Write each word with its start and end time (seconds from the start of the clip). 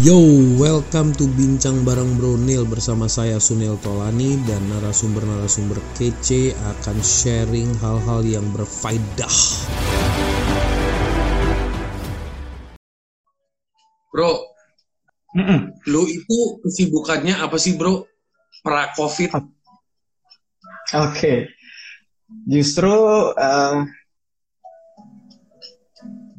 Yo, 0.00 0.16
welcome 0.56 1.12
to 1.12 1.28
Bincang 1.36 1.84
Bareng 1.84 2.16
Bro 2.16 2.40
Nil 2.40 2.64
bersama 2.64 3.04
saya 3.04 3.36
Sunil 3.36 3.76
Tolani 3.84 4.40
dan 4.48 4.64
narasumber-narasumber 4.72 5.76
kece 5.92 6.56
akan 6.56 7.04
sharing 7.04 7.68
hal-hal 7.84 8.24
yang 8.24 8.48
berfaedah. 8.48 9.36
Bro, 14.08 14.56
Mm-mm. 15.36 15.68
lu 15.92 16.08
itu 16.08 16.38
kesibukannya 16.64 17.36
apa 17.36 17.60
sih 17.60 17.76
bro? 17.76 18.08
Pra 18.64 18.96
COVID? 18.96 19.36
Oke, 20.96 21.52
justru 22.48 22.96
eh, 23.36 23.84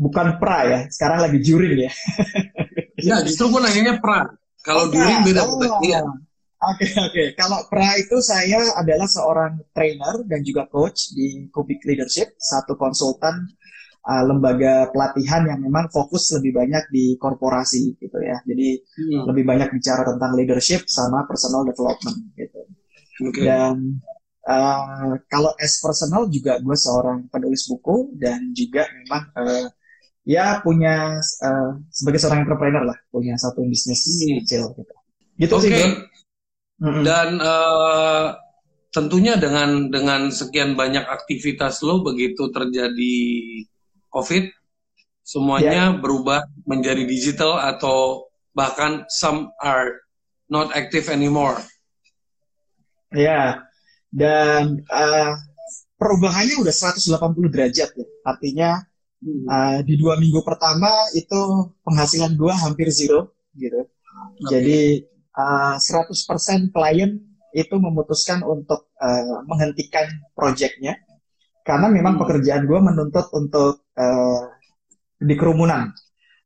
bukan 0.02 0.41
pra 0.41 0.66
ya, 0.66 0.80
sekarang 0.89 1.30
lagi 1.30 1.38
juring 1.45 1.85
ya. 1.85 1.93
Ya 3.03 3.17
justru 3.25 3.49
gue 3.49 3.61
nanyanya 3.61 3.97
pra. 3.97 4.29
Kalau 4.61 4.89
diri 4.93 5.09
pra. 5.09 5.25
beda. 5.25 5.41
Oh. 5.45 5.81
Iya. 5.81 6.01
Oke 6.61 6.85
oke, 6.93 7.23
kalau 7.41 7.65
pra 7.73 7.97
itu 7.97 8.21
saya 8.21 8.61
adalah 8.77 9.09
seorang 9.09 9.65
trainer 9.73 10.21
dan 10.29 10.45
juga 10.45 10.69
coach 10.69 11.09
di 11.09 11.49
Kubik 11.49 11.81
Leadership, 11.89 12.37
satu 12.37 12.77
konsultan 12.77 13.49
eh, 14.05 14.23
lembaga 14.29 14.93
pelatihan 14.93 15.41
yang 15.49 15.57
memang 15.57 15.89
fokus 15.89 16.29
lebih 16.37 16.61
banyak 16.61 16.85
di 16.93 17.17
korporasi 17.17 17.97
gitu 17.97 18.13
ya. 18.21 18.37
Jadi 18.45 18.77
Hmm, 18.77 19.25
lebih 19.33 19.43
banyak 19.49 19.73
bicara 19.73 20.05
tentang 20.05 20.38
leadership 20.38 20.85
sama 20.85 21.25
personal 21.25 21.65
development 21.65 22.29
gitu. 22.38 22.61
Oke. 23.25 23.41
Dan 23.41 23.97
uh, 24.45 25.17
kalau 25.29 25.53
as 25.57 25.81
personal 25.81 26.29
juga 26.29 26.61
gue 26.61 26.77
seorang 26.77 27.25
penulis 27.29 27.65
buku 27.69 28.13
dan 28.21 28.53
juga 28.53 28.85
memang 29.02 29.23
uh, 29.33 29.65
ya 30.21 30.61
punya 30.61 31.17
uh, 31.20 31.72
sebagai 31.89 32.22
seorang 32.22 32.45
entrepreneur 32.45 32.83
lah 32.86 32.97
punya 33.09 33.33
satu 33.38 33.66
bisnis 33.66 34.05
Hmm. 34.05 34.41
kecil 34.41 34.64
gitu. 34.77 34.94
Gitu 35.38 35.53
Oke. 35.58 35.64
sih 35.66 35.69
bro. 35.72 35.89
Dan 36.81 37.38
eh, 37.38 38.27
tentunya 38.89 39.38
dengan 39.38 39.94
dengan 39.94 40.33
sekian 40.33 40.73
banyak 40.73 41.05
aktivitas 41.05 41.86
lo 41.86 42.02
begitu 42.02 42.49
terjadi 42.49 43.17
COVID, 44.09 44.49
semuanya 45.22 45.94
berubah 45.95 46.49
menjadi 46.66 47.05
digital 47.05 47.61
atau 47.61 48.27
bahkan 48.58 49.05
some 49.14 49.53
are 49.61 50.03
not 50.49 50.73
active 50.73 51.08
anymore. 51.08 51.61
Ya. 53.14 53.64
Dan 54.11 54.83
uh, 54.92 55.39
perubahannya 55.95 56.59
udah 56.59 56.75
180 56.75 57.16
derajat 57.47 57.89
ya. 57.95 58.08
Artinya 58.27 58.69
Hmm. 59.22 59.45
uh, 59.45 59.80
di 59.86 60.02
dua 60.02 60.17
minggu 60.17 60.41
pertama 60.41 60.89
itu 61.14 61.69
penghasilan 61.86 62.33
gue 62.33 62.53
hampir 62.58 62.89
zero 62.89 63.38
gitu. 63.53 63.86
Jadi 64.50 65.05
uh, 65.38 65.77
100% 65.77 66.73
klien 66.73 67.22
itu 67.53 67.75
memutuskan 67.77 68.42
untuk 68.42 68.89
uh, 68.97 69.45
menghentikan 69.45 70.09
proyeknya 70.33 70.97
karena 71.61 71.86
memang 71.94 72.17
Hmm. 72.17 72.22
pekerjaan 72.25 72.66
gue 72.66 72.80
menuntut 72.81 73.30
untuk 73.38 73.86
uh, 73.94 74.42
di 75.22 75.36
kerumunan. 75.38 75.94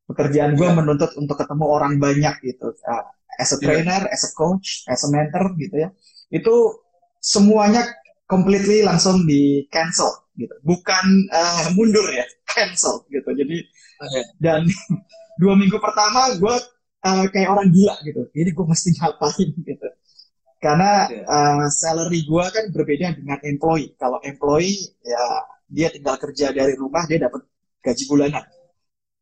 Pekerjaan 0.05 0.59
gue 0.59 0.67
Ya. 0.67 0.75
menuntut 0.75 1.15
untuk 1.15 1.39
ketemu 1.39 1.65
orang 1.65 1.95
banyak 1.97 2.35
gitu. 2.43 2.75
Uh, 2.83 3.05
as 3.39 3.55
a 3.55 3.57
Ya. 3.63 3.71
trainer, 3.71 4.01
as 4.11 4.27
a 4.27 4.31
coach, 4.35 4.83
as 4.91 4.99
a 5.07 5.09
mentor 5.09 5.55
gitu 5.55 5.79
ya. 5.79 5.89
Itu 6.27 6.83
semuanya 7.23 7.87
completely 8.27 8.83
langsung 8.83 9.23
di 9.23 9.63
cancel 9.71 10.24
gitu. 10.35 10.55
Bukan 10.63 11.05
uh, 11.31 11.67
mundur 11.75 12.05
ya, 12.11 12.25
cancel 12.47 13.03
gitu. 13.11 13.29
Jadi 13.31 13.63
Oke. 13.99 14.21
dan 14.43 14.67
dua 15.41 15.53
minggu 15.55 15.77
pertama 15.79 16.31
gue 16.35 16.55
uh, 17.05 17.25
kayak 17.29 17.49
orang 17.51 17.67
gila 17.69 17.95
gitu 18.01 18.21
ini 18.33 18.49
gue 18.51 18.65
mesti 18.65 18.89
ngapain 18.97 19.49
gitu 19.51 19.87
karena 20.63 20.91
Iya. 21.11 21.23
uh, 21.29 21.67
salary 21.69 22.25
gue 22.25 22.45
kan 22.49 22.65
berbeda 22.73 23.19
dengan 23.19 23.37
employee 23.45 23.93
kalau 23.99 24.17
employee 24.25 24.95
ya 25.03 25.23
dia 25.69 25.87
tinggal 25.93 26.15
kerja 26.17 26.49
dari 26.55 26.73
rumah 26.73 27.05
dia 27.05 27.21
dapat 27.21 27.45
gaji 27.83 28.03
bulanan 28.09 28.45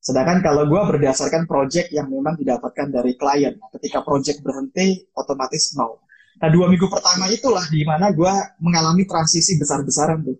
sedangkan 0.03 0.43
kalau 0.43 0.67
gue 0.67 0.81
berdasarkan 0.95 1.47
project 1.47 1.91
yang 1.91 2.07
memang 2.11 2.35
didapatkan 2.39 2.91
dari 2.91 3.15
klien 3.15 3.55
ketika 3.79 4.03
project 4.03 4.39
berhenti 4.43 5.03
otomatis 5.15 5.75
no 5.75 6.03
nah 6.39 6.49
dua 6.51 6.67
minggu 6.71 6.87
pertama 6.87 7.27
itulah 7.31 7.63
di 7.71 7.83
mana 7.83 8.11
gue 8.11 8.33
mengalami 8.63 9.03
transisi 9.07 9.55
besar-besaran 9.59 10.23
tuh 10.23 10.37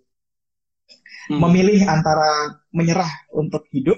Hmm. 1.32 1.40
memilih 1.40 1.88
antara 1.88 2.60
menyerah 2.76 3.08
untuk 3.32 3.64
hidup 3.72 3.96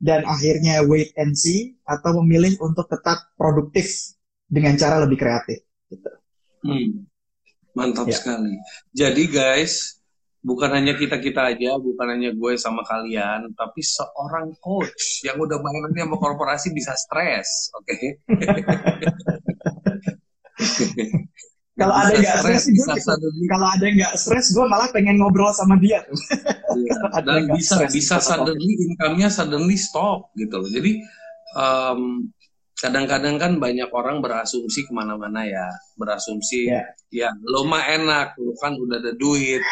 dan 0.00 0.24
akhirnya 0.26 0.82
wait 0.88 1.14
and 1.14 1.36
see 1.36 1.76
atau 1.86 2.18
memilih 2.24 2.56
untuk 2.58 2.88
tetap 2.90 3.30
produktif 3.36 4.16
dengan 4.50 4.74
cara 4.74 4.98
lebih 4.98 5.20
kreatif. 5.20 5.62
Gitu. 5.86 6.10
Hmm. 6.66 7.06
Mantap 7.76 8.10
Ya. 8.10 8.16
sekali. 8.18 8.58
Jadi 8.90 9.22
guys, 9.30 10.02
bukan 10.42 10.74
hanya 10.74 10.98
kita-kita 10.98 11.54
aja, 11.54 11.78
bukan 11.78 12.18
hanya 12.18 12.34
gue 12.34 12.52
sama 12.58 12.82
kalian, 12.82 13.54
tapi 13.54 13.84
seorang 13.84 14.56
coach 14.58 15.22
yang 15.22 15.38
udah 15.38 15.60
mainannya 15.62 16.02
sama 16.02 16.16
korporasi 16.18 16.74
bisa 16.74 16.96
stres, 16.98 17.70
oke? 17.78 17.94
Kalau 21.78 21.94
ada 21.94 22.12
nggak 22.12 22.36
stres, 22.42 22.64
suddenly- 23.06 23.48
kalau 23.48 23.68
ada 23.70 23.86
nggak 23.86 24.12
stres, 24.18 24.46
gue 24.52 24.64
malah 24.66 24.90
pengen 24.90 25.16
ngobrol 25.22 25.54
sama 25.54 25.78
dia 25.78 26.02
tuh. 26.04 26.18
Iya. 26.76 26.94
Ada 27.18 27.30
Dan 27.40 27.42
bisa 27.54 27.74
stres 27.78 27.92
bisa 27.94 28.16
suddenly 28.18 28.74
income-nya 28.90 29.28
suddenly 29.30 29.78
stop 29.78 30.34
gitu 30.34 30.60
loh. 30.60 30.70
Jadi 30.70 31.00
em, 31.56 32.00
kadang-kadang 32.80 33.36
kan 33.36 33.52
banyak 33.60 33.90
orang 33.92 34.24
berasumsi 34.24 34.88
ke 34.88 34.92
mana-mana 34.92 35.44
ya, 35.46 35.66
berasumsi 36.00 36.68
Ya. 36.68 36.84
ya 37.12 37.28
lo 37.44 37.64
mah 37.68 37.84
enak, 37.86 38.40
lo 38.40 38.56
kan 38.56 38.74
udah 38.76 38.98
ada 39.00 39.12
duit, 39.14 39.62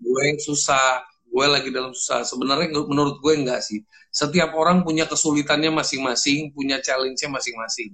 gue 0.00 0.20
yang 0.22 0.40
susah, 0.40 1.02
gue 1.26 1.46
lagi 1.46 1.68
dalam 1.72 1.92
susah. 1.92 2.24
Sebenarnya 2.24 2.72
menurut 2.72 3.20
gue 3.20 3.32
enggak 3.32 3.60
sih. 3.60 3.80
Setiap 4.08 4.56
orang 4.56 4.80
punya 4.80 5.04
kesulitannya 5.04 5.68
masing-masing, 5.68 6.52
punya 6.56 6.80
challenge-nya 6.80 7.28
masing-masing. 7.28 7.92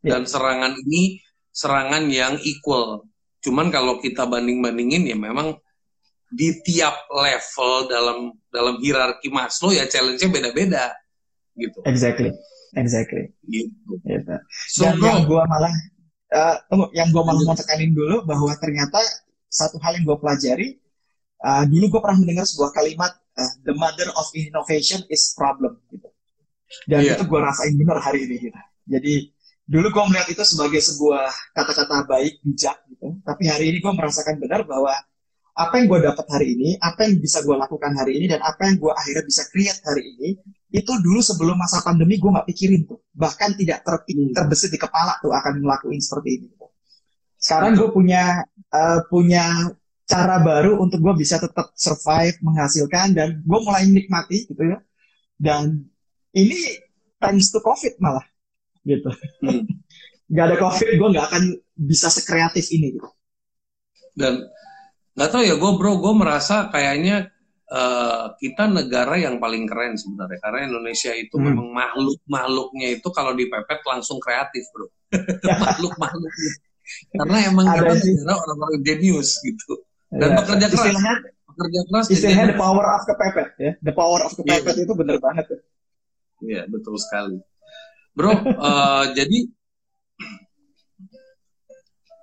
Ya. 0.00 0.16
Dan 0.16 0.28
serangan 0.28 0.76
ini 0.84 1.20
serangan 1.54 2.10
yang 2.10 2.34
equal. 2.42 3.06
Cuman 3.38 3.70
kalau 3.70 4.02
kita 4.02 4.26
banding-bandingin 4.26 5.06
ya 5.06 5.14
memang 5.14 5.54
di 6.34 6.50
tiap 6.66 7.06
level 7.14 7.86
dalam 7.86 8.18
dalam 8.50 8.82
hierarki 8.82 9.30
Maslow 9.30 9.70
ya 9.70 9.86
challenge-nya 9.86 10.28
beda-beda 10.34 10.90
gitu. 11.54 11.78
Exactly, 11.86 12.34
exactly. 12.74 13.30
gitu. 13.46 14.02
Gitu. 14.02 14.34
So 14.74 14.90
Dan 14.90 14.98
bro, 14.98 15.06
yang 15.06 15.20
gue 15.30 15.42
malah, 15.46 15.74
eh, 16.34 16.56
tunggu, 16.66 16.86
yang 16.90 17.08
gue 17.14 17.22
malah 17.22 17.42
mau 17.46 17.54
tekanin 17.54 17.94
dulu 17.94 18.26
bahwa 18.26 18.50
ternyata 18.58 18.98
satu 19.46 19.78
hal 19.78 19.94
yang 19.94 20.04
gue 20.10 20.18
pelajari, 20.18 20.68
eh, 21.38 21.64
dulu 21.70 21.84
gue 21.94 22.00
pernah 22.02 22.18
mendengar 22.18 22.50
sebuah 22.50 22.74
kalimat, 22.74 23.14
eh, 23.38 23.50
the 23.62 23.74
mother 23.78 24.10
of 24.18 24.26
innovation 24.34 25.06
is 25.06 25.30
problem. 25.38 25.78
Gitu. 25.86 26.08
Dan 26.90 27.06
Iya. 27.06 27.14
itu 27.14 27.22
gue 27.30 27.38
rasain 27.38 27.74
benar 27.78 28.02
hari 28.02 28.26
ini. 28.26 28.50
Gitu. 28.50 28.60
Jadi 28.90 29.14
dulu 29.64 29.86
gue 29.88 30.04
melihat 30.12 30.28
itu 30.28 30.44
sebagai 30.44 30.80
sebuah 30.84 31.32
kata-kata 31.56 32.04
baik, 32.04 32.44
bijak 32.44 32.76
gitu. 32.92 33.16
Tapi 33.24 33.42
hari 33.48 33.64
ini 33.72 33.78
gue 33.80 33.92
merasakan 33.96 34.36
benar 34.36 34.68
bahwa 34.68 34.92
apa 35.54 35.74
yang 35.78 35.86
gue 35.86 36.00
dapat 36.04 36.26
hari 36.28 36.46
ini, 36.58 36.70
apa 36.82 37.06
yang 37.06 37.22
bisa 37.22 37.40
gue 37.46 37.56
lakukan 37.56 37.94
hari 37.94 38.18
ini, 38.20 38.26
dan 38.36 38.42
apa 38.42 38.68
yang 38.68 38.76
gue 38.76 38.92
akhirnya 38.92 39.24
bisa 39.24 39.42
create 39.48 39.80
hari 39.86 40.02
ini, 40.18 40.28
itu 40.74 40.92
dulu 41.00 41.22
sebelum 41.22 41.56
masa 41.56 41.80
pandemi 41.80 42.18
gue 42.18 42.26
nggak 42.26 42.44
pikirin 42.50 42.84
tuh. 42.84 43.00
Bahkan 43.14 43.56
tidak 43.56 43.86
ter 43.86 43.94
terbesit 44.34 44.74
di 44.74 44.78
kepala 44.82 45.16
tuh 45.22 45.32
akan 45.32 45.62
ngelakuin 45.62 46.02
seperti 46.02 46.28
ini. 46.42 46.46
gitu. 46.52 46.66
Sekarang 47.38 47.78
gue 47.78 47.88
punya 47.88 48.42
eh, 48.50 49.00
punya 49.08 49.70
cara 50.04 50.36
baru 50.42 50.76
untuk 50.82 51.00
gue 51.00 51.14
bisa 51.16 51.40
tetap 51.40 51.72
survive, 51.78 52.36
menghasilkan, 52.44 53.16
dan 53.16 53.28
gue 53.40 53.58
mulai 53.62 53.86
menikmati 53.88 54.50
gitu 54.50 54.60
ya. 54.60 54.82
Dan 55.38 55.86
ini 56.34 56.82
thanks 57.22 57.54
to 57.54 57.62
COVID 57.62 57.96
malah 58.02 58.26
gitu. 58.84 59.10
Hmm. 59.40 59.64
Gak 60.34 60.44
ada 60.50 60.56
COVID, 60.56 60.88
gue 60.96 61.08
nggak 61.14 61.26
akan 61.30 61.44
bisa 61.76 62.08
sekreatif 62.08 62.72
ini 62.72 62.96
gitu. 62.96 63.08
dan 64.14 64.40
nggak 65.12 65.30
tahu 65.30 65.42
ya 65.44 65.54
gue 65.54 65.72
bro, 65.76 66.00
gue 66.00 66.14
merasa 66.16 66.72
kayaknya 66.72 67.28
eh, 67.66 68.24
kita 68.40 68.64
negara 68.66 69.20
yang 69.20 69.36
paling 69.36 69.68
keren 69.68 69.94
sebenarnya 69.94 70.40
karena 70.40 70.60
Indonesia 70.64 71.12
itu 71.12 71.36
Hmm. 71.36 71.44
memang 71.52 71.68
makhluk 71.70 72.18
makhluknya 72.24 72.88
itu 72.96 73.08
kalau 73.10 73.36
dipepet 73.36 73.84
langsung 73.84 74.16
kreatif 74.16 74.64
bro, 74.72 74.88
makhluk 75.64 75.92
makhluknya. 75.98 76.52
Karena 77.12 77.38
emang 77.44 77.66
Ada 77.68 77.92
negara 77.96 78.32
orang-orang 78.38 78.80
jenius 78.80 79.40
gitu 79.40 79.84
dan 80.08 80.30
Ya, 80.30 80.36
bekerja 80.36 80.66
keras, 80.68 80.84
Istilahnya, 80.88 81.14
bekerja 81.46 81.80
keras. 81.84 82.04
istilahnya 82.08 82.46
the 82.48 82.58
power 82.58 82.84
of 82.86 83.02
kepepet 83.04 83.48
ya. 83.56 83.72
The 83.80 83.92
power 83.92 84.20
of 84.24 84.32
kepepet 84.32 84.74
itu 84.78 84.92
bener 84.94 85.16
banget. 85.20 85.44
tuh. 85.52 85.60
Iya, 86.42 86.64
betul 86.66 86.96
sekali. 86.96 87.38
Bro, 88.14 88.30
eh, 88.70 89.04
jadi 89.18 89.38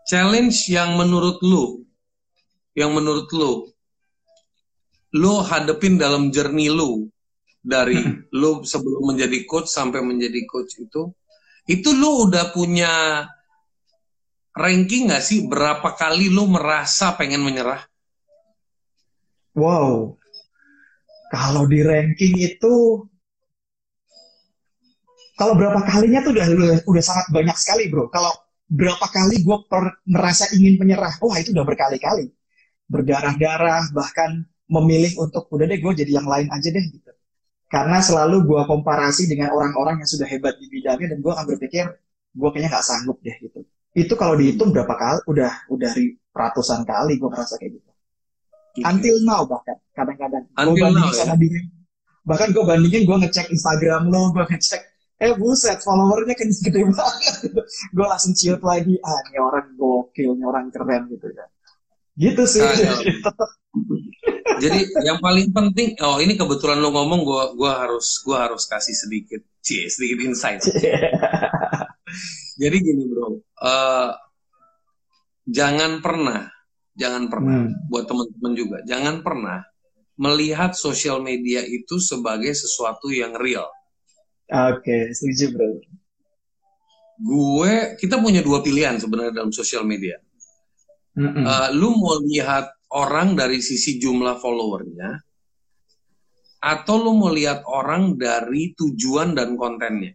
challenge 0.07 0.71
yang 0.71 0.95
menurut 0.95 1.43
lu, 1.43 1.83
yang 2.75 2.95
menurut 2.95 3.27
lu, 3.35 3.67
lu 5.15 5.33
hadepin 5.43 5.99
dalam 5.99 6.31
journey 6.31 6.71
lu 6.71 7.11
dari 7.59 7.99
lu 8.39 8.63
sebelum 8.63 9.11
menjadi 9.11 9.43
coach 9.43 9.67
sampai 9.67 9.99
menjadi 9.99 10.47
coach 10.47 10.79
itu, 10.79 11.11
Itu 11.69 11.93
lu 11.93 12.25
udah 12.25 12.49
punya 12.49 13.21
ranking 14.57 15.07
nggak 15.07 15.21
sih 15.21 15.45
berapa 15.45 15.93
kali 15.93 16.27
lu 16.27 16.49
merasa 16.49 17.13
pengen 17.13 17.45
menyerah? 17.45 17.85
Wow, 19.53 20.17
kalau 21.29 21.63
di 21.67 21.79
ranking 21.85 22.39
itu 22.39 23.05
kalau 25.39 25.53
berapa 25.55 25.79
kalinya 25.87 26.19
tuh 26.21 26.31
udah, 26.35 26.45
udah 26.51 26.77
udah 26.85 27.03
sangat 27.03 27.27
banyak 27.31 27.57
sekali 27.57 27.87
bro. 27.87 28.11
Kalau 28.11 28.31
berapa 28.71 29.03
kali 29.11 29.43
gue 29.43 29.57
merasa 30.07 30.47
ingin 30.55 30.79
menyerah, 30.79 31.19
wah 31.19 31.35
itu 31.35 31.51
udah 31.51 31.67
berkali-kali, 31.67 32.31
berdarah-darah 32.87 33.91
bahkan 33.91 34.47
memilih 34.71 35.19
untuk 35.19 35.51
udah 35.51 35.67
deh 35.67 35.79
gue 35.83 35.91
jadi 35.91 36.23
yang 36.23 36.27
lain 36.27 36.47
aja 36.47 36.71
deh 36.71 36.85
gitu. 36.87 37.11
Karena 37.67 37.99
selalu 37.99 38.47
gue 38.47 38.61
komparasi 38.67 39.27
dengan 39.27 39.51
orang-orang 39.51 40.03
yang 40.03 40.09
sudah 40.09 40.27
hebat 40.27 40.55
di 40.59 40.67
bidangnya 40.71 41.15
dan 41.15 41.19
gue 41.19 41.31
akan 41.31 41.45
berpikir 41.55 41.85
gue 42.31 42.49
kayaknya 42.51 42.69
nggak 42.71 42.85
sanggup 42.87 43.19
deh 43.19 43.35
gitu. 43.43 43.67
Itu 43.91 44.15
kalau 44.15 44.39
dihitung 44.39 44.71
berapa 44.71 44.95
kali, 44.95 45.19
udah 45.27 45.67
udah 45.67 45.91
ratusan 46.31 46.87
kali 46.87 47.19
gue 47.19 47.27
merasa 47.27 47.59
kayak 47.59 47.79
gitu. 47.79 47.89
Until 48.87 49.19
now 49.27 49.43
bahkan 49.43 49.75
kadang-kadang 49.91 50.47
gue 50.47 50.75
bandingin 50.79 51.11
ya? 51.11 51.19
sama 51.27 51.35
diri. 51.35 51.59
Bahkan 52.23 52.47
gue 52.55 52.63
bandingin 52.63 53.03
gue 53.03 53.17
ngecek 53.27 53.51
Instagram 53.51 54.07
lo, 54.07 54.31
gue 54.31 54.45
ngecek 54.47 54.90
eh 55.21 55.33
buset 55.37 55.85
followernya 55.85 56.33
kan 56.33 56.49
gede 56.49 56.81
banget. 56.89 57.35
Gue 57.93 58.05
langsung 58.09 58.33
ciut 58.33 58.61
lagi. 58.65 58.97
Ah 59.05 59.19
ini 59.29 59.37
orang 59.37 59.77
gokil 59.77 60.33
ini 60.33 60.43
orang 60.43 60.73
keren 60.73 61.05
gitu 61.13 61.29
ya 61.29 61.45
gitu 62.19 62.43
sih. 62.43 62.59
Nah, 62.59 63.01
jadi 64.63 64.79
yang 65.07 65.23
paling 65.23 65.49
penting 65.55 65.95
oh 66.03 66.19
ini 66.19 66.35
kebetulan 66.35 66.83
lo 66.83 66.91
ngomong 66.91 67.23
gue 67.23 67.43
gua 67.55 67.87
harus 67.87 68.19
gua 68.21 68.51
harus 68.51 68.67
kasih 68.67 68.93
sedikit 68.93 69.41
cie 69.63 69.87
sedikit 69.87 70.19
insight. 70.21 70.59
Jadi 72.61 72.77
gini 72.83 73.07
bro. 73.07 73.39
Uh, 73.57 74.11
jangan 75.47 76.03
pernah 76.03 76.51
jangan 76.93 77.31
pernah 77.31 77.65
hmm. 77.65 77.87
buat 77.87 78.05
teman-teman 78.05 78.53
juga 78.53 78.77
jangan 78.85 79.23
pernah 79.25 79.63
melihat 80.19 80.75
sosial 80.75 81.23
media 81.23 81.63
itu 81.65 81.97
sebagai 81.97 82.51
sesuatu 82.53 83.09
yang 83.09 83.33
real 83.39 83.65
Oke, 84.51 84.83
okay, 84.83 85.01
setuju 85.15 85.55
bro. 85.55 85.79
Gue, 87.21 87.95
kita 87.95 88.19
punya 88.19 88.43
dua 88.43 88.59
pilihan 88.59 88.99
sebenarnya 88.99 89.39
dalam 89.39 89.55
sosial 89.55 89.87
media. 89.87 90.19
Mm 91.15 91.23
-hmm. 91.23 91.43
uh, 91.47 91.69
lu 91.71 91.95
mau 91.95 92.19
lihat 92.19 92.67
orang 92.91 93.39
dari 93.39 93.63
sisi 93.63 93.95
jumlah 93.95 94.43
followernya, 94.43 95.23
atau 96.59 96.95
lu 96.99 97.15
mau 97.15 97.31
lihat 97.31 97.63
orang 97.63 98.19
dari 98.19 98.75
tujuan 98.75 99.33
dan 99.33 99.55
kontennya? 99.55 100.13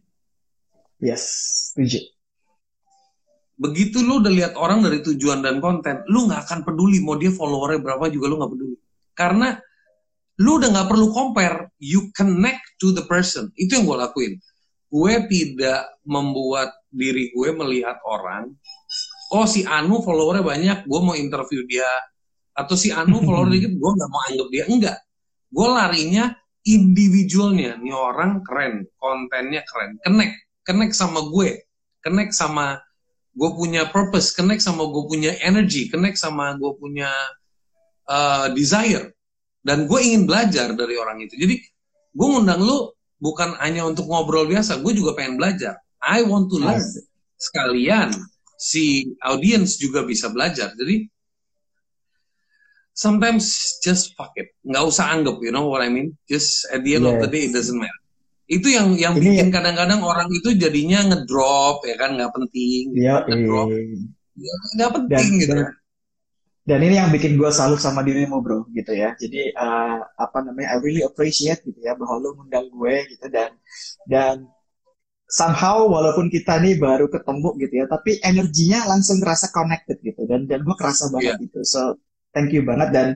Yes, 1.00 1.24
setuju. 1.72 2.04
Begitu 3.56 4.04
lu 4.04 4.20
udah 4.20 4.32
lihat 4.32 4.52
orang 4.60 4.84
dari 4.84 5.00
tujuan 5.00 5.40
dan 5.40 5.64
konten, 5.64 6.04
lu 6.12 6.28
nggak 6.28 6.44
akan 6.44 6.60
peduli 6.60 7.00
mau 7.00 7.16
dia 7.16 7.32
followernya 7.32 7.80
berapa 7.80 8.12
juga 8.12 8.28
lu 8.28 8.36
nggak 8.36 8.52
peduli. 8.52 8.76
Karena 9.16 9.56
lu 10.36 10.60
udah 10.60 10.68
nggak 10.68 10.88
perlu 10.92 11.08
compare, 11.16 11.72
you 11.80 12.12
connect 12.12 12.60
to 12.76 12.92
the 12.92 13.04
person. 13.08 13.48
Itu 13.56 13.80
yang 13.80 13.84
gue 13.88 13.96
lakuin. 13.96 14.32
Gue 14.92 15.14
tidak 15.32 15.96
membuat 16.04 16.76
diri 16.92 17.32
gue 17.32 17.48
melihat 17.56 17.96
orang, 18.04 18.52
oh 19.32 19.48
si 19.48 19.64
Anu 19.64 20.04
followernya 20.04 20.44
banyak, 20.44 20.78
gue 20.84 21.00
mau 21.00 21.16
interview 21.16 21.64
dia. 21.64 21.88
Atau 22.52 22.76
si 22.76 22.92
Anu 22.92 23.20
follower 23.26 23.48
dikit, 23.48 23.72
gue 23.72 23.90
nggak 23.96 24.10
mau 24.12 24.22
anggap 24.28 24.48
dia. 24.52 24.64
Enggak. 24.68 24.98
Gue 25.48 25.68
larinya 25.72 26.24
individualnya. 26.68 27.80
Nih 27.80 27.96
orang 27.96 28.44
keren, 28.44 28.84
kontennya 29.00 29.64
keren. 29.64 29.96
Connect. 30.04 30.36
Connect 30.68 30.92
sama 30.92 31.20
gue. 31.32 31.64
Connect 32.04 32.32
sama 32.36 32.76
gue 33.32 33.50
punya 33.56 33.88
purpose. 33.88 34.36
Connect 34.36 34.60
sama 34.60 34.84
gue 34.84 35.04
punya 35.08 35.32
energy. 35.40 35.88
Connect 35.88 36.20
sama 36.20 36.60
gue 36.60 36.72
punya 36.76 37.08
uh, 38.10 38.52
desire 38.52 39.15
dan 39.66 39.90
gue 39.90 39.98
ingin 39.98 40.30
belajar 40.30 40.70
dari 40.78 40.94
orang 40.94 41.18
itu. 41.26 41.34
Jadi 41.34 41.58
gue 42.14 42.26
ngundang 42.30 42.62
lu 42.62 42.94
bukan 43.18 43.58
hanya 43.58 43.82
untuk 43.82 44.06
ngobrol 44.06 44.46
biasa 44.46 44.78
gue 44.78 44.92
juga 44.94 45.18
pengen 45.18 45.42
belajar. 45.42 45.82
I 45.98 46.22
want 46.22 46.46
to 46.54 46.62
learn. 46.62 46.86
Sekalian 47.34 48.14
si 48.54 49.10
audience 49.26 49.74
juga 49.82 50.06
bisa 50.06 50.30
belajar. 50.30 50.70
Jadi 50.78 51.10
sometimes 52.94 53.76
just 53.82 54.14
fuck 54.14 54.30
it. 54.38 54.54
Nggak 54.62 54.86
usah 54.86 55.10
anggap 55.10 55.42
you 55.42 55.50
know 55.50 55.66
what 55.66 55.82
I 55.82 55.90
mean? 55.90 56.14
Just 56.30 56.70
at 56.70 56.86
the 56.86 56.94
end 56.94 57.04
yes. 57.04 57.10
of 57.10 57.16
the 57.26 57.28
day 57.28 57.50
it 57.50 57.52
doesn't 57.52 57.74
matter. 57.74 58.02
Itu 58.46 58.70
yang 58.70 58.94
yang 58.94 59.18
Ini 59.18 59.26
bikin 59.26 59.48
kadang-kadang 59.50 60.06
orang 60.06 60.30
itu 60.30 60.54
jadinya 60.54 61.02
ngedrop 61.10 61.82
ya 61.82 61.98
kan? 61.98 62.14
Nggak 62.14 62.30
penting 62.30 62.94
ya, 62.94 63.26
ngedrop. 63.26 63.74
ya, 64.38 64.54
nggak 64.78 64.90
penting 64.94 65.26
dan, 65.34 65.40
gitu 65.42 65.54
dan, 65.58 65.66
dan 66.66 66.82
ini 66.82 66.98
yang 66.98 67.14
bikin 67.14 67.38
gue 67.38 67.46
salut 67.54 67.78
sama 67.78 68.02
dirimu 68.02 68.42
bro 68.42 68.66
gitu 68.74 68.90
ya. 68.90 69.14
Jadi 69.14 69.54
uh, 69.54 70.02
apa 70.02 70.42
namanya 70.42 70.74
I 70.74 70.82
really 70.82 71.06
appreciate 71.06 71.62
gitu 71.62 71.78
ya 71.78 71.94
bahwa 71.94 72.18
lo 72.18 72.34
ngundang 72.34 72.66
gue 72.74 73.06
gitu 73.06 73.30
dan 73.30 73.54
dan 74.10 74.50
somehow 75.30 75.86
walaupun 75.86 76.26
kita 76.26 76.58
nih 76.58 76.74
baru 76.74 77.06
ketemu 77.06 77.48
gitu 77.62 77.74
ya 77.82 77.86
tapi 77.86 78.18
energinya 78.18 78.82
langsung 78.90 79.22
terasa 79.22 79.46
connected 79.54 80.02
gitu 80.02 80.26
dan 80.26 80.50
dan 80.50 80.66
gue 80.66 80.74
kerasa 80.74 81.06
banget 81.14 81.38
yeah. 81.38 81.44
gitu. 81.46 81.62
So 81.62 82.02
thank 82.34 82.50
you 82.50 82.66
banget 82.66 82.90
dan 82.90 83.08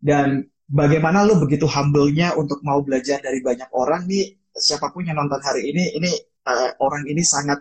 dan 0.00 0.48
bagaimana 0.64 1.28
lo 1.28 1.36
begitu 1.44 1.68
humble-nya 1.68 2.32
untuk 2.40 2.64
mau 2.64 2.80
belajar 2.80 3.20
dari 3.20 3.44
banyak 3.44 3.68
orang 3.76 4.08
nih 4.08 4.32
siapa 4.56 4.88
pun 4.96 5.04
yang 5.04 5.20
nonton 5.20 5.44
hari 5.44 5.76
ini 5.76 5.92
ini 5.92 6.08
uh, 6.48 6.72
orang 6.80 7.04
ini 7.04 7.20
sangat 7.20 7.60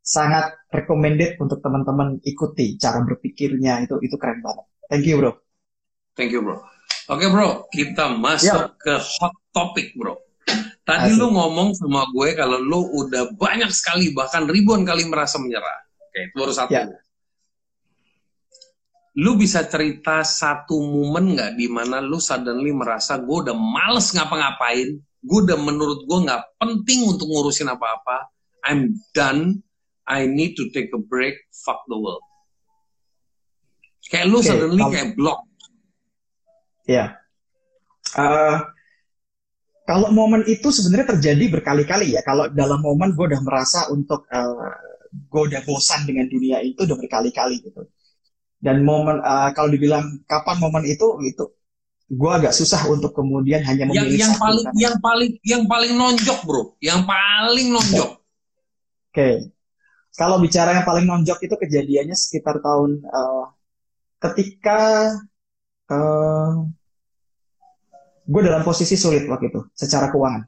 sangat 0.00 0.64
recommended 0.72 1.36
untuk 1.36 1.60
teman-teman 1.60 2.24
ikuti 2.24 2.80
cara 2.80 3.04
berpikirnya. 3.04 3.84
Itu 3.84 4.00
itu 4.00 4.16
keren 4.16 4.40
banget 4.40 4.64
Thank 4.88 5.04
you, 5.04 5.20
bro. 5.20 5.36
Thank 6.16 6.32
you, 6.32 6.40
bro. 6.40 6.64
Oke, 7.08 7.24
okay, 7.24 7.28
bro. 7.28 7.48
Kita 7.68 8.16
masuk 8.16 8.72
yeah. 8.72 8.80
ke 8.80 8.94
hot 8.96 9.34
topic, 9.52 9.92
bro. 9.96 10.16
Tadi 10.88 11.12
Asik. 11.12 11.20
lu 11.20 11.28
ngomong 11.36 11.76
sama 11.76 12.08
gue 12.16 12.32
kalau 12.32 12.56
lu 12.56 12.80
udah 13.04 13.36
banyak 13.36 13.68
sekali, 13.68 14.16
bahkan 14.16 14.48
ribuan 14.48 14.88
kali 14.88 15.04
merasa 15.04 15.36
menyerah. 15.36 15.84
Oke, 16.00 16.08
okay, 16.08 16.22
itu 16.24 16.34
baru 16.40 16.52
satu. 16.56 16.72
Yeah. 16.72 16.88
Lu 19.20 19.36
bisa 19.36 19.68
cerita 19.68 20.24
satu 20.24 20.80
momen 20.80 21.36
nggak 21.36 21.60
di 21.60 21.68
mana 21.68 22.00
lu 22.00 22.16
suddenly 22.16 22.72
merasa 22.72 23.20
gue 23.20 23.36
udah 23.44 23.56
males 23.56 24.14
ngapa-ngapain, 24.16 24.96
gue 25.00 25.38
udah 25.44 25.58
menurut 25.60 26.08
gue 26.08 26.18
nggak 26.24 26.56
penting 26.56 27.04
untuk 27.04 27.28
ngurusin 27.28 27.68
apa-apa, 27.68 28.30
I'm 28.64 28.96
done, 29.12 29.60
I 30.08 30.24
need 30.24 30.56
to 30.56 30.72
take 30.72 30.88
a 30.96 31.00
break, 31.00 31.36
fuck 31.52 31.84
the 31.90 31.98
world. 31.98 32.24
Kayak 34.08 34.26
lu 34.32 34.38
okay. 34.40 34.48
suddenly 34.48 34.82
um, 34.82 34.92
kayak 34.92 35.10
block. 35.14 35.40
Ya. 36.88 36.96
Yeah. 36.96 37.08
Uh, 38.16 38.56
kalau 39.84 40.12
momen 40.12 40.44
itu 40.48 40.68
sebenarnya 40.68 41.16
terjadi 41.16 41.60
berkali-kali 41.60 42.16
ya. 42.16 42.20
Kalau 42.24 42.48
dalam 42.52 42.80
momen 42.80 43.12
gue 43.12 43.24
udah 43.24 43.40
merasa 43.44 43.88
untuk 43.92 44.24
uh, 44.32 44.72
gue 45.08 45.42
udah 45.52 45.60
bosan 45.64 46.04
dengan 46.08 46.28
dunia 46.28 46.60
itu 46.64 46.84
udah 46.84 46.96
berkali-kali 46.96 47.60
gitu. 47.64 47.84
Dan 48.58 48.84
momen 48.84 49.20
uh, 49.20 49.52
kalau 49.52 49.68
dibilang 49.68 50.24
kapan 50.24 50.56
momen 50.60 50.84
itu 50.88 51.20
itu 51.24 51.44
gue 52.08 52.30
agak 52.32 52.56
susah 52.56 52.88
untuk 52.88 53.12
kemudian 53.12 53.60
hanya 53.68 53.84
memilih 53.84 54.16
yang, 54.16 54.32
yang 54.32 54.32
satu, 54.32 54.40
paling 54.40 54.64
kan. 54.64 54.74
yang 54.80 54.96
paling 54.96 55.30
yang 55.44 55.64
paling 55.68 55.92
nonjok 55.92 56.40
bro 56.48 56.62
yang 56.80 57.04
paling 57.04 57.68
nonjok 57.68 58.16
oke 58.16 59.12
okay. 59.12 59.52
kalau 60.16 60.40
bicara 60.40 60.72
yang 60.72 60.88
paling 60.88 61.04
nonjok 61.04 61.36
itu 61.44 61.52
kejadiannya 61.52 62.16
sekitar 62.16 62.64
tahun 62.64 63.04
uh, 63.04 63.52
ketika 64.18 65.14
uh, 65.90 65.94
eh, 65.94 66.52
gue 68.28 68.42
dalam 68.44 68.62
posisi 68.66 68.98
sulit 68.98 69.24
waktu 69.30 69.48
itu 69.48 69.60
secara 69.72 70.10
keuangan 70.12 70.42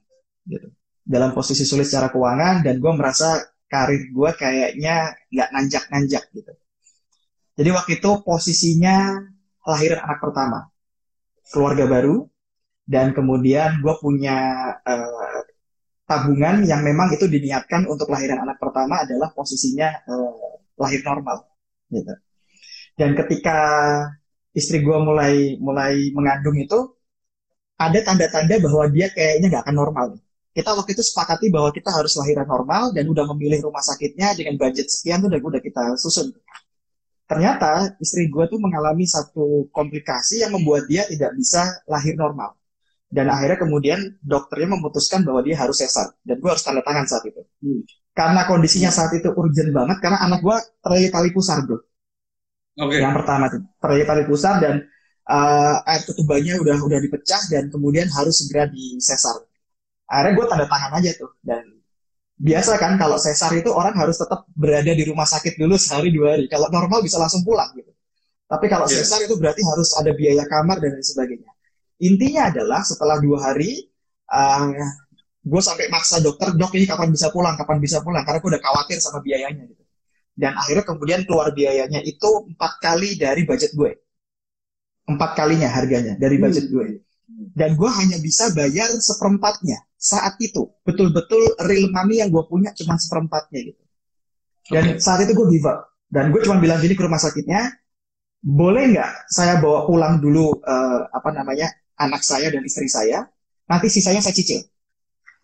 gitu. 0.46 0.68
Dalam 1.00 1.32
posisi 1.32 1.64
sulit 1.64 1.88
secara 1.88 2.12
keuangan 2.12 2.62
dan 2.62 2.78
gue 2.78 2.92
merasa 2.92 3.40
karir 3.70 4.10
gue 4.10 4.30
kayaknya 4.36 5.16
nggak 5.30 5.48
nanjak-nanjak 5.54 6.24
gitu. 6.34 6.52
Jadi 7.56 7.68
waktu 7.72 7.90
itu 7.98 8.10
posisinya 8.22 9.20
lahiran 9.64 10.00
anak 10.02 10.18
pertama 10.22 10.58
keluarga 11.50 11.84
baru 11.86 12.26
dan 12.86 13.14
kemudian 13.14 13.78
gue 13.82 13.94
punya 14.02 14.38
uh, 14.82 15.40
tabungan 16.10 16.66
yang 16.66 16.82
memang 16.82 17.14
itu 17.14 17.30
diniatkan 17.30 17.86
untuk 17.86 18.10
lahiran 18.10 18.42
anak 18.42 18.58
pertama 18.58 19.06
adalah 19.06 19.30
posisinya 19.30 19.88
uh, 20.10 20.58
lahir 20.74 21.06
normal 21.06 21.46
gitu 21.90 22.14
dan 22.98 23.10
ketika 23.18 23.58
istri 24.54 24.82
gue 24.82 24.98
mulai 24.98 25.56
mulai 25.62 26.10
mengandung 26.16 26.58
itu 26.58 26.78
ada 27.80 27.98
tanda-tanda 28.04 28.60
bahwa 28.60 28.84
dia 28.92 29.08
kayaknya 29.08 29.46
nggak 29.48 29.64
akan 29.64 29.76
normal. 29.76 30.06
Kita 30.50 30.74
waktu 30.74 30.92
itu 30.98 31.02
sepakati 31.06 31.46
bahwa 31.48 31.70
kita 31.70 31.94
harus 31.94 32.12
lahiran 32.18 32.44
normal 32.44 32.90
dan 32.92 33.06
udah 33.06 33.24
memilih 33.32 33.70
rumah 33.70 33.80
sakitnya 33.80 34.34
dengan 34.34 34.58
budget 34.58 34.90
sekian 34.90 35.22
tuh 35.22 35.30
udah, 35.30 35.40
udah 35.40 35.62
kita 35.62 35.82
susun. 35.96 36.34
Ternyata 37.30 37.94
istri 38.02 38.26
gue 38.26 38.44
tuh 38.50 38.58
mengalami 38.58 39.06
satu 39.06 39.70
komplikasi 39.70 40.42
yang 40.42 40.50
membuat 40.50 40.90
dia 40.90 41.06
tidak 41.06 41.30
bisa 41.38 41.62
lahir 41.86 42.18
normal. 42.18 42.58
Dan 43.10 43.30
akhirnya 43.30 43.58
kemudian 43.58 43.98
dokternya 44.22 44.74
memutuskan 44.74 45.22
bahwa 45.22 45.42
dia 45.46 45.54
harus 45.54 45.78
sesar. 45.78 46.10
Dan 46.26 46.42
gue 46.42 46.50
harus 46.50 46.62
tanda 46.62 46.82
tangan 46.82 47.06
saat 47.06 47.24
itu. 47.30 47.42
karena 48.10 48.42
kondisinya 48.50 48.90
saat 48.90 49.14
itu 49.14 49.30
urgent 49.32 49.70
banget 49.70 50.02
karena 50.02 50.18
anak 50.18 50.42
gue 50.42 50.56
terjadi 50.82 51.08
tali 51.14 51.30
pusar 51.30 51.62
bro. 51.62 51.78
Oke. 52.78 52.96
Okay. 52.96 52.98
Yang 53.02 53.14
pertama 53.22 53.44
terjadi 53.50 54.04
tali 54.06 54.24
pusar 54.30 54.54
dan 54.62 54.74
uh, 55.26 55.76
air 55.90 56.02
ketubannya 56.06 56.54
udah 56.62 56.76
udah 56.86 56.98
dipecah 57.02 57.42
dan 57.50 57.70
kemudian 57.70 58.06
harus 58.10 58.42
segera 58.42 58.70
disesar. 58.70 59.42
Akhirnya 60.10 60.32
gue 60.38 60.46
tanda 60.50 60.66
tangan 60.66 60.92
aja 60.98 61.10
tuh 61.18 61.30
dan 61.42 61.62
biasa 62.40 62.80
kan 62.80 62.96
kalau 62.96 63.20
sesar 63.20 63.52
itu 63.52 63.68
orang 63.70 63.92
harus 63.94 64.16
tetap 64.16 64.48
berada 64.56 64.90
di 64.90 65.04
rumah 65.06 65.28
sakit 65.28 65.60
dulu 65.60 65.78
sehari 65.78 66.10
dua 66.10 66.34
hari. 66.34 66.46
Kalau 66.50 66.66
normal 66.72 67.02
bisa 67.02 67.20
langsung 67.20 67.46
pulang 67.46 67.70
gitu. 67.78 67.92
Tapi 68.50 68.66
kalau 68.66 68.90
yeah. 68.90 69.06
sesar 69.06 69.22
itu 69.22 69.38
berarti 69.38 69.62
harus 69.62 69.94
ada 69.94 70.10
biaya 70.10 70.42
kamar 70.48 70.82
dan 70.82 70.98
lain 70.98 71.06
sebagainya. 71.06 71.50
Intinya 72.00 72.48
adalah 72.50 72.80
setelah 72.82 73.20
dua 73.20 73.38
hari, 73.52 73.86
uh, 74.32 74.72
gue 75.44 75.62
sampai 75.62 75.86
maksa 75.92 76.18
dokter, 76.18 76.56
dok 76.56 76.72
ini 76.74 76.88
kapan 76.88 77.12
bisa 77.12 77.28
pulang, 77.28 77.54
kapan 77.60 77.78
bisa 77.78 78.00
pulang, 78.00 78.24
karena 78.24 78.40
gue 78.40 78.50
udah 78.56 78.62
khawatir 78.64 78.98
sama 78.98 79.20
biayanya 79.20 79.68
gitu. 79.68 79.79
Dan 80.40 80.56
akhirnya 80.56 80.88
kemudian 80.88 81.28
keluar 81.28 81.52
biayanya 81.52 82.00
itu 82.00 82.48
empat 82.48 82.80
kali 82.80 83.20
dari 83.20 83.44
budget 83.44 83.76
gue. 83.76 83.92
Empat 85.04 85.36
kalinya 85.36 85.68
harganya 85.68 86.16
dari 86.16 86.40
hmm. 86.40 86.44
budget 86.48 86.64
hmm. 86.64 86.72
gue. 86.72 86.86
Dan 87.52 87.76
gue 87.76 87.90
hanya 87.92 88.16
bisa 88.24 88.48
bayar 88.56 88.88
seperempatnya 88.88 89.84
saat 90.00 90.40
itu. 90.40 90.72
Betul-betul 90.80 91.60
real 91.68 91.92
money 91.92 92.24
yang 92.24 92.32
gue 92.32 92.40
punya 92.48 92.72
cuma 92.72 92.96
seperempatnya 92.96 93.68
gitu. 93.68 93.82
Dan 94.72 94.96
okay. 94.96 95.04
saat 95.04 95.20
itu 95.28 95.36
gue 95.36 95.46
give 95.52 95.68
up. 95.68 95.92
Dan 96.08 96.32
gue 96.32 96.40
cuma 96.40 96.56
bilang 96.56 96.80
gini 96.80 96.96
ke 96.96 97.04
rumah 97.04 97.20
sakitnya, 97.20 97.70
boleh 98.40 98.96
nggak 98.96 99.28
saya 99.28 99.60
bawa 99.60 99.84
pulang 99.84 100.18
dulu 100.18 100.56
uh, 100.64 101.06
apa 101.12 101.30
namanya 101.36 101.68
anak 102.00 102.24
saya 102.24 102.48
dan 102.48 102.64
istri 102.64 102.88
saya, 102.88 103.28
nanti 103.68 103.92
sisanya 103.92 104.24
saya 104.24 104.32
cicil. 104.32 104.64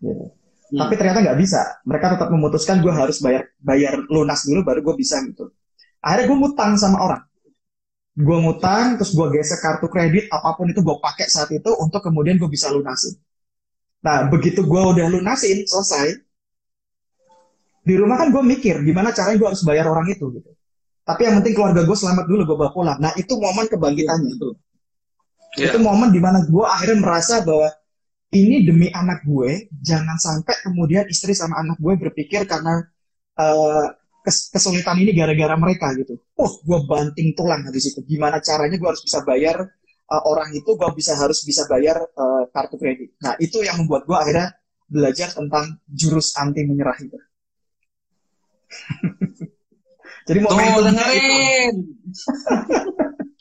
Gitu. 0.01 0.25
Hmm. 0.67 0.79
Tapi 0.83 0.93
ternyata 0.99 1.19
nggak 1.23 1.39
bisa. 1.39 1.61
Mereka 1.87 2.05
tetap 2.19 2.29
memutuskan 2.31 2.83
gue 2.83 2.91
harus 2.91 3.23
bayar 3.23 3.47
bayar 3.59 4.03
lunas 4.11 4.43
dulu 4.43 4.67
baru 4.67 4.79
gue 4.83 4.95
bisa 4.99 5.23
gitu. 5.23 5.47
Akhirnya 6.03 6.25
gue 6.27 6.37
ngutang 6.43 6.71
sama 6.75 6.97
orang. 6.99 7.23
Gue 8.17 8.37
ngutang, 8.41 8.97
terus 8.97 9.13
gue 9.13 9.27
gesek 9.29 9.61
kartu 9.61 9.87
kredit, 9.93 10.25
apa 10.33 10.57
pun 10.57 10.65
itu 10.65 10.81
gue 10.81 10.97
pakai 10.97 11.29
saat 11.29 11.53
itu 11.53 11.69
untuk 11.77 12.01
kemudian 12.01 12.41
gue 12.41 12.49
bisa 12.49 12.73
lunasin. 12.73 13.13
Nah, 14.01 14.25
begitu 14.25 14.65
gue 14.65 14.81
udah 14.81 15.05
lunasin, 15.05 15.61
selesai. 15.69 16.17
Di 17.85 17.93
rumah 17.93 18.17
kan 18.17 18.33
gue 18.33 18.41
mikir, 18.41 18.81
gimana 18.81 19.13
caranya 19.13 19.37
gue 19.37 19.47
harus 19.53 19.61
bayar 19.61 19.85
orang 19.85 20.09
itu 20.09 20.33
gitu. 20.33 20.49
Tapi 21.07 21.29
yang 21.29 21.39
penting 21.39 21.53
keluarga 21.55 21.85
gue 21.85 21.97
selamat 21.97 22.25
dulu, 22.25 22.41
gue 22.43 22.57
bawa 22.57 22.71
pulang. 22.73 22.97
Nah 22.99 23.13
itu 23.15 23.37
momen 23.37 23.69
kebangkitannya. 23.69 24.31
Itu. 24.33 24.49
Yeah. 25.55 25.71
Itu 25.71 25.77
momen 25.79 26.09
di 26.11 26.19
mana 26.19 26.43
gue 26.43 26.65
akhirnya 26.65 26.99
merasa 26.99 27.45
bahwa 27.45 27.69
ini 28.35 28.67
demi 28.67 28.91
anak 28.91 29.23
gue, 29.23 29.71
jangan 29.79 30.19
sampai 30.19 30.59
kemudian 30.59 31.07
istri 31.07 31.31
sama 31.31 31.63
anak 31.63 31.79
gue 31.79 31.95
berpikir 31.95 32.43
karena 32.43 32.83
uh, 33.39 33.87
kes 34.19 34.51
kesulitan 34.51 34.99
ini 34.99 35.15
gara-gara 35.15 35.55
mereka 35.55 35.95
gitu. 35.95 36.19
Oh, 36.35 36.51
gue 36.59 36.79
banting 36.83 37.31
tulang 37.39 37.63
habis 37.63 37.87
itu. 37.87 38.03
Gimana 38.03 38.43
caranya 38.43 38.75
gue 38.75 38.89
harus 38.91 38.99
bisa 38.99 39.23
bayar 39.23 39.63
uh, 40.11 40.23
orang 40.27 40.51
itu, 40.51 40.75
gue 40.75 40.89
bisa 40.91 41.15
harus 41.15 41.39
bisa 41.47 41.63
bayar 41.71 42.03
uh, 42.03 42.43
kartu 42.51 42.75
kredit. 42.75 43.15
Nah 43.23 43.39
itu 43.39 43.63
yang 43.63 43.79
membuat 43.79 44.03
gue 44.03 44.17
akhirnya 44.19 44.51
belajar 44.91 45.31
tentang 45.31 45.79
jurus 45.87 46.35
anti 46.35 46.67
menyerah 46.67 46.97
itu. 46.99 47.17
Jadi 50.27 50.39
mau 50.43 50.51
dengerin. 50.83 51.75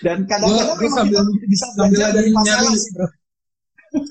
Dan 0.00 0.24
kadang-kadang 0.24 0.76
gua, 0.80 0.88
sambil, 0.92 1.20
bisa 1.44 1.66
masalah 1.76 2.72
sih, 2.76 2.90
bro. 2.96 3.06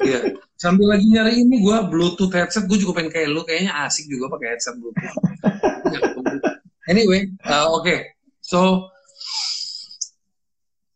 Iya. 0.05 0.19
Sambil 0.60 0.91
lagi 0.91 1.08
nyari 1.08 1.39
ini 1.39 1.63
gue 1.63 1.77
Bluetooth 1.88 2.36
headset, 2.36 2.67
gue 2.67 2.77
juga 2.77 3.00
pengen 3.00 3.15
kayak 3.15 3.31
lu, 3.31 3.41
kayaknya 3.48 3.74
asik 3.88 4.12
juga 4.12 4.27
pakai 4.36 4.48
headset 4.53 4.75
Bluetooth. 4.75 5.15
anyway, 6.91 7.31
uh, 7.48 7.72
oke. 7.72 7.88
Okay. 7.88 8.00
So 8.43 8.91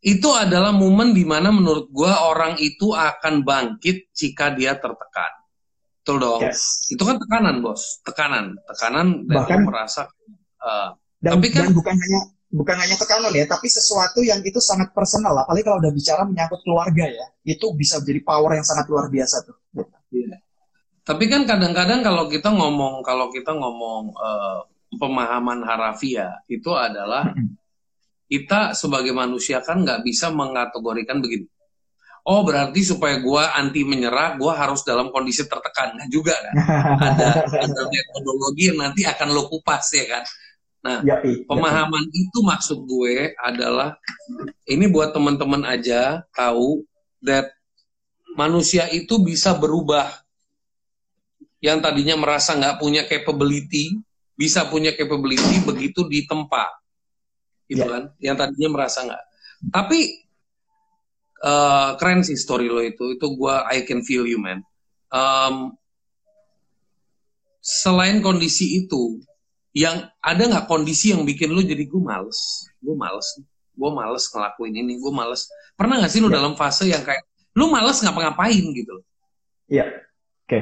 itu 0.03 0.27
adalah 0.35 0.75
momen 0.75 1.15
di 1.15 1.23
mana 1.23 1.47
menurut 1.47 1.87
gue 1.87 2.11
orang 2.11 2.59
itu 2.59 2.91
akan 2.91 3.47
bangkit 3.47 4.11
jika 4.11 4.51
dia 4.51 4.75
tertekan. 4.75 5.31
Betul 6.03 6.19
dong. 6.19 6.43
Yes. 6.43 6.91
Itu 6.91 7.07
kan 7.07 7.15
tekanan, 7.15 7.63
Bos. 7.63 8.03
Tekanan, 8.03 8.59
tekanan 8.67 9.23
dan 9.23 9.47
Bahkan, 9.47 9.59
merasa 9.63 10.03
uh, 10.59 10.91
dan, 11.23 11.39
tapi 11.39 11.47
kan 11.55 11.71
dan 11.71 11.79
bukan 11.79 11.95
hanya 11.95 12.21
bukan 12.53 12.75
hanya 12.77 12.95
tekanan 12.95 13.33
ya, 13.33 13.49
tapi 13.49 13.65
sesuatu 13.65 14.21
yang 14.21 14.37
itu 14.45 14.61
sangat 14.61 14.93
personal, 14.93 15.33
apalagi 15.41 15.65
kalau 15.65 15.81
udah 15.81 15.89
bicara 15.89 16.21
menyangkut 16.21 16.61
keluarga 16.61 17.09
ya, 17.09 17.25
itu 17.49 17.73
bisa 17.73 17.97
menjadi 17.97 18.21
power 18.21 18.51
yang 18.53 18.65
sangat 18.65 18.85
luar 18.93 19.09
biasa 19.09 19.41
tuh. 19.41 19.57
Yeah. 20.13 20.37
Tapi 21.01 21.25
kan 21.27 21.49
kadang-kadang 21.49 22.05
kalau 22.05 22.29
kita 22.29 22.53
ngomong 22.53 23.01
kalau 23.01 23.33
kita 23.33 23.51
ngomong 23.57 24.13
uh, 24.13 24.61
pemahaman 25.01 25.65
harafiah 25.65 26.45
itu 26.45 26.69
adalah 26.77 27.33
kita 28.29 28.77
sebagai 28.77 29.11
manusia 29.11 29.59
kan 29.65 29.81
nggak 29.81 30.05
bisa 30.05 30.29
mengategorikan 30.29 31.19
begini. 31.19 31.49
Oh 32.23 32.47
berarti 32.47 32.87
supaya 32.87 33.19
gue 33.19 33.43
anti 33.51 33.83
menyerah 33.83 34.39
gue 34.39 34.53
harus 34.53 34.85
dalam 34.87 35.11
kondisi 35.11 35.43
tertekan. 35.43 35.99
Nah, 35.99 36.07
juga 36.07 36.31
kan. 36.39 36.55
Ada 37.11 37.51
ada 37.51 37.81
metodologi 37.91 38.71
yang 38.71 38.79
nanti 38.79 39.03
akan 39.03 39.27
lo 39.35 39.51
kupas 39.51 39.91
ya 39.91 40.07
kan 40.07 40.23
nah 40.83 40.99
ya, 40.99 41.23
ya, 41.23 41.47
pemahaman 41.47 42.05
ya. 42.11 42.27
itu 42.27 42.39
maksud 42.43 42.83
gue 42.83 43.31
adalah 43.39 43.95
ini 44.67 44.91
buat 44.91 45.15
teman-teman 45.15 45.63
aja 45.63 46.27
tahu 46.35 46.83
that 47.23 47.47
manusia 48.35 48.89
itu 48.91 49.21
bisa 49.21 49.55
berubah. 49.55 50.09
Yang 51.63 51.79
tadinya 51.79 52.19
merasa 52.19 52.59
nggak 52.59 52.75
punya 52.83 53.07
capability 53.07 53.95
bisa 54.33 54.65
punya 54.67 54.91
capability 54.91 55.61
begitu 55.63 56.03
di 56.09 56.25
tempat. 56.25 56.69
Gitu 57.69 57.85
ya. 57.85 57.89
kan? 57.89 58.03
Yang 58.19 58.35
tadinya 58.43 58.69
merasa 58.75 58.99
nggak. 59.05 59.23
Tapi 59.71 59.99
uh, 61.45 61.95
keren 61.95 62.25
sih 62.25 62.35
story 62.35 62.67
lo 62.67 62.83
itu. 62.83 63.15
Itu 63.15 63.37
gue 63.37 63.55
I 63.69 63.85
can 63.87 64.03
feel 64.03 64.27
you 64.27 64.41
man. 64.41 64.65
Um, 65.13 65.77
selain 67.63 68.19
kondisi 68.19 68.83
itu 68.83 69.23
yang 69.73 70.05
ada 70.21 70.43
nggak 70.45 70.65
kondisi 70.69 71.11
yang 71.11 71.25
bikin 71.25 71.49
lo 71.49 71.61
jadi 71.61 71.83
gue 71.85 72.01
males 72.01 72.69
gue 72.77 72.95
males 72.95 73.27
gue 73.73 73.89
males 73.89 74.23
ngelakuin 74.29 74.73
ini 74.73 75.01
gue 75.01 75.11
males 75.13 75.49
pernah 75.73 75.97
nggak 75.97 76.11
sih 76.13 76.21
lo 76.21 76.29
ya. 76.29 76.37
dalam 76.37 76.53
fase 76.53 76.85
yang 76.89 77.01
kayak 77.01 77.25
lo 77.57 77.69
males 77.73 77.97
ngapa-ngapain 78.05 78.63
gitu 78.73 78.95
iya 79.67 79.89
oke 79.89 80.49
okay. 80.49 80.61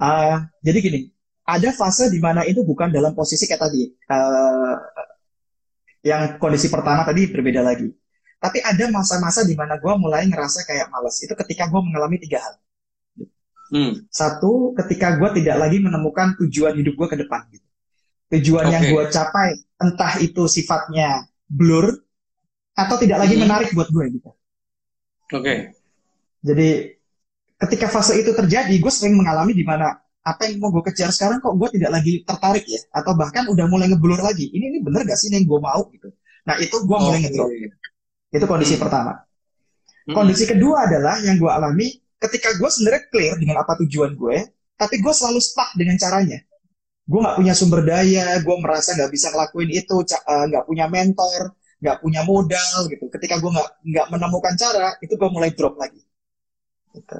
uh, 0.00 0.44
jadi 0.60 0.78
gini 0.84 1.00
ada 1.44 1.72
fase 1.72 2.12
di 2.12 2.20
mana 2.20 2.44
itu 2.44 2.60
bukan 2.64 2.92
dalam 2.92 3.16
posisi 3.16 3.48
kayak 3.48 3.62
tadi 3.64 3.88
uh, 4.12 4.76
yang 6.04 6.36
kondisi 6.36 6.68
pertama 6.68 7.04
tadi 7.08 7.32
berbeda 7.32 7.64
lagi 7.64 7.88
tapi 8.44 8.60
ada 8.60 8.92
masa-masa 8.92 9.40
di 9.40 9.56
mana 9.56 9.80
gue 9.80 9.94
mulai 9.96 10.28
ngerasa 10.28 10.68
kayak 10.68 10.92
males. 10.92 11.16
Itu 11.24 11.32
ketika 11.32 11.64
gue 11.64 11.80
mengalami 11.80 12.20
tiga 12.20 12.44
hal. 12.44 12.54
Hmm. 13.72 14.04
Satu, 14.12 14.76
ketika 14.76 15.16
gue 15.16 15.40
tidak 15.40 15.56
lagi 15.64 15.80
menemukan 15.80 16.36
tujuan 16.36 16.76
hidup 16.76 16.92
gue 16.92 17.08
ke 17.08 17.16
depan. 17.24 17.48
Gitu. 17.48 17.63
Tujuan 18.34 18.66
okay. 18.66 18.72
yang 18.74 18.84
gue 18.90 19.02
capai, 19.14 19.48
entah 19.78 20.12
itu 20.18 20.42
sifatnya 20.50 21.28
blur 21.46 21.94
atau 22.74 22.96
tidak 22.98 23.22
lagi 23.22 23.38
hmm. 23.38 23.42
menarik 23.46 23.70
buat 23.70 23.88
gue 23.90 24.04
gitu. 24.18 24.30
Oke. 25.30 25.40
Okay. 25.40 25.58
Jadi 26.44 26.68
ketika 27.62 27.86
fase 27.88 28.18
itu 28.18 28.34
terjadi, 28.34 28.74
gue 28.74 28.92
sering 28.92 29.14
mengalami 29.14 29.54
di 29.54 29.62
mana 29.62 29.94
apa 30.24 30.48
yang 30.48 30.56
mau 30.58 30.72
gue 30.72 30.82
kejar 30.88 31.12
sekarang 31.12 31.38
kok 31.38 31.52
gue 31.52 31.68
tidak 31.76 32.00
lagi 32.00 32.24
tertarik 32.24 32.64
ya, 32.64 32.80
atau 32.96 33.12
bahkan 33.14 33.44
udah 33.46 33.68
mulai 33.68 33.86
ngeblur 33.92 34.18
lagi. 34.18 34.50
Ini 34.50 34.64
ini 34.74 34.78
bener 34.82 35.04
gak 35.04 35.20
sih 35.20 35.30
yang 35.30 35.44
gue 35.46 35.60
mau 35.60 35.84
gitu. 35.92 36.10
Nah 36.44 36.56
itu 36.60 36.76
gue 36.82 36.98
mulai 36.98 37.18
ngedrop. 37.24 37.50
Itu 38.34 38.44
kondisi 38.50 38.74
hmm. 38.76 38.82
pertama. 38.82 39.12
Hmm. 40.04 40.14
Kondisi 40.16 40.44
kedua 40.44 40.90
adalah 40.90 41.20
yang 41.22 41.38
gue 41.40 41.48
alami 41.48 41.88
ketika 42.20 42.56
gue 42.56 42.68
sebenarnya 42.68 43.02
clear 43.12 43.34
dengan 43.36 43.60
apa 43.62 43.76
tujuan 43.84 44.16
gue, 44.16 44.36
tapi 44.80 44.98
gue 45.00 45.12
selalu 45.12 45.40
stuck 45.40 45.70
dengan 45.76 45.96
caranya. 46.00 46.40
Gue 47.04 47.20
nggak 47.20 47.36
punya 47.36 47.52
sumber 47.52 47.80
daya, 47.84 48.40
gue 48.40 48.56
merasa 48.60 48.96
nggak 48.96 49.10
bisa 49.12 49.28
ngelakuin 49.32 49.70
itu, 49.70 49.96
eh, 50.08 50.44
nggak 50.50 50.64
punya 50.64 50.86
mentor, 50.88 51.52
nggak 51.80 51.96
punya 52.00 52.20
modal 52.24 52.76
gitu. 52.88 53.04
Ketika 53.12 53.34
gue 53.40 53.50
nggak 53.52 53.70
nggak 53.84 54.06
menemukan 54.08 54.54
cara, 54.56 54.96
itu 55.04 55.14
gue 55.14 55.30
mulai 55.30 55.50
drop 55.52 55.76
lagi. 55.76 56.00
Gitu. 56.96 57.18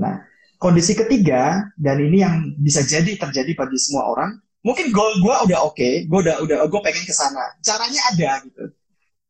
Nah, 0.00 0.24
kondisi 0.56 0.96
ketiga 0.96 1.68
dan 1.76 2.00
ini 2.00 2.24
yang 2.24 2.36
bisa 2.56 2.80
jadi 2.80 3.12
terjadi 3.20 3.52
bagi 3.52 3.76
semua 3.76 4.08
orang, 4.08 4.40
mungkin 4.64 4.88
goal 4.88 5.20
gue 5.20 5.34
udah 5.52 5.58
oke, 5.68 5.76
okay, 5.76 6.08
gue 6.08 6.18
udah 6.24 6.40
udah 6.40 6.56
gue 6.64 6.80
pengen 6.80 7.04
ke 7.04 7.12
sana, 7.12 7.44
caranya 7.60 8.00
ada 8.14 8.30
gitu 8.48 8.72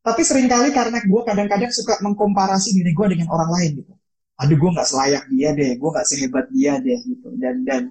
tapi 0.03 0.21
sering 0.27 0.51
kali 0.51 0.75
karena 0.75 0.99
gue 0.99 1.21
kadang-kadang 1.23 1.71
suka 1.71 1.95
mengkomparasi 2.03 2.75
diri 2.75 2.91
gue 2.91 3.07
dengan 3.15 3.31
orang 3.31 3.49
lain 3.55 3.71
gitu. 3.81 3.93
Aduh 4.35 4.59
gue 4.59 4.69
nggak 4.75 4.87
selayak 4.91 5.23
dia 5.31 5.49
deh, 5.55 5.79
gue 5.79 5.89
nggak 5.95 6.07
sehebat 6.11 6.45
dia 6.51 6.75
deh 6.83 6.99
gitu. 7.07 7.31
Dan 7.39 7.63
dan 7.63 7.81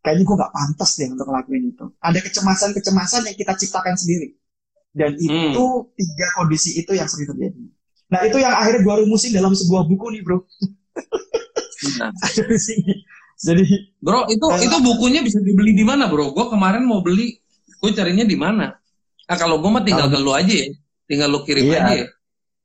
kayaknya 0.00 0.24
gue 0.24 0.36
nggak 0.36 0.52
pantas 0.52 0.90
deh 0.96 1.08
untuk 1.12 1.26
ngelakuin 1.28 1.64
itu. 1.72 1.86
Ada 2.00 2.18
kecemasan-kecemasan 2.24 3.20
yang 3.28 3.36
kita 3.36 3.52
ciptakan 3.56 3.94
sendiri. 3.96 4.36
Dan 4.90 5.14
hmm. 5.14 5.26
itu 5.26 5.64
hmm. 5.64 5.86
tiga 5.94 6.26
kondisi 6.34 6.70
itu 6.80 6.92
yang 6.96 7.06
sering 7.06 7.30
terjadi. 7.30 7.62
Nah 8.10 8.20
itu 8.26 8.36
yang 8.42 8.54
akhirnya 8.56 8.82
gue 8.82 8.94
rumusin 9.06 9.30
dalam 9.30 9.54
sebuah 9.54 9.86
buku 9.86 10.06
nih 10.18 10.22
bro. 10.26 10.42
Nah. 12.00 12.10
Ada 12.26 12.42
di 12.48 12.58
sini. 12.58 12.94
Jadi 13.40 13.64
Bro, 14.04 14.28
itu 14.28 14.44
Eh, 14.52 14.68
itu 14.68 14.76
bukunya 14.84 15.24
bisa 15.24 15.40
dibeli 15.40 15.72
di 15.72 15.80
mana, 15.80 16.12
Bro? 16.12 16.36
Gue 16.36 16.52
kemarin 16.52 16.84
mau 16.84 17.00
beli, 17.00 17.40
gue 17.80 17.90
carinya 17.96 18.20
di 18.20 18.36
mana? 18.36 18.76
Ah, 19.24 19.36
kalau 19.40 19.64
gue 19.64 19.70
mah 19.72 19.80
tinggal 19.80 20.12
ke 20.12 20.20
lu 20.20 20.28
aja 20.36 20.52
ya. 20.52 20.68
Tinggal 21.08 21.28
lu 21.32 21.40
kirim 21.48 21.72
Iya. 21.72 21.80
aja 21.80 21.92
ya. 21.96 22.06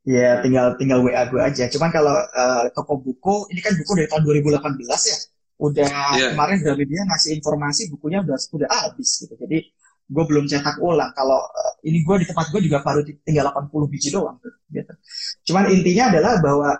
ya 0.05 0.31
tinggal 0.43 0.75
tinggal 0.75 0.99
WA 0.99 1.23
gue 1.31 1.39
aja. 1.39 1.71
Cuman 1.71 1.89
kalau 1.95 2.11
eh, 2.11 2.63
toko 2.75 2.99
buku 2.99 3.47
ini 3.55 3.63
kan 3.63 3.71
buku 3.79 3.91
dari 3.95 4.07
tahun 4.11 4.23
2018 4.27 4.83
ya. 4.83 5.17
Udah 5.55 5.87
Iya. 6.19 6.35
kemarin 6.35 6.57
Gramedia 6.59 7.01
ngasih 7.07 7.31
informasi 7.39 7.87
bukunya 7.95 8.19
udah 8.25 8.35
udah 8.35 8.69
habis 8.69 9.23
gitu. 9.23 9.33
Jadi 9.39 9.71
gue 10.05 10.23
belum 10.27 10.45
cetak 10.51 10.77
ulang. 10.83 11.15
Kalau 11.15 11.39
eh, 11.47 11.73
ini 11.89 12.03
gue 12.03 12.15
di 12.21 12.25
tempat 12.27 12.51
gue 12.51 12.61
juga 12.67 12.83
baru 12.83 13.01
tinggal 13.23 13.49
80 13.55 13.87
biji 13.87 14.11
doang 14.11 14.35
gitu. 14.69 14.93
Cuman 15.51 15.71
intinya 15.71 16.11
adalah 16.11 16.33
bahwa 16.43 16.71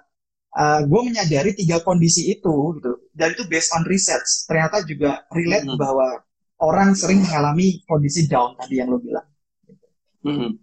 gue 0.87 1.01
menyadari 1.03 1.51
tiga 1.51 1.83
kondisi 1.83 2.31
itu 2.31 2.53
gitu. 2.79 2.91
Dan 3.11 3.35
itu 3.35 3.43
based 3.47 3.75
on 3.75 3.83
research. 3.83 4.47
Ternyata 4.47 4.83
juga 4.87 5.27
relate 5.31 5.67
Mhm. 5.67 5.75
bahwa 5.75 6.23
orang 6.63 6.95
sering 6.95 7.19
mengalami 7.23 7.83
kondisi 7.83 8.27
down 8.31 8.55
tadi 8.55 8.79
yang 8.79 8.87
lo 8.87 8.99
bilang. 9.03 9.27
Hmm. 10.23 10.55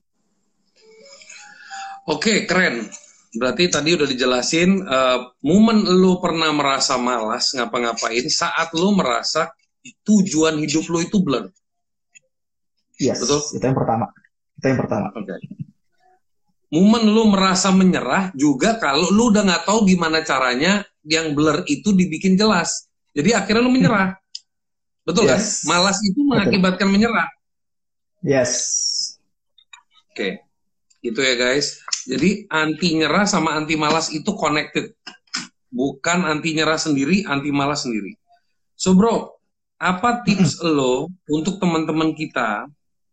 Oke, 2.08 2.48
keren. 2.48 2.88
Berarti 3.32 3.64
tadi 3.72 3.96
udah 3.96 4.04
dijelasin, 4.04 4.70
eh, 4.84 5.18
momen 5.40 5.88
lu 5.88 6.20
pernah 6.20 6.52
merasa 6.52 7.00
malas 7.00 7.56
ngapa-ngapain 7.56 8.28
saat 8.28 8.68
lu 8.76 8.92
merasa 8.92 9.48
tujuan 10.04 10.60
hidup 10.60 10.84
lu 10.92 11.00
itu 11.00 11.18
blur. 11.24 11.48
Yes, 13.00 13.24
Betul. 13.24 13.40
itu 13.56 13.64
yang 13.64 13.78
pertama. 13.78 14.06
Itu 14.60 14.66
yang 14.68 14.80
pertama. 14.84 15.06
Oke. 15.16 15.34
Momen 16.72 17.04
lu 17.08 17.28
merasa 17.28 17.68
menyerah 17.72 18.32
juga 18.32 18.80
kalau 18.80 19.12
lu 19.12 19.28
udah 19.28 19.44
nggak 19.44 19.64
tahu 19.68 19.84
gimana 19.84 20.24
caranya 20.24 20.84
yang 21.04 21.36
blur 21.36 21.64
itu 21.68 21.92
dibikin 21.92 22.36
jelas. 22.36 22.88
Jadi 23.12 23.36
akhirnya 23.36 23.64
lu 23.64 23.72
menyerah. 23.72 24.16
Betul 25.04 25.28
kan? 25.28 25.40
Yes. 25.40 25.66
Malas 25.68 25.98
itu 26.00 26.20
mengakibatkan 26.24 26.88
menyerah. 26.88 27.28
Yes. 28.22 28.52
Oke. 30.14 30.46
Itu 31.02 31.18
ya 31.18 31.34
guys. 31.34 31.82
Jadi 32.06 32.50
anti 32.50 32.98
nyerah 32.98 33.24
sama 33.24 33.54
anti 33.54 33.78
malas 33.78 34.10
itu 34.10 34.34
connected. 34.34 34.94
Bukan 35.72 36.28
anti 36.28 36.52
nyerah 36.52 36.76
sendiri, 36.76 37.24
anti 37.24 37.48
malas 37.54 37.86
sendiri. 37.86 38.12
So 38.76 38.92
bro, 38.98 39.38
apa 39.78 40.22
tips 40.26 40.60
lo 40.76 41.08
untuk 41.30 41.62
teman-teman 41.62 42.12
kita, 42.12 42.66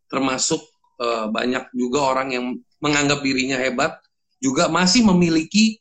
termasuk 0.10 0.60
eh, 1.00 1.26
banyak 1.30 1.70
juga 1.74 2.00
orang 2.16 2.28
yang 2.34 2.46
menganggap 2.82 3.22
dirinya 3.22 3.60
hebat, 3.60 4.00
juga 4.40 4.72
masih 4.72 5.04
memiliki 5.04 5.80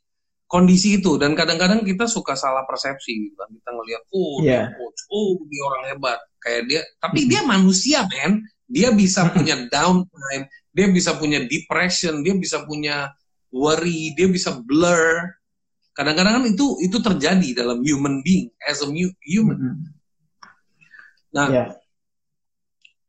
kondisi 0.49 0.97
itu 0.99 1.21
dan 1.21 1.37
kadang-kadang 1.37 1.85
kita 1.85 2.09
suka 2.09 2.33
salah 2.33 2.65
persepsi 2.65 3.13
gitu 3.29 3.37
kan 3.37 3.53
kita 3.53 3.69
ngelihat 3.69 4.03
oh 4.17 4.41
dia 4.41 4.49
Iya. 4.49 4.63
coach 4.81 5.01
oh 5.13 5.37
dia 5.45 5.63
orang 5.69 5.83
hebat 5.93 6.19
kayak 6.41 6.63
dia 6.65 6.81
tapi 7.05 7.29
dia 7.29 7.45
manusia 7.45 8.09
men 8.09 8.41
dia 8.65 8.89
bisa 8.89 9.29
punya 9.37 9.69
downtime 9.69 10.49
dia 10.79 10.87
bisa 10.87 11.19
punya 11.19 11.43
depression 11.43 12.23
dia 12.23 12.39
bisa 12.39 12.63
punya 12.63 13.11
worry 13.51 14.15
dia 14.15 14.31
bisa 14.31 14.55
blur 14.55 15.35
kadang-kadang 15.91 16.39
kan 16.39 16.45
itu 16.47 16.79
itu 16.79 17.03
terjadi 17.03 17.59
dalam 17.59 17.83
human 17.83 18.23
being 18.23 18.47
as 18.63 18.79
a 18.79 18.89
human 19.27 19.59
Mhm. 19.59 19.75
nah 21.35 21.49
Ya. 21.51 21.65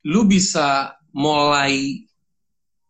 lu 0.01 0.25
bisa 0.25 0.97
mulai 1.13 2.01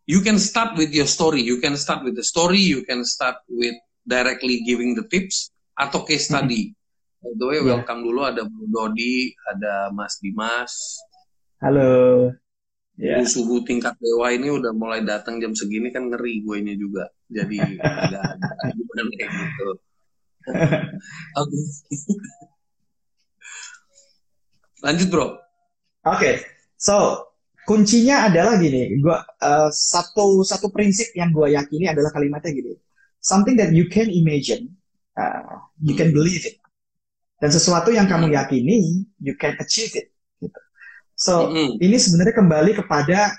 you 0.08 0.24
can 0.24 0.40
start 0.40 0.72
with 0.74 0.88
your 0.90 1.04
story 1.04 1.44
you 1.44 1.60
can 1.60 1.76
start 1.76 2.00
with 2.00 2.16
the 2.16 2.24
story 2.24 2.64
you 2.64 2.80
can 2.82 3.04
start 3.04 3.36
with 3.52 3.76
directly 4.02 4.64
giving 4.64 4.96
the 4.96 5.04
tips 5.06 5.52
atau 5.76 6.02
case 6.02 6.26
study 6.26 6.72
by 7.20 7.30
the 7.36 7.44
way 7.44 7.60
Iya. 7.60 7.66
welcome 7.76 8.00
dulu 8.00 8.24
ada 8.24 8.48
Bu 8.48 8.64
Dodi 8.66 9.28
ada 9.52 9.92
Mas 9.92 10.16
Dimas 10.16 10.72
Halo. 11.60 12.32
Ya. 13.00 13.24
suhu 13.24 13.64
tingkat 13.64 13.96
dewa 13.96 14.28
ini 14.28 14.52
udah 14.52 14.76
mulai 14.76 15.00
datang 15.00 15.40
jam 15.40 15.56
segini 15.56 15.88
kan 15.88 16.12
ngeri 16.12 16.44
gue 16.44 16.56
ini 16.60 16.76
juga 16.76 17.08
jadi 17.32 17.80
agak 17.80 18.24
agak 18.36 18.84
kayak 19.16 19.30
gitu 19.32 19.68
oke 21.40 21.58
lanjut 24.84 25.08
bro 25.08 25.40
Oke. 26.06 26.40
So, 26.80 27.28
kuncinya 27.68 28.28
adalah 28.32 28.56
gini. 28.56 28.96
Gua 29.04 29.20
eh, 29.20 29.68
satu 29.68 30.40
satu 30.40 30.72
prinsip 30.72 31.12
yang 31.12 31.28
gua 31.32 31.52
yakini 31.52 31.92
adalah 31.92 32.08
kalimatnya 32.12 32.56
gini. 32.56 32.72
Something 33.20 33.60
that 33.60 33.76
you 33.76 33.92
can 33.92 34.08
imagine, 34.08 34.72
uh, 35.12 35.60
you 35.76 35.92
can 35.92 36.16
believe 36.16 36.40
it. 36.48 36.56
Dan 37.36 37.52
sesuatu 37.52 37.92
yang 37.92 38.08
kamu 38.08 38.32
yakini, 38.32 39.04
you 39.20 39.36
can 39.36 39.60
achieve 39.60 39.92
it. 39.92 40.08
Gitu. 40.40 40.60
So, 41.20 41.52
Mm-mm. 41.52 41.76
ini 41.84 42.00
sebenarnya 42.00 42.32
kembali 42.40 42.72
kepada 42.80 43.36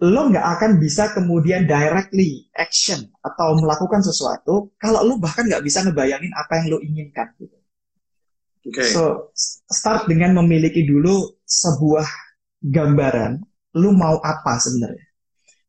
lo 0.00 0.32
nggak 0.32 0.46
akan 0.56 0.80
bisa 0.80 1.12
kemudian 1.12 1.68
directly 1.68 2.48
action 2.56 3.04
atau 3.20 3.60
melakukan 3.60 4.00
sesuatu 4.00 4.72
kalau 4.80 5.04
lo 5.04 5.20
bahkan 5.20 5.44
nggak 5.44 5.60
bisa 5.60 5.84
ngebayangin 5.84 6.32
apa 6.32 6.64
yang 6.64 6.66
lo 6.72 6.78
inginkan. 6.80 7.28
Gitu. 7.36 7.56
oke 8.72 8.84
So, 8.88 9.28
start 9.68 10.08
dengan 10.08 10.32
memiliki 10.40 10.88
dulu 10.88 11.44
sebuah 11.44 12.08
gambaran, 12.64 13.44
lu 13.76 13.92
mau 13.92 14.16
apa 14.24 14.56
sebenarnya. 14.56 15.12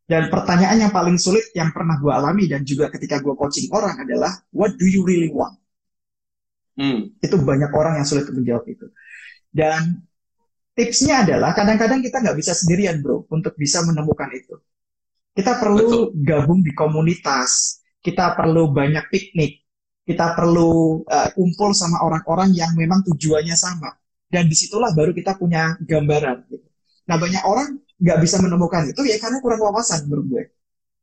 Dan 0.08 0.32
pertanyaan 0.32 0.88
yang 0.88 0.92
paling 0.96 1.20
sulit 1.20 1.52
yang 1.52 1.72
pernah 1.76 2.00
gue 2.00 2.12
alami 2.12 2.48
dan 2.48 2.64
juga 2.64 2.88
ketika 2.92 3.20
gue 3.20 3.36
coaching 3.36 3.68
orang 3.72 3.96
adalah, 4.00 4.32
what 4.56 4.76
do 4.76 4.88
you 4.88 5.04
really 5.04 5.32
want? 5.32 5.56
Hmm. 6.76 7.12
Itu 7.20 7.40
banyak 7.40 7.72
orang 7.72 8.00
yang 8.00 8.08
sulit 8.08 8.28
untuk 8.28 8.44
menjawab 8.44 8.64
itu. 8.68 8.92
Dan 9.52 10.04
tipsnya 10.78 11.24
adalah 11.28 11.52
kadang-kadang 11.52 12.00
kita 12.00 12.22
nggak 12.24 12.38
bisa 12.38 12.54
sendirian 12.56 13.04
bro 13.04 13.28
untuk 13.30 13.54
bisa 13.60 13.84
menemukan 13.84 14.30
itu. 14.34 14.56
Kita 15.32 15.60
perlu 15.60 16.12
gabung 16.16 16.60
di 16.60 16.76
komunitas, 16.76 17.80
kita 18.04 18.36
perlu 18.36 18.72
banyak 18.76 19.08
piknik, 19.08 19.64
kita 20.04 20.36
perlu 20.36 21.02
uh, 21.08 21.30
kumpul 21.32 21.72
sama 21.72 22.04
orang-orang 22.04 22.52
yang 22.52 22.76
memang 22.76 23.00
tujuannya 23.08 23.56
sama. 23.56 23.96
Dan 24.32 24.48
di 24.48 24.56
situlah 24.56 24.92
baru 24.96 25.12
kita 25.12 25.36
punya 25.36 25.76
gambaran. 25.84 26.48
Gitu. 26.52 26.68
Nah 27.08 27.16
banyak 27.20 27.44
orang 27.44 27.80
nggak 28.02 28.18
bisa 28.24 28.42
menemukan 28.42 28.88
itu 28.90 29.02
ya 29.06 29.20
karena 29.22 29.38
kurang 29.40 29.62
wawasan 29.62 30.08
menurut 30.08 30.26
gue. 30.28 30.44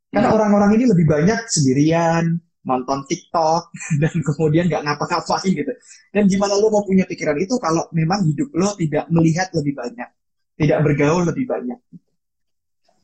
Karena 0.09 0.33
Hmm. 0.33 0.37
orang-orang 0.41 0.71
ini 0.81 0.85
lebih 0.89 1.05
banyak 1.05 1.41
sendirian, 1.49 2.41
nonton 2.67 3.07
TikTok, 3.07 3.71
dan 4.03 4.15
kemudian 4.23 4.67
nggak 4.67 4.83
ngapa-ngapain 4.85 5.51
gitu. 5.51 5.73
Dan 6.15 6.27
gimana 6.27 6.55
lo 6.59 6.73
mau 6.73 6.83
punya 6.83 7.05
pikiran 7.07 7.39
itu 7.39 7.55
kalau 7.63 7.87
memang 7.95 8.25
hidup 8.27 8.51
lo 8.55 8.75
tidak 8.75 9.07
melihat 9.13 9.49
lebih 9.55 9.75
banyak, 9.79 10.09
tidak 10.59 10.79
bergaul 10.83 11.23
lebih 11.27 11.47
banyak. 11.47 11.79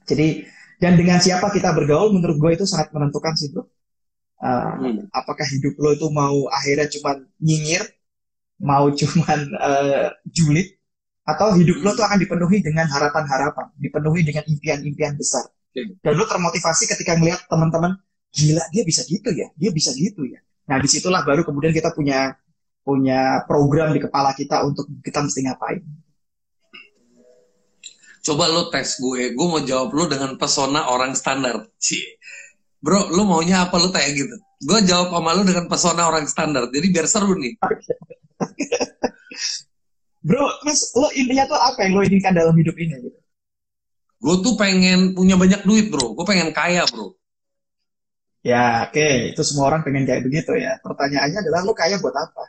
Jadi, 0.04 0.44
dan 0.82 1.00
dengan 1.00 1.16
siapa 1.16 1.48
kita 1.48 1.72
bergaul 1.72 2.12
menurut 2.12 2.36
gue 2.36 2.50
itu 2.60 2.64
sangat 2.68 2.92
menentukan 2.92 3.32
sih 3.38 3.50
bro. 3.52 3.64
Uh, 4.44 4.76
Hmm. 4.76 5.08
apakah 5.08 5.46
hidup 5.48 5.72
lo 5.80 5.96
itu 5.96 6.04
mau 6.12 6.44
akhirnya 6.52 6.84
cuman 6.90 7.24
nyinyir, 7.40 7.80
mau 8.60 8.92
cuman 8.92 9.40
uh, 9.56 10.12
julid, 10.28 10.68
atau 11.24 11.56
hidup 11.56 11.80
lo 11.80 11.96
tuh 11.96 12.04
akan 12.04 12.20
dipenuhi 12.20 12.60
dengan 12.60 12.84
harapan-harapan, 12.84 13.72
dipenuhi 13.80 14.20
dengan 14.20 14.44
impian-impian 14.44 15.16
besar. 15.16 15.48
Oke. 15.48 15.96
Dan 16.04 16.12
lo 16.20 16.28
termotivasi 16.28 16.84
ketika 16.84 17.16
ngelihat 17.16 17.48
teman-teman, 17.48 17.96
gila 18.34 18.66
dia 18.74 18.82
bisa 18.82 19.06
gitu 19.06 19.30
ya, 19.30 19.48
dia 19.54 19.70
bisa 19.70 19.94
gitu 19.94 20.26
ya. 20.26 20.42
Nah 20.66 20.82
di 20.82 20.88
situlah 20.90 21.22
baru 21.22 21.46
kemudian 21.46 21.70
kita 21.70 21.94
punya 21.94 22.34
punya 22.82 23.46
program 23.46 23.94
di 23.94 24.02
kepala 24.02 24.34
kita 24.34 24.66
untuk 24.66 24.90
kita 25.00 25.22
mesti 25.22 25.40
ngapain. 25.46 25.80
Coba 28.24 28.48
lo 28.48 28.72
tes 28.72 28.98
gue, 28.98 29.36
gue 29.36 29.46
mau 29.46 29.60
jawab 29.62 29.92
lo 29.94 30.04
dengan 30.10 30.34
pesona 30.34 30.90
orang 30.90 31.14
standar. 31.14 31.68
Cie. 31.78 32.18
Bro, 32.80 33.12
lo 33.12 33.24
maunya 33.24 33.64
apa 33.68 33.80
lo 33.80 33.92
kayak 33.92 34.12
gitu? 34.16 34.36
Gue 34.64 34.80
jawab 34.84 35.12
sama 35.12 35.30
lo 35.36 35.44
dengan 35.44 35.68
pesona 35.68 36.08
orang 36.08 36.24
standar. 36.28 36.68
Jadi 36.72 36.86
biar 36.88 37.04
seru 37.08 37.36
nih. 37.36 37.56
Bro, 40.24 40.44
terus 40.64 40.88
lo 40.96 41.12
intinya 41.12 41.44
tuh 41.44 41.60
apa 41.60 41.84
yang 41.84 42.00
lo 42.00 42.02
inginkan 42.04 42.32
dalam 42.32 42.56
hidup 42.56 42.72
ini? 42.80 42.96
Gitu? 42.96 43.20
Gue 44.24 44.36
tuh 44.40 44.56
pengen 44.56 45.12
punya 45.12 45.36
banyak 45.36 45.68
duit 45.68 45.92
bro. 45.92 46.16
Gue 46.16 46.24
pengen 46.24 46.48
kaya 46.56 46.88
bro. 46.88 47.12
Ya, 48.44 48.84
oke, 48.84 49.32
itu 49.32 49.40
semua 49.40 49.72
orang 49.72 49.80
pengen 49.80 50.04
kayak 50.04 50.20
begitu 50.28 50.52
ya. 50.60 50.76
Pertanyaannya 50.84 51.38
adalah 51.48 51.60
lo 51.64 51.72
kaya 51.72 51.96
buat 51.96 52.12
apa? 52.12 52.44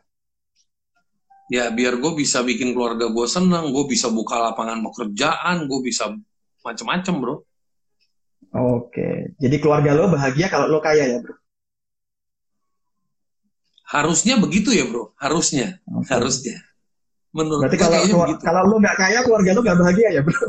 Ya 1.47 1.71
biar 1.71 1.95
gue 2.01 2.11
bisa 2.19 2.43
bikin 2.43 2.75
keluarga 2.75 3.07
gue 3.07 3.27
seneng. 3.31 3.71
Gue 3.71 3.87
bisa 3.87 4.11
buka 4.11 4.35
lapangan 4.35 4.83
pekerjaan. 4.91 5.71
Gue 5.71 5.79
bisa 5.87 6.11
macem-macem 6.67 7.15
bro. 7.15 7.47
Oke, 8.55 9.35
jadi 9.39 9.55
keluarga 9.59 9.91
lo 9.95 10.07
bahagia 10.11 10.47
kalau 10.47 10.67
lo 10.67 10.79
kaya 10.83 11.15
ya, 11.15 11.17
bro? 11.23 11.35
Harusnya 13.85 14.35
begitu 14.35 14.75
ya 14.75 14.83
bro. 14.87 15.15
Harusnya. 15.15 15.79
Oke. 15.91 16.11
Harusnya. 16.11 16.59
Menurut 17.35 17.67
Berarti 17.67 17.79
kalau 17.79 17.97
keluar- 18.03 18.27
begitu. 18.31 18.43
kalau 18.43 18.61
lo 18.67 18.75
nggak 18.79 18.97
kaya, 18.99 19.19
keluarga 19.23 19.51
lo 19.55 19.61
nggak 19.63 19.79
bahagia 19.79 20.09
ya, 20.11 20.21
bro? 20.23 20.43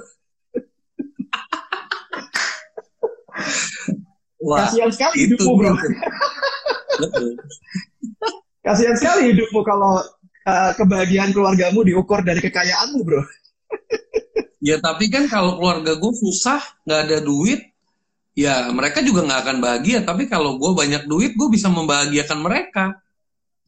Wah, 4.47 4.71
Kasihan 4.71 4.91
sekali 4.95 5.27
itu 5.27 5.35
hidupmu, 5.35 5.53
bro. 5.59 5.73
Betul. 7.03 7.31
Kasihan 8.63 8.95
sekali 8.95 9.35
hidupmu 9.35 9.61
kalau 9.67 9.99
uh, 10.47 10.71
kebahagiaan 10.79 11.35
keluargamu 11.35 11.83
diukur 11.83 12.23
dari 12.23 12.39
kekayaanmu, 12.39 13.03
bro. 13.03 13.27
ya 14.63 14.79
tapi 14.79 15.11
kan 15.11 15.27
kalau 15.27 15.59
keluarga 15.59 15.99
gue 15.99 16.13
susah, 16.15 16.63
nggak 16.87 17.01
ada 17.11 17.19
duit, 17.27 17.75
ya 18.39 18.71
mereka 18.71 19.03
juga 19.03 19.27
nggak 19.27 19.41
akan 19.43 19.57
bahagia. 19.59 19.99
Tapi 20.07 20.31
kalau 20.31 20.63
gue 20.63 20.71
banyak 20.79 21.11
duit, 21.11 21.35
gue 21.35 21.49
bisa 21.51 21.67
membahagiakan 21.67 22.39
mereka. 22.39 23.03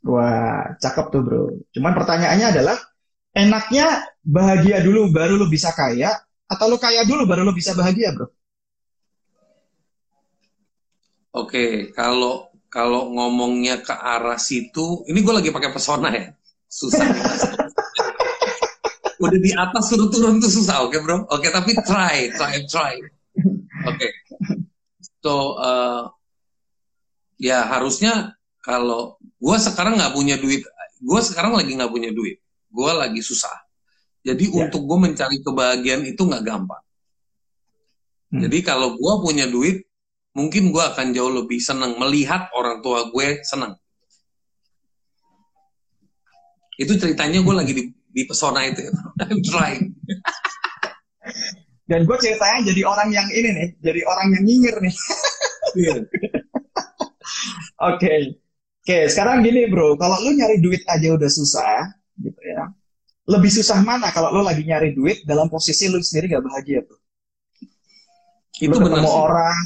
Wah, 0.07 0.79
cakep 0.79 1.07
tuh 1.11 1.23
bro. 1.27 1.43
Cuman 1.75 1.91
pertanyaannya 1.91 2.55
adalah, 2.55 2.79
enaknya 3.35 4.07
bahagia 4.23 4.79
dulu 4.79 5.11
baru 5.11 5.35
lo 5.35 5.51
bisa 5.51 5.75
kaya, 5.75 6.15
atau 6.47 6.71
lo 6.71 6.79
kaya 6.79 7.03
dulu 7.03 7.27
baru 7.27 7.43
lo 7.43 7.51
bisa 7.51 7.75
bahagia 7.75 8.15
bro? 8.15 8.31
Oke, 11.37 11.93
kalau 11.93 12.49
kalau 12.69 13.13
ngomongnya 13.13 13.81
ke 13.81 13.93
arah 13.93 14.37
situ, 14.37 15.05
ini 15.09 15.25
gue 15.25 15.35
lagi 15.35 15.51
pakai 15.53 15.73
pesona 15.73 16.09
ya, 16.13 16.33
susah. 16.69 17.05
Udah 19.25 19.41
di 19.41 19.51
atas 19.51 19.91
suruh 19.91 20.09
turun 20.13 20.39
tuh 20.39 20.53
susah, 20.53 20.87
oke 20.87 20.95
okay, 20.95 21.01
bro? 21.03 21.17
Oke, 21.33 21.49
okay, 21.49 21.51
tapi 21.51 21.75
try, 21.83 22.31
try, 22.39 22.55
try. 22.71 22.95
Oke, 23.89 23.99
okay. 23.99 24.11
so 25.19 25.59
uh, 25.59 26.07
ya 27.35 27.67
harusnya 27.67 28.39
kalau 28.63 29.19
gue 29.43 29.57
sekarang 29.59 29.99
nggak 29.99 30.15
punya 30.15 30.37
duit, 30.39 30.63
gue 31.03 31.21
sekarang 31.25 31.59
lagi 31.59 31.75
nggak 31.75 31.91
punya 31.91 32.15
duit, 32.15 32.39
gue 32.71 32.91
lagi 32.95 33.19
susah. 33.25 33.55
Jadi 34.23 34.53
yeah. 34.53 34.69
untuk 34.69 34.85
gue 34.87 34.99
mencari 35.01 35.41
kebahagiaan 35.43 36.05
itu 36.05 36.23
nggak 36.23 36.45
gampang. 36.45 36.85
Hmm. 38.29 38.45
Jadi 38.45 38.59
kalau 38.61 38.95
gue 38.95 39.13
punya 39.25 39.49
duit, 39.49 39.88
mungkin 40.39 40.71
gue 40.71 40.85
akan 40.95 41.11
jauh 41.11 41.35
lebih 41.35 41.59
senang 41.59 41.99
melihat 41.99 42.47
orang 42.55 42.79
tua 42.79 43.11
gue 43.11 43.43
senang. 43.43 43.75
Itu 46.79 46.95
ceritanya 46.95 47.43
gue 47.43 47.55
lagi 47.59 47.73
di, 47.75 47.91
di 47.91 48.23
pesona 48.23 48.63
itu. 48.71 48.87
I'm 49.27 49.43
trying. 49.43 49.99
Dan 51.91 52.07
gue 52.07 52.17
ceritanya 52.23 52.71
jadi 52.71 52.83
orang 52.87 53.11
yang 53.11 53.27
ini 53.35 53.51
nih, 53.51 53.69
jadi 53.83 54.01
orang 54.07 54.27
yang 54.39 54.43
nyinyir 54.47 54.77
nih. 54.79 54.95
Iya. 55.75 55.95
Oke. 57.91 58.13
Oke, 58.89 59.05
sekarang 59.13 59.45
gini 59.45 59.69
bro, 59.69 60.01
kalau 60.01 60.17
lu 60.25 60.33
nyari 60.33 60.65
duit 60.65 60.81
aja 60.89 61.13
udah 61.13 61.29
susah, 61.29 61.93
gitu 62.25 62.41
ya. 62.41 62.73
Lebih 63.29 63.53
susah 63.53 63.85
mana 63.85 64.09
kalau 64.09 64.33
lu 64.33 64.41
lagi 64.41 64.65
nyari 64.65 64.97
duit 64.97 65.29
dalam 65.29 65.53
posisi 65.53 65.93
lu 65.93 66.01
sendiri 66.01 66.33
gak 66.33 66.45
bahagia 66.45 66.81
bro? 66.81 66.97
Itu 68.57 68.73
lu 68.73 68.89
ketemu 68.89 69.09
sih. 69.09 69.17
orang, 69.17 69.59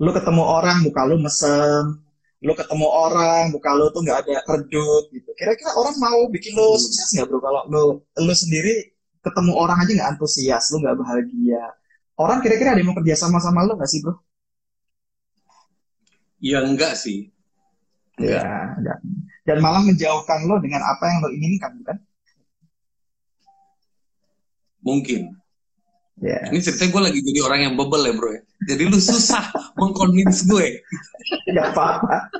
lu 0.00 0.10
ketemu 0.10 0.42
orang 0.42 0.82
muka 0.82 1.02
lu 1.06 1.16
mesem. 1.22 2.02
Lu 2.44 2.52
ketemu 2.52 2.86
orang 2.86 3.54
muka 3.54 3.70
lu 3.72 3.88
tuh 3.94 4.04
nggak 4.04 4.18
ada 4.26 4.36
redup 4.44 5.04
gitu. 5.14 5.30
Kira-kira 5.38 5.70
orang 5.78 5.96
mau 5.96 6.20
bikin 6.28 6.52
lu 6.58 6.76
sukses 6.76 7.08
nggak 7.14 7.26
bro? 7.30 7.38
Kalau 7.40 7.62
lu 7.70 7.82
lu 8.20 8.34
sendiri 8.34 8.92
ketemu 9.24 9.52
orang 9.56 9.80
aja 9.80 9.90
nggak 9.96 10.10
antusias 10.18 10.64
lu 10.74 10.82
nggak 10.82 10.96
bahagia. 10.98 11.64
Orang 12.14 12.38
kira-kira 12.44 12.74
ada 12.74 12.80
yang 12.82 12.92
mau 12.92 12.98
kerja 13.00 13.16
sama 13.16 13.38
sama 13.40 13.64
lu 13.64 13.78
nggak 13.78 13.90
sih 13.90 14.00
bro? 14.02 14.14
Ya 16.42 16.60
enggak 16.60 16.98
sih. 16.98 17.32
Enggak. 18.20 18.42
ya 18.44 18.54
enggak. 18.78 18.98
dan 19.44 19.56
malah 19.60 19.82
menjauhkan 19.82 20.46
lo 20.46 20.56
dengan 20.62 20.80
apa 20.84 21.04
yang 21.08 21.18
lo 21.24 21.28
inginkan 21.32 21.72
bukan? 21.80 21.96
Mungkin 24.84 25.43
Yeah. 26.22 26.46
Ini 26.46 26.62
ceritanya 26.62 26.90
gue 26.94 27.02
lagi 27.10 27.20
jadi 27.26 27.40
orang 27.42 27.60
yang 27.66 27.74
bebel 27.74 28.06
ya 28.06 28.12
bro 28.14 28.30
ya. 28.30 28.42
Jadi 28.70 28.82
lu 28.86 28.98
susah 29.02 29.50
mengkonvins 29.82 30.46
gue. 30.46 30.78
Gak 31.50 31.74
apa-apa. 31.74 32.30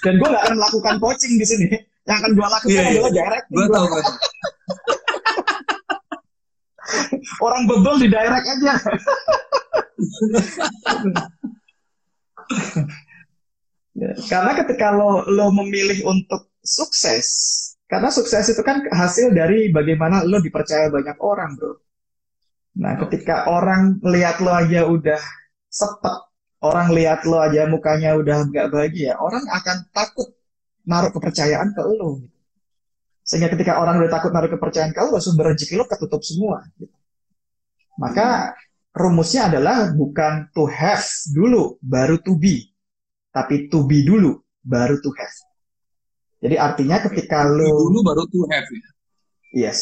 Dan 0.00 0.16
gue 0.16 0.28
gak 0.28 0.42
akan 0.48 0.56
melakukan 0.56 0.94
coaching 0.96 1.36
di 1.36 1.44
sini. 1.44 1.68
Yang 2.08 2.16
akan 2.24 2.30
gue 2.32 2.46
lakukan 2.48 2.72
yeah, 2.72 2.88
adalah 2.88 3.12
yeah. 3.12 3.18
direct. 3.20 3.46
Gue 3.52 3.66
tau 3.68 3.84
gue. 3.84 4.02
orang 7.44 7.62
bebel 7.68 7.94
di 8.02 8.08
direct 8.08 8.46
aja. 8.46 8.74
karena 14.26 14.52
ketika 14.64 14.96
lo 14.96 15.22
lo 15.28 15.52
memilih 15.54 16.02
untuk 16.08 16.50
sukses, 16.64 17.26
karena 17.86 18.08
sukses 18.08 18.48
itu 18.48 18.62
kan 18.64 18.82
hasil 18.90 19.30
dari 19.36 19.68
bagaimana 19.70 20.24
lo 20.24 20.40
dipercaya 20.40 20.88
banyak 20.88 21.14
orang, 21.20 21.54
bro. 21.54 21.78
Nah, 22.78 22.94
ketika 23.06 23.50
orang 23.50 23.98
lihat 24.06 24.38
lo 24.38 24.54
aja 24.54 24.86
udah 24.86 25.20
sepet, 25.66 26.16
orang 26.62 26.94
lihat 26.94 27.26
lo 27.26 27.42
aja 27.42 27.66
mukanya 27.66 28.14
udah 28.14 28.46
nggak 28.46 28.70
bahagia, 28.70 29.18
orang 29.18 29.42
akan 29.50 29.76
takut 29.90 30.28
naruh 30.86 31.10
kepercayaan 31.10 31.74
ke 31.74 31.82
lo. 31.82 32.22
Sehingga 33.26 33.50
ketika 33.50 33.78
orang 33.82 33.98
udah 33.98 34.10
takut 34.10 34.30
naruh 34.30 34.50
kepercayaan 34.50 34.94
ke 34.94 35.00
lo, 35.02 35.18
sumber 35.18 35.54
rezeki 35.54 35.78
lo 35.78 35.84
ketutup 35.90 36.22
semua. 36.22 36.62
Maka 37.98 38.54
rumusnya 38.94 39.50
adalah 39.50 39.90
bukan 39.92 40.50
to 40.54 40.66
have 40.70 41.04
dulu, 41.30 41.78
baru 41.82 42.18
to 42.22 42.38
be. 42.38 42.70
Tapi 43.30 43.70
to 43.70 43.86
be 43.86 44.02
dulu, 44.02 44.40
baru 44.62 44.98
to 44.98 45.10
have. 45.14 45.36
Jadi 46.40 46.56
artinya 46.56 46.96
ketika 47.04 47.44
lo... 47.46 47.92
Dulu 47.92 48.00
baru 48.00 48.24
to 48.26 48.40
have 48.48 48.66
ya? 48.66 48.88
Yes. 49.68 49.80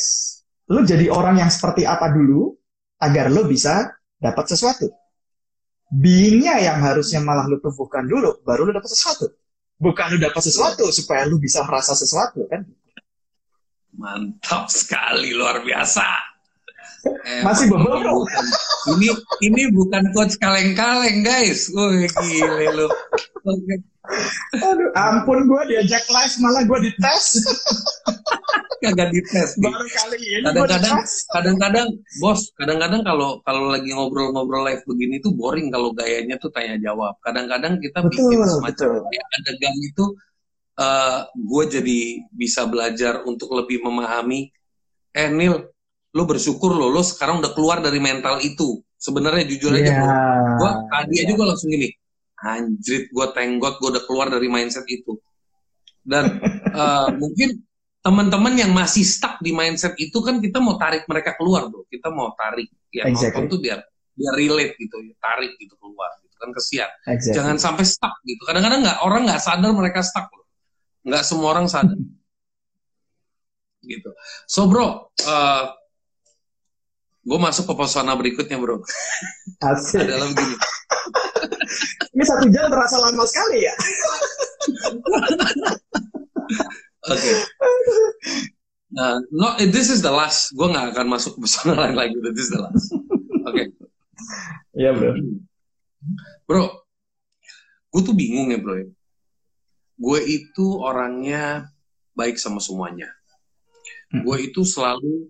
Lo 0.69 0.85
jadi 0.85 1.09
orang 1.09 1.41
yang 1.41 1.49
seperti 1.49 1.89
apa 1.89 2.13
dulu, 2.13 2.58
agar 2.99 3.31
lo 3.31 3.47
bisa 3.47 3.95
dapat 4.19 4.45
sesuatu. 4.51 4.91
Beingnya 5.89 6.61
yang 6.61 6.85
harusnya 6.85 7.25
malah 7.25 7.49
lo 7.49 7.63
tumbuhkan 7.65 8.05
dulu, 8.05 8.45
baru 8.45 8.69
lo 8.69 8.73
dapat 8.77 8.91
sesuatu. 8.93 9.27
Bukan 9.79 10.15
lo 10.15 10.19
dapat 10.21 10.43
sesuatu 10.43 10.85
supaya 10.91 11.25
lo 11.25 11.39
bisa 11.41 11.65
merasa 11.65 11.95
sesuatu 11.95 12.45
kan? 12.51 12.67
Mantap 13.97 14.69
sekali, 14.69 15.33
luar 15.33 15.65
biasa. 15.65 16.07
Eh, 17.07 17.43
Masih 17.47 17.71
bro. 17.71 18.27
Ini 18.95 19.09
ini 19.45 19.63
bukan 19.71 20.11
coach 20.13 20.35
kaleng-kaleng 20.43 21.23
guys. 21.23 21.71
Wih 21.73 22.11
gile 22.11 22.69
lo. 22.75 22.89
Aduh, 24.59 24.91
ampun 24.97 25.47
gue 25.47 25.63
diajak 25.73 26.05
live 26.09 26.37
malah 26.41 26.63
gue 26.65 26.79
dites. 26.91 27.27
Kagak 28.79 29.11
dites. 29.11 29.59
Baru 29.59 29.87
kali 29.87 30.19
ini 30.23 30.45
kadang-kadang 30.47 30.99
kadang-kadang 31.35 31.89
bos, 32.23 32.41
kadang-kadang 32.55 33.03
kalau 33.03 33.43
kalau 33.43 33.75
lagi 33.75 33.91
ngobrol-ngobrol 33.91 34.63
live 34.67 34.83
begini 34.87 35.19
tuh 35.19 35.35
boring 35.35 35.69
kalau 35.75 35.91
gayanya 35.95 36.39
tuh 36.39 36.51
tanya 36.55 36.79
jawab. 36.79 37.19
Kadang-kadang 37.23 37.83
kita 37.83 38.07
betul, 38.07 38.35
bikin 38.35 38.39
semacam 38.47 38.89
ya, 39.11 39.23
adegan 39.39 39.75
itu 39.83 40.05
uh, 40.05 40.83
eh, 40.83 41.19
gue 41.35 41.65
jadi 41.79 42.01
bisa 42.31 42.67
belajar 42.71 43.27
untuk 43.27 43.51
lebih 43.55 43.83
memahami 43.83 44.55
eh 45.15 45.31
Nil, 45.33 45.55
lo 46.15 46.23
bersyukur 46.29 46.71
lo, 46.71 46.87
lo 46.93 47.03
sekarang 47.03 47.43
udah 47.43 47.53
keluar 47.55 47.83
dari 47.83 47.99
mental 47.99 48.39
itu. 48.43 48.83
Sebenarnya 48.99 49.47
jujur 49.47 49.71
aja 49.79 49.95
yeah. 49.95 50.03
bro, 50.03 50.11
gue 50.59 50.71
tadi 50.91 51.15
yeah. 51.15 51.25
aja 51.27 51.33
gue 51.39 51.47
langsung 51.47 51.71
gini, 51.71 51.89
anjrit 52.43 53.07
gue 53.11 53.27
tenggot 53.31 53.75
gue 53.79 53.89
udah 53.95 54.05
keluar 54.11 54.27
dari 54.27 54.51
mindset 54.51 54.87
itu 54.91 55.15
dan 56.09 56.41
uh, 56.73 57.13
mungkin 57.21 57.61
teman-teman 58.09 58.57
yang 58.57 58.73
masih 58.73 59.05
stuck 59.05 59.37
di 59.45 59.53
mindset 59.53 59.93
itu 60.01 60.17
kan 60.25 60.41
kita 60.41 60.65
mau 60.65 60.81
tarik 60.81 61.05
mereka 61.05 61.37
keluar 61.37 61.69
bro 61.69 61.85
kita 61.93 62.09
mau 62.09 62.33
tarik 62.33 62.73
ya 62.89 63.05
exactly. 63.05 63.45
nonton 63.45 63.53
tuh 63.53 63.59
biar 63.61 63.85
biar 64.17 64.33
relate 64.33 64.73
gitu 64.81 64.97
ya 65.05 65.13
tarik 65.21 65.53
gitu 65.61 65.77
keluar 65.77 66.09
gitu 66.25 66.33
kan 66.41 66.49
kesian 66.57 66.89
exactly. 67.05 67.37
jangan 67.37 67.57
sampai 67.61 67.85
stuck 67.85 68.17
gitu 68.25 68.41
kadang-kadang 68.49 68.81
nggak 68.81 68.99
orang 69.05 69.29
nggak 69.29 69.45
sadar 69.45 69.77
mereka 69.77 70.01
stuck 70.01 70.25
loh 70.33 70.49
nggak 71.05 71.21
semua 71.21 71.53
orang 71.53 71.69
sadar 71.69 72.01
gitu 73.93 74.11
so 74.49 74.65
bro 74.65 74.89
uh, 74.89 74.97
eh, 75.29 75.65
gue 77.29 77.37
masuk 77.45 77.69
ke 77.69 77.75
pesona 77.77 78.17
berikutnya 78.17 78.57
bro 78.57 78.81
Asik. 79.61 80.01
adalah 80.09 80.33
begini 80.33 80.57
ini 82.17 82.25
satu 82.25 82.49
jam 82.49 82.73
terasa 82.73 82.97
lama 82.99 83.25
sekali 83.29 83.69
ya. 83.69 83.75
Oke. 87.09 87.21
Okay. 87.21 87.37
Nah, 88.89 89.21
no, 89.29 89.53
this 89.61 89.93
is 89.93 90.01
the 90.01 90.13
last. 90.13 90.53
Gue 90.57 90.69
nggak 90.69 90.97
akan 90.97 91.07
masuk 91.13 91.37
ke 91.37 91.45
pesona 91.45 91.77
lain 91.77 91.97
lagi. 91.97 92.17
This 92.33 92.49
is 92.49 92.53
the 92.53 92.61
last. 92.65 92.89
Oke. 92.93 93.53
Okay. 93.53 93.67
Iya 94.79 94.95
bro. 94.95 95.13
Bro, 96.49 96.65
gue 97.93 98.03
tuh 98.05 98.15
bingung 98.17 98.49
ya 98.55 98.59
bro. 98.61 98.81
Ya. 98.81 98.89
Gue 99.99 100.21
itu 100.25 100.79
orangnya 100.79 101.69
baik 102.15 102.39
sama 102.39 102.63
semuanya. 102.63 103.11
Hmm. 104.15 104.25
Gue 104.25 104.49
itu 104.49 104.63
selalu 104.65 105.29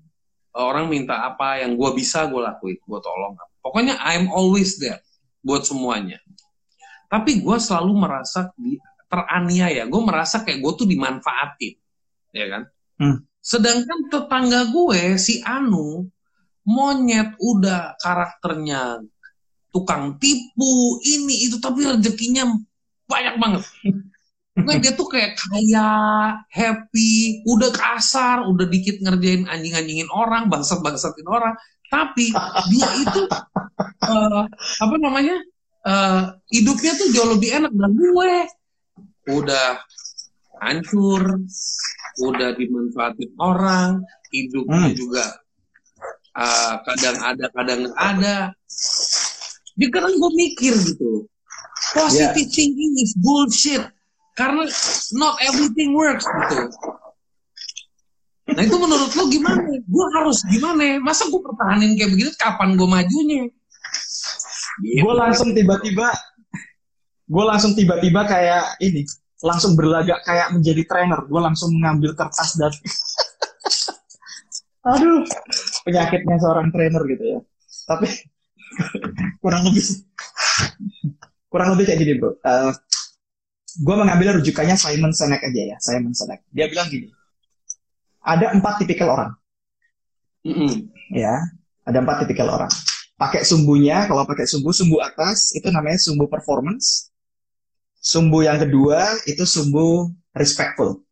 orang 0.55 0.87
minta 0.91 1.27
apa 1.27 1.62
yang 1.62 1.75
gue 1.75 1.91
bisa 1.97 2.27
gue 2.29 2.38
lakuin, 2.38 2.79
gue 2.79 3.01
tolong. 3.01 3.35
Pokoknya 3.64 3.99
I'm 4.01 4.31
always 4.31 4.79
there 4.79 5.03
buat 5.43 5.64
semuanya. 5.64 6.21
Tapi 7.09 7.41
gue 7.41 7.57
selalu 7.57 7.93
merasa 7.97 8.53
di, 8.55 8.77
teraniaya. 9.09 9.88
Gue 9.88 10.03
merasa 10.05 10.44
kayak 10.44 10.61
gue 10.61 10.73
tuh 10.85 10.87
dimanfaatin, 10.88 11.75
ya 12.37 12.47
kan? 12.49 12.62
Hmm. 13.01 13.18
Sedangkan 13.40 14.12
tetangga 14.12 14.68
gue 14.68 15.16
si 15.16 15.40
Anu 15.42 16.07
monyet 16.68 17.33
udah 17.40 17.97
karakternya 17.97 19.01
tukang 19.73 20.21
tipu 20.21 21.01
ini 21.01 21.49
itu 21.49 21.57
tapi 21.57 21.88
rezekinya 21.88 22.44
banyak 23.09 23.35
banget. 23.40 23.64
Pokoknya 24.59 24.90
dia 24.90 24.92
tuh 24.99 25.07
kayak 25.07 25.38
kaya, 25.38 25.90
happy, 26.51 27.47
udah 27.47 27.71
kasar, 27.71 28.42
udah 28.42 28.66
dikit 28.66 28.99
ngerjain 28.99 29.47
anjing-anjingin 29.47 30.11
orang, 30.11 30.51
bangsat-bangsatin 30.51 31.31
orang. 31.31 31.55
Tapi 31.87 32.35
dia 32.66 32.90
itu 32.99 33.23
uh, 34.03 34.42
apa 34.85 34.97
namanya? 34.99 35.38
Uh, 35.87 36.35
hidupnya 36.51 36.90
tuh 36.99 37.09
jauh 37.14 37.38
lebih 37.38 37.55
enak 37.55 37.71
dan 37.71 37.92
gue 37.94 38.33
udah 39.29 39.79
hancur, 40.64 41.23
udah 42.25 42.51
dimanfaatin 42.57 43.31
orang, 43.38 44.03
hidupnya 44.33 44.91
hmm. 44.91 44.97
juga 44.97 45.25
uh, 46.35 46.75
kadang 46.88 47.17
ada 47.23 47.47
kadang 47.53 47.79
nggak 47.87 47.99
ada. 47.99 48.37
Jadi 49.79 49.87
kadang 49.95 50.14
gue 50.19 50.33
mikir 50.35 50.75
gitu, 50.75 51.31
positive 51.95 52.35
yeah. 52.35 52.51
thinking 52.51 52.93
is 52.99 53.14
bullshit 53.14 53.85
karena 54.35 54.67
not 55.14 55.38
everything 55.43 55.95
works 55.95 56.27
gitu. 56.27 56.67
Nah 58.49 58.62
itu 58.64 58.77
menurut 58.81 59.12
lo 59.12 59.29
gimana? 59.29 59.61
Gue 59.85 60.07
harus 60.17 60.41
gimana? 60.49 60.97
Masa 61.05 61.29
gue 61.29 61.37
pertahanin 61.37 61.95
kayak 62.01 62.11
begitu? 62.17 62.31
Kapan 62.41 62.81
gue 62.81 62.88
majunya? 62.88 63.45
Gitu. 64.81 65.05
Gue 65.05 65.14
langsung 65.14 65.53
tiba-tiba, 65.53 66.09
gue 67.29 67.45
langsung 67.45 67.77
tiba-tiba 67.77 68.25
kayak 68.25 68.81
ini, 68.81 69.05
langsung 69.45 69.77
berlagak 69.77 70.25
kayak 70.25 70.51
menjadi 70.57 70.83
trainer. 70.88 71.21
Gue 71.29 71.41
langsung 71.45 71.71
mengambil 71.77 72.17
kertas 72.17 72.57
dan, 72.57 72.73
aduh, 74.97 75.23
penyakitnya 75.85 76.37
seorang 76.41 76.73
trainer 76.73 77.03
gitu 77.05 77.25
ya. 77.37 77.41
Tapi 77.85 78.09
kurang 79.45 79.62
lebih, 79.69 79.85
kurang 81.53 81.69
lebih 81.77 81.85
kayak 81.93 82.01
gini 82.01 82.12
bro. 82.17 82.33
Uh, 82.33 82.35
eh, 82.41 82.73
gue 83.79 83.95
mengambil 83.95 84.41
rujukannya 84.41 84.75
Simon 84.75 85.12
Sinek 85.12 85.45
aja 85.45 85.62
ya, 85.75 85.77
Simon 85.79 86.17
Sinek. 86.17 86.43
Dia 86.51 86.67
bilang 86.73 86.88
gini, 86.88 87.12
ada 88.25 88.57
empat 88.57 88.81
tipikal 88.81 89.12
orang. 89.12 89.31
Mm 90.49 90.55
-hmm. 90.55 90.73
Ya, 91.12 91.45
ada 91.85 91.99
empat 92.01 92.25
tipikal 92.25 92.49
orang. 92.49 92.73
Pakai 93.19 93.43
sumbunya, 93.43 94.07
kalau 94.07 94.23
pakai 94.23 94.47
sumbu, 94.47 94.71
sumbu 94.71 95.03
atas 95.03 95.51
itu 95.51 95.67
namanya 95.75 95.99
sumbu 95.99 96.31
performance. 96.31 97.11
Sumbu 97.99 98.47
yang 98.47 98.63
kedua 98.63 99.19
itu 99.27 99.43
sumbu 99.43 100.15
respectful. 100.35 101.03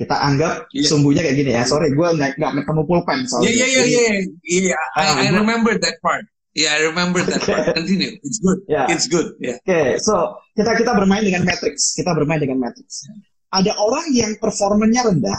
Kita 0.00 0.16
anggap 0.16 0.70
yeah. 0.72 0.88
sumbunya 0.88 1.20
kayak 1.20 1.36
gini 1.36 1.50
ya. 1.52 1.68
Sorry, 1.68 1.92
gue 1.92 2.08
nggak 2.16 2.40
nggak 2.40 2.52
ketemu 2.64 2.82
pulpen 2.88 3.18
soalnya. 3.28 3.52
Iya 3.52 3.66
iya 3.68 3.82
iya 3.84 4.02
iya. 4.48 4.78
I, 4.96 5.28
I 5.28 5.36
remember 5.36 5.76
that 5.76 6.00
part. 6.00 6.24
Yeah, 6.56 6.72
I 6.72 6.88
remember 6.88 7.20
that 7.20 7.44
okay. 7.44 7.52
part. 7.52 7.76
Continue. 7.76 8.16
It's 8.24 8.40
good. 8.40 8.64
Yeah. 8.64 8.88
It's 8.88 9.06
good. 9.06 9.36
Yeah. 9.38 9.60
Oke, 9.60 9.68
okay, 9.68 9.88
so 10.00 10.40
kita 10.56 10.72
kita 10.80 10.96
bermain 10.96 11.20
dengan 11.20 11.44
matrix. 11.44 11.92
Kita 11.92 12.16
bermain 12.16 12.40
dengan 12.40 12.58
matrix. 12.58 13.04
Ada 13.52 13.76
orang 13.76 14.08
yang 14.16 14.32
performanya 14.40 15.12
rendah 15.12 15.38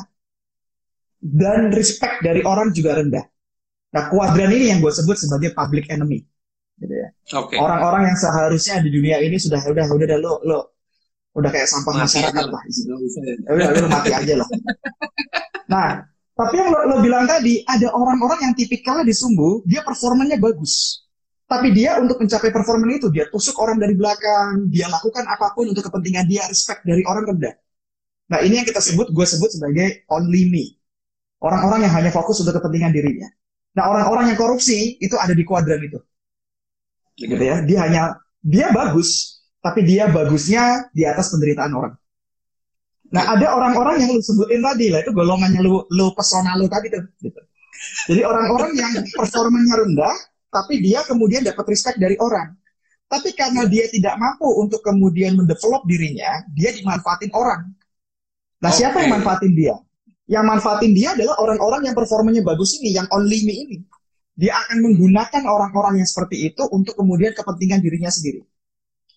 dan 1.20 1.74
respect 1.74 2.22
dari 2.22 2.46
orang 2.46 2.70
juga 2.76 3.02
rendah. 3.02 3.26
Nah, 3.92 4.04
kuadran 4.08 4.52
ini 4.56 4.72
yang 4.72 4.80
gue 4.80 4.94
sebut 4.94 5.18
sebagai 5.20 5.52
public 5.58 5.90
enemy. 5.90 6.24
Gitu 6.80 6.96
ya. 6.96 7.10
Okay. 7.28 7.58
Orang-orang 7.58 8.14
yang 8.14 8.18
seharusnya 8.18 8.80
di 8.82 8.90
dunia 8.94 9.20
ini 9.20 9.42
sudah 9.42 9.62
udah 9.68 9.86
udah 9.90 10.06
udah 10.06 10.18
lo 10.22 10.34
lo 10.46 10.60
udah 11.32 11.50
kayak 11.50 11.68
sampah 11.68 11.94
mati 11.96 12.20
masyarakat 12.20 12.46
lah. 12.52 12.62
Ya 12.68 13.52
udah 13.56 13.68
lo 13.72 13.88
mati 13.88 14.12
aja 14.12 14.34
lah. 14.36 14.48
Nah, 15.72 16.04
tapi 16.36 16.56
yang 16.60 16.70
lo, 16.72 16.80
lo 16.88 16.96
bilang 17.00 17.24
tadi 17.28 17.64
ada 17.64 17.92
orang-orang 17.96 18.52
yang 18.52 18.54
tipikalnya 18.56 19.08
di 19.08 19.16
sumbu, 19.16 19.64
dia 19.64 19.86
performanya 19.86 20.36
bagus. 20.36 21.06
Tapi 21.52 21.76
dia 21.76 22.00
untuk 22.00 22.16
mencapai 22.16 22.48
performa 22.48 22.88
itu, 22.96 23.12
dia 23.12 23.28
tusuk 23.28 23.60
orang 23.60 23.76
dari 23.76 23.92
belakang, 23.92 24.72
dia 24.72 24.88
lakukan 24.88 25.28
apa 25.28 25.52
pun 25.52 25.68
untuk 25.68 25.84
kepentingan 25.84 26.24
dia, 26.24 26.48
respect 26.48 26.88
dari 26.88 27.04
orang 27.04 27.28
rendah. 27.28 27.56
Nah 28.32 28.40
ini 28.40 28.64
yang 28.64 28.68
kita 28.68 28.80
sebut, 28.80 29.12
gue 29.12 29.26
sebut 29.28 29.52
sebagai 29.52 30.08
only 30.08 30.48
me. 30.48 30.80
Orang-orang 31.44 31.84
yang 31.84 31.92
hanya 31.92 32.08
fokus 32.08 32.40
untuk 32.40 32.56
kepentingan 32.56 32.96
dirinya. 32.96 33.28
Nah 33.76 33.92
orang-orang 33.92 34.32
yang 34.32 34.40
korupsi 34.40 34.96
itu 35.04 35.20
ada 35.20 35.36
di 35.36 35.44
kuadran 35.44 35.84
itu, 35.84 36.00
gitu 37.20 37.36
ya. 37.36 37.60
Dia 37.68 37.80
hanya 37.84 38.02
dia 38.40 38.72
bagus, 38.72 39.41
tapi 39.62 39.86
dia 39.86 40.10
bagusnya 40.10 40.90
di 40.92 41.06
atas 41.06 41.30
penderitaan 41.32 41.72
orang. 41.72 41.94
Nah 43.12 43.38
ada 43.38 43.54
orang-orang 43.54 44.02
yang 44.04 44.10
lu 44.16 44.22
sebutin 44.24 44.64
tadi 44.64 44.90
lah 44.90 45.04
itu 45.04 45.12
golongannya 45.12 45.62
lu 45.62 45.86
lu 45.92 46.06
pesona 46.18 46.58
lu 46.58 46.66
tadi 46.68 46.90
tuh. 46.90 47.04
Gitu. 47.22 47.42
Jadi 48.10 48.22
orang-orang 48.26 48.72
yang 48.78 48.94
performanya 49.16 49.82
rendah, 49.82 50.16
tapi 50.54 50.82
dia 50.82 51.02
kemudian 51.06 51.42
dapat 51.42 51.66
respect 51.70 51.98
dari 51.98 52.18
orang. 52.22 52.54
Tapi 53.12 53.36
karena 53.36 53.68
dia 53.68 53.90
tidak 53.92 54.16
mampu 54.16 54.48
untuk 54.56 54.80
kemudian 54.86 55.36
mendevelop 55.36 55.84
dirinya, 55.84 56.46
dia 56.56 56.72
dimanfaatin 56.72 57.34
orang. 57.36 57.68
Nah 58.62 58.72
okay. 58.72 58.86
siapa 58.86 59.04
yang 59.04 59.20
manfaatin 59.20 59.52
dia? 59.52 59.76
yang 60.32 60.48
manfaatin 60.48 60.96
dia 60.96 61.12
adalah 61.12 61.36
orang-orang 61.44 61.92
yang 61.92 61.96
performanya 61.96 62.40
bagus 62.40 62.80
ini, 62.80 62.96
yang 62.96 63.04
only 63.12 63.44
me 63.44 63.54
ini. 63.68 63.78
Dia 64.40 64.56
akan 64.64 64.80
menggunakan 64.80 65.44
orang-orang 65.44 66.00
yang 66.00 66.08
seperti 66.08 66.48
itu 66.48 66.64
untuk 66.72 66.96
kemudian 66.96 67.36
kepentingan 67.36 67.84
dirinya 67.84 68.08
sendiri. 68.08 68.48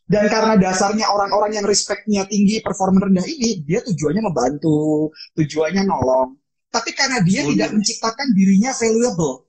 Dan 0.05 0.29
karena 0.29 0.61
dasarnya 0.61 1.09
orang-orang 1.09 1.57
yang 1.57 1.64
respectnya 1.64 2.29
tinggi, 2.29 2.61
performa 2.61 3.09
rendah 3.09 3.25
ini, 3.25 3.64
dia 3.64 3.81
tujuannya 3.81 4.21
membantu, 4.21 5.09
tujuannya 5.33 5.83
nolong. 5.88 6.37
Tapi 6.69 6.90
karena 6.93 7.25
dia 7.25 7.47
tidak 7.49 7.73
menciptakan 7.73 8.27
dirinya 8.37 8.77
valuable, 8.77 9.49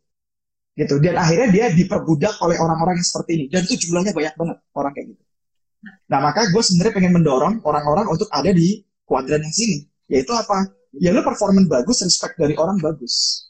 gitu. 0.79 0.95
Dan 1.03 1.19
akhirnya 1.19 1.49
dia 1.51 1.65
diperbudak 1.75 2.39
oleh 2.39 2.55
orang-orang 2.55 3.01
yang 3.01 3.07
seperti 3.07 3.31
ini. 3.35 3.45
Dan 3.51 3.67
itu 3.67 3.75
jumlahnya 3.87 4.15
banyak 4.15 4.33
banget 4.39 4.57
orang 4.79 4.91
kayak 4.95 5.07
gitu. 5.11 5.23
Nah 6.07 6.19
maka 6.23 6.47
gue 6.49 6.61
sebenarnya 6.63 6.93
pengen 6.95 7.13
mendorong 7.19 7.53
orang-orang 7.67 8.07
untuk 8.07 8.31
ada 8.31 8.49
di 8.55 8.79
kuadran 9.03 9.43
yang 9.43 9.51
sini. 9.53 9.83
Yaitu 10.07 10.31
apa? 10.31 10.71
ya 10.99 11.11
lu 11.11 11.21
performan 11.23 11.67
bagus, 11.67 12.03
respect 12.03 12.39
dari 12.39 12.55
orang 12.55 12.79
bagus. 12.79 13.47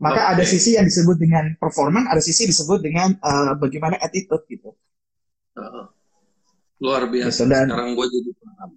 Maka 0.00 0.32
okay. 0.32 0.32
ada 0.36 0.44
sisi 0.48 0.70
yang 0.80 0.88
disebut 0.88 1.16
dengan 1.20 1.44
performan, 1.60 2.08
ada 2.08 2.24
sisi 2.24 2.48
disebut 2.48 2.80
dengan 2.80 3.12
uh, 3.20 3.52
bagaimana 3.60 4.00
attitude 4.00 4.44
gitu. 4.48 4.72
Uh, 5.52 5.92
luar 6.80 7.06
biasa. 7.06 7.44
Gitu, 7.46 7.52
dan, 7.52 7.66
Sekarang 7.68 7.92
gue 7.94 8.06
jadi 8.08 8.30
paham. 8.40 8.70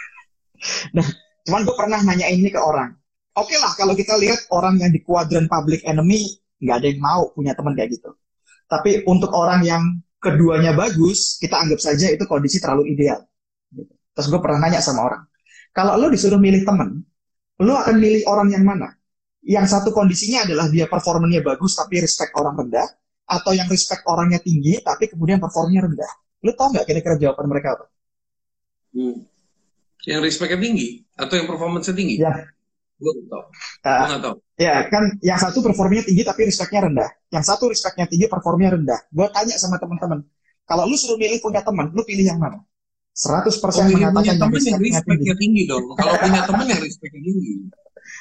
nah, 0.96 1.06
cuman 1.46 1.60
gue 1.66 1.76
pernah 1.76 1.98
nanya 2.06 2.26
ini 2.30 2.48
ke 2.48 2.60
orang. 2.62 2.94
Oke 3.36 3.52
okay 3.52 3.58
lah 3.60 3.72
kalau 3.76 3.92
kita 3.92 4.16
lihat 4.16 4.48
orang 4.48 4.80
yang 4.80 4.88
di 4.88 5.04
kuadran 5.04 5.44
public 5.44 5.84
enemy 5.84 6.24
nggak 6.56 6.76
ada 6.80 6.86
yang 6.88 7.00
mau 7.04 7.22
punya 7.36 7.52
teman 7.52 7.76
kayak 7.76 7.92
gitu. 8.00 8.16
Tapi 8.64 9.04
untuk 9.04 9.28
orang 9.36 9.60
yang 9.60 9.82
keduanya 10.16 10.72
bagus, 10.72 11.36
kita 11.36 11.60
anggap 11.60 11.78
saja 11.78 12.08
itu 12.08 12.24
kondisi 12.24 12.58
terlalu 12.58 12.96
ideal. 12.96 13.20
Terus 14.16 14.26
gue 14.32 14.40
pernah 14.40 14.64
nanya 14.64 14.80
sama 14.80 15.04
orang, 15.04 15.22
kalau 15.76 16.00
lo 16.00 16.08
disuruh 16.08 16.40
milih 16.40 16.64
teman, 16.64 17.04
lo 17.60 17.76
akan 17.76 18.00
milih 18.00 18.24
orang 18.24 18.48
yang 18.48 18.64
mana? 18.64 18.96
Yang 19.44 19.76
satu 19.76 19.92
kondisinya 19.92 20.48
adalah 20.48 20.72
dia 20.72 20.88
performanya 20.88 21.44
bagus 21.44 21.76
tapi 21.76 22.00
respect 22.00 22.32
orang 22.34 22.56
rendah, 22.56 22.88
atau 23.28 23.52
yang 23.52 23.68
respect 23.68 24.06
orangnya 24.08 24.38
tinggi 24.40 24.80
tapi 24.80 25.12
kemudian 25.12 25.36
performanya 25.36 25.84
rendah. 25.84 26.12
Lo 26.46 26.54
tau 26.54 26.70
nggak 26.70 26.86
kira-kira 26.86 27.18
jawaban 27.18 27.46
mereka 27.50 27.74
apa? 27.74 27.84
Hmm. 28.94 29.26
Yang 30.06 30.20
respectnya 30.30 30.58
tinggi 30.62 31.02
atau 31.18 31.34
yang 31.34 31.50
performanya 31.50 31.90
tinggi? 31.90 32.22
Ya. 32.22 32.46
Gue 32.96 33.12
tau. 33.28 33.42
Uh, 33.82 34.06
Gue 34.08 34.18
tau. 34.22 34.34
Ya 34.56 34.86
kan, 34.88 35.04
yang 35.20 35.36
satu 35.36 35.60
performanya 35.60 36.06
tinggi 36.06 36.22
tapi 36.22 36.46
respectnya 36.48 36.86
rendah. 36.86 37.10
Yang 37.28 37.44
satu 37.50 37.68
respectnya 37.68 38.06
tinggi, 38.08 38.24
performanya 38.30 38.78
rendah. 38.78 39.00
Gue 39.12 39.26
tanya 39.34 39.58
sama 39.60 39.76
teman-teman, 39.76 40.24
kalau 40.66 40.82
lu 40.88 40.98
suruh 40.98 41.14
milih 41.14 41.38
punya 41.38 41.62
teman, 41.62 41.94
lu 41.94 42.02
pilih 42.02 42.26
yang 42.26 42.42
mana? 42.42 42.58
100% 43.16 43.64
persen 43.64 43.88
oh, 43.88 43.96
mengatakan 43.96 44.12
punya 44.12 44.34
teman 44.36 44.60
yang 44.60 44.80
respectnya 44.82 45.34
tinggi. 45.40 45.40
tinggi 45.40 45.62
dong. 45.64 45.84
Kalau 45.96 46.14
punya 46.20 46.40
teman 46.44 46.66
yang 46.68 46.80
respectnya 46.84 47.20
tinggi. 47.22 47.52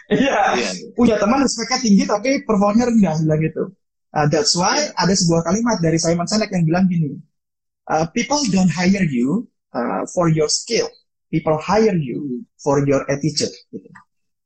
Iya, 0.05 0.38
yeah. 0.55 0.71
punya 0.95 1.15
teman 1.19 1.39
respectnya 1.43 1.79
tinggi 1.81 2.03
tapi 2.07 2.29
performanya 2.47 2.85
rendah 2.93 3.15
bilang 3.19 3.41
gitu. 3.43 3.63
Uh, 4.15 4.27
that's 4.31 4.55
why 4.55 4.77
ada 4.95 5.11
sebuah 5.11 5.43
kalimat 5.43 5.77
dari 5.83 5.99
Simon 5.99 6.23
Sinek 6.23 6.47
yang 6.53 6.63
bilang 6.63 6.85
gini, 6.88 7.19
uh, 7.89 8.05
people 8.13 8.39
don't 8.51 8.71
hire 8.71 9.05
you 9.05 9.49
uh, 9.73 10.03
for 10.11 10.29
your 10.29 10.49
skill, 10.49 10.89
people 11.29 11.57
hire 11.57 11.95
you 11.95 12.45
for 12.61 12.81
your 12.85 13.05
attitude. 13.11 13.53
Gitu. 13.73 13.89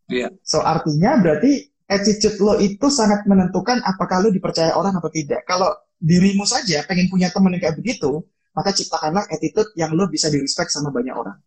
Yeah. 0.10 0.34
So 0.42 0.66
artinya 0.66 1.22
berarti 1.22 1.70
attitude 1.90 2.38
lo 2.42 2.58
itu 2.58 2.90
sangat 2.90 3.26
menentukan 3.30 3.82
apakah 3.86 4.26
lo 4.26 4.30
dipercaya 4.34 4.74
orang 4.74 4.98
atau 4.98 5.10
tidak. 5.14 5.46
Kalau 5.46 5.70
dirimu 6.00 6.48
saja 6.48 6.86
pengen 6.88 7.12
punya 7.12 7.30
teman 7.30 7.54
yang 7.54 7.62
kayak 7.62 7.78
begitu, 7.78 8.24
maka 8.56 8.74
ciptakanlah 8.74 9.26
attitude 9.30 9.70
yang 9.78 9.94
lo 9.94 10.10
bisa 10.10 10.28
di 10.28 10.42
respect 10.42 10.74
sama 10.74 10.90
banyak 10.90 11.14
orang. 11.14 11.38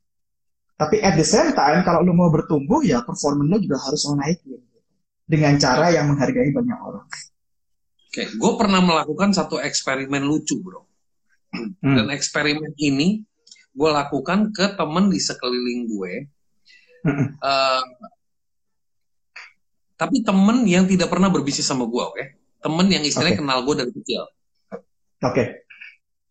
Tapi 0.78 0.98
at 0.98 1.14
the 1.14 1.26
same 1.26 1.55
time, 1.55 1.87
kalau 1.87 2.02
lo 2.02 2.11
mau 2.11 2.26
bertumbuh, 2.33 2.83
ya 2.83 3.07
performance 3.07 3.50
lo 3.50 3.59
juga 3.62 3.76
harus 3.78 4.02
lo 4.09 4.18
naikin. 4.18 4.59
Dengan 5.22 5.55
cara 5.57 5.94
yang 5.94 6.11
menghargai 6.11 6.50
banyak 6.50 6.78
orang. 6.83 7.07
Oke, 8.12 8.28
gue 8.28 8.52
pernah 8.61 8.85
melakukan 8.85 9.33
satu 9.33 9.57
eksperimen 9.62 10.26
lucu, 10.26 10.61
bro. 10.61 10.85
Hmm. 11.53 11.97
Dan 12.01 12.09
eksperimen 12.09 12.73
ini 12.81 13.23
gue 13.73 13.91
lakukan 13.93 14.53
ke 14.53 14.73
temen 14.77 15.12
di 15.12 15.21
sekeliling 15.21 15.88
gue. 15.88 16.12
Hmm. 17.05 17.37
Uh, 17.38 17.85
tapi 20.01 20.25
temen 20.25 20.67
yang 20.67 20.88
tidak 20.88 21.12
pernah 21.12 21.31
berbisnis 21.31 21.69
sama 21.69 21.87
gue, 21.87 22.03
oke? 22.03 22.17
Okay? 22.17 22.27
Temen 22.62 22.87
yang 22.91 23.03
istilahnya 23.05 23.38
okay. 23.38 23.43
kenal 23.45 23.59
gue 23.62 23.75
dari 23.79 23.93
kecil. 23.93 24.23
Oke. 24.73 24.81
Okay. 25.23 25.47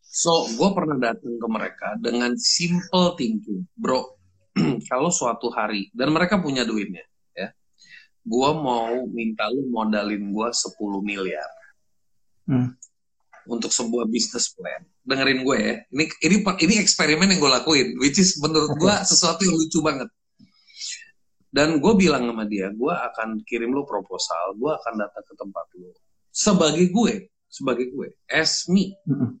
So, 0.02 0.44
gue 0.60 0.68
pernah 0.76 1.00
datang 1.00 1.40
ke 1.40 1.48
mereka 1.48 1.88
dengan 1.96 2.36
simple 2.36 3.16
thinking. 3.16 3.64
Bro, 3.72 4.20
kalau 4.92 5.08
suatu 5.08 5.48
hari 5.48 5.88
dan 5.96 6.12
mereka 6.12 6.36
punya 6.36 6.68
duitnya, 6.68 7.00
ya, 7.32 7.48
gue 8.20 8.50
mau 8.52 9.08
minta 9.08 9.48
lu 9.48 9.72
modalin 9.72 10.28
gue 10.28 10.48
10 10.52 10.76
miliar 11.00 11.48
Hmm. 12.42 12.74
untuk 13.46 13.70
sebuah 13.70 14.10
business 14.10 14.50
plan. 14.50 14.82
Dengerin 15.02 15.42
gue 15.42 15.56
ya, 15.58 15.74
ini 15.90 16.04
ini 16.22 16.36
ini 16.46 16.74
eksperimen 16.78 17.26
yang 17.26 17.40
gue 17.42 17.50
lakuin, 17.50 17.88
which 17.98 18.22
is 18.22 18.38
menurut 18.38 18.78
gue 18.78 18.94
sesuatu 19.10 19.42
yang 19.42 19.58
lucu 19.58 19.82
banget. 19.82 20.06
Dan 21.52 21.82
gue 21.84 21.92
bilang 21.98 22.24
sama 22.24 22.48
dia, 22.48 22.72
gue 22.72 22.94
akan 22.94 23.44
kirim 23.44 23.76
lu 23.76 23.84
proposal, 23.84 24.56
gue 24.56 24.72
akan 24.72 24.94
datang 24.96 25.24
ke 25.26 25.34
tempat 25.36 25.66
lu. 25.76 25.92
Sebagai 26.32 26.86
gue, 26.88 27.28
sebagai 27.50 27.92
gue, 27.92 28.08
as 28.32 28.64
me. 28.72 28.96
Mm-mm. 29.04 29.36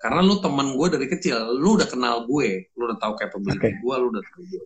Karena 0.00 0.20
lu 0.20 0.40
temen 0.44 0.76
gue 0.76 0.88
dari 0.92 1.06
kecil, 1.08 1.60
lu 1.60 1.76
udah 1.76 1.88
kenal 1.88 2.28
gue, 2.28 2.72
lu 2.76 2.82
udah 2.88 3.00
tahu 3.00 3.16
capability 3.16 3.68
Oke. 3.68 3.80
gue, 3.80 3.94
lu 3.96 4.06
udah 4.12 4.24
tahu 4.28 4.42
gue. 4.44 4.64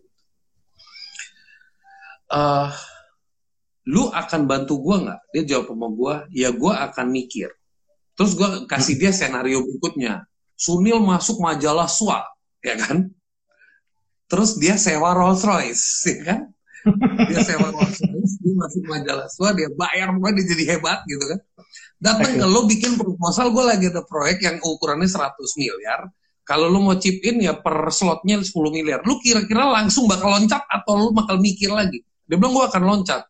Eh, 2.35 2.69
lu 3.91 4.09
akan 4.09 4.41
bantu 4.49 4.81
gue 4.81 4.95
nggak? 5.07 5.21
Dia 5.35 5.43
jawab 5.55 5.71
sama 5.71 5.87
gue, 5.91 6.15
ya 6.35 6.49
gue 6.55 6.73
akan 6.73 7.05
mikir. 7.11 7.51
Terus 8.15 8.31
gue 8.33 8.49
kasih 8.71 8.95
dia 8.95 9.11
senario 9.11 9.61
berikutnya. 9.63 10.23
Sunil 10.55 11.03
masuk 11.03 11.43
majalah 11.43 11.91
SWA, 11.91 12.23
ya 12.63 12.79
kan? 12.79 13.11
Terus 14.31 14.55
dia 14.55 14.79
sewa 14.79 15.11
Rolls 15.11 15.43
Royce, 15.43 15.85
ya 16.07 16.19
kan? 16.23 16.41
Dia 17.27 17.43
sewa 17.43 17.75
Rolls 17.75 17.99
Royce, 17.99 18.35
dia 18.39 18.53
masuk 18.55 18.83
majalah 18.87 19.27
SWA, 19.27 19.51
dia 19.51 19.67
bayar, 19.75 20.15
pokoknya 20.15 20.33
dia 20.39 20.45
jadi 20.55 20.63
hebat 20.75 21.03
gitu 21.11 21.23
kan. 21.27 21.39
Datang 21.99 22.39
ke 22.39 22.45
lo 22.47 22.63
bikin 22.67 22.95
proposal, 22.95 23.51
gue 23.51 23.63
lagi 23.67 23.85
ada 23.91 24.03
proyek 24.07 24.39
yang 24.43 24.57
ukurannya 24.63 25.11
100 25.11 25.35
miliar. 25.59 26.07
Kalau 26.45 26.69
lu 26.69 26.77
mau 26.85 26.95
chip 27.01 27.19
in 27.25 27.41
ya 27.41 27.57
per 27.57 27.89
slotnya 27.89 28.37
10 28.37 28.53
miliar. 28.69 29.01
Lu 29.01 29.17
kira-kira 29.17 29.65
langsung 29.65 30.05
bakal 30.05 30.29
loncat 30.29 30.61
atau 30.69 30.93
lu 30.93 31.09
bakal 31.09 31.41
mikir 31.41 31.73
lagi? 31.73 32.05
Dia 32.29 32.37
bilang 32.37 32.53
gue 32.53 32.65
akan 32.69 32.83
loncat. 32.85 33.25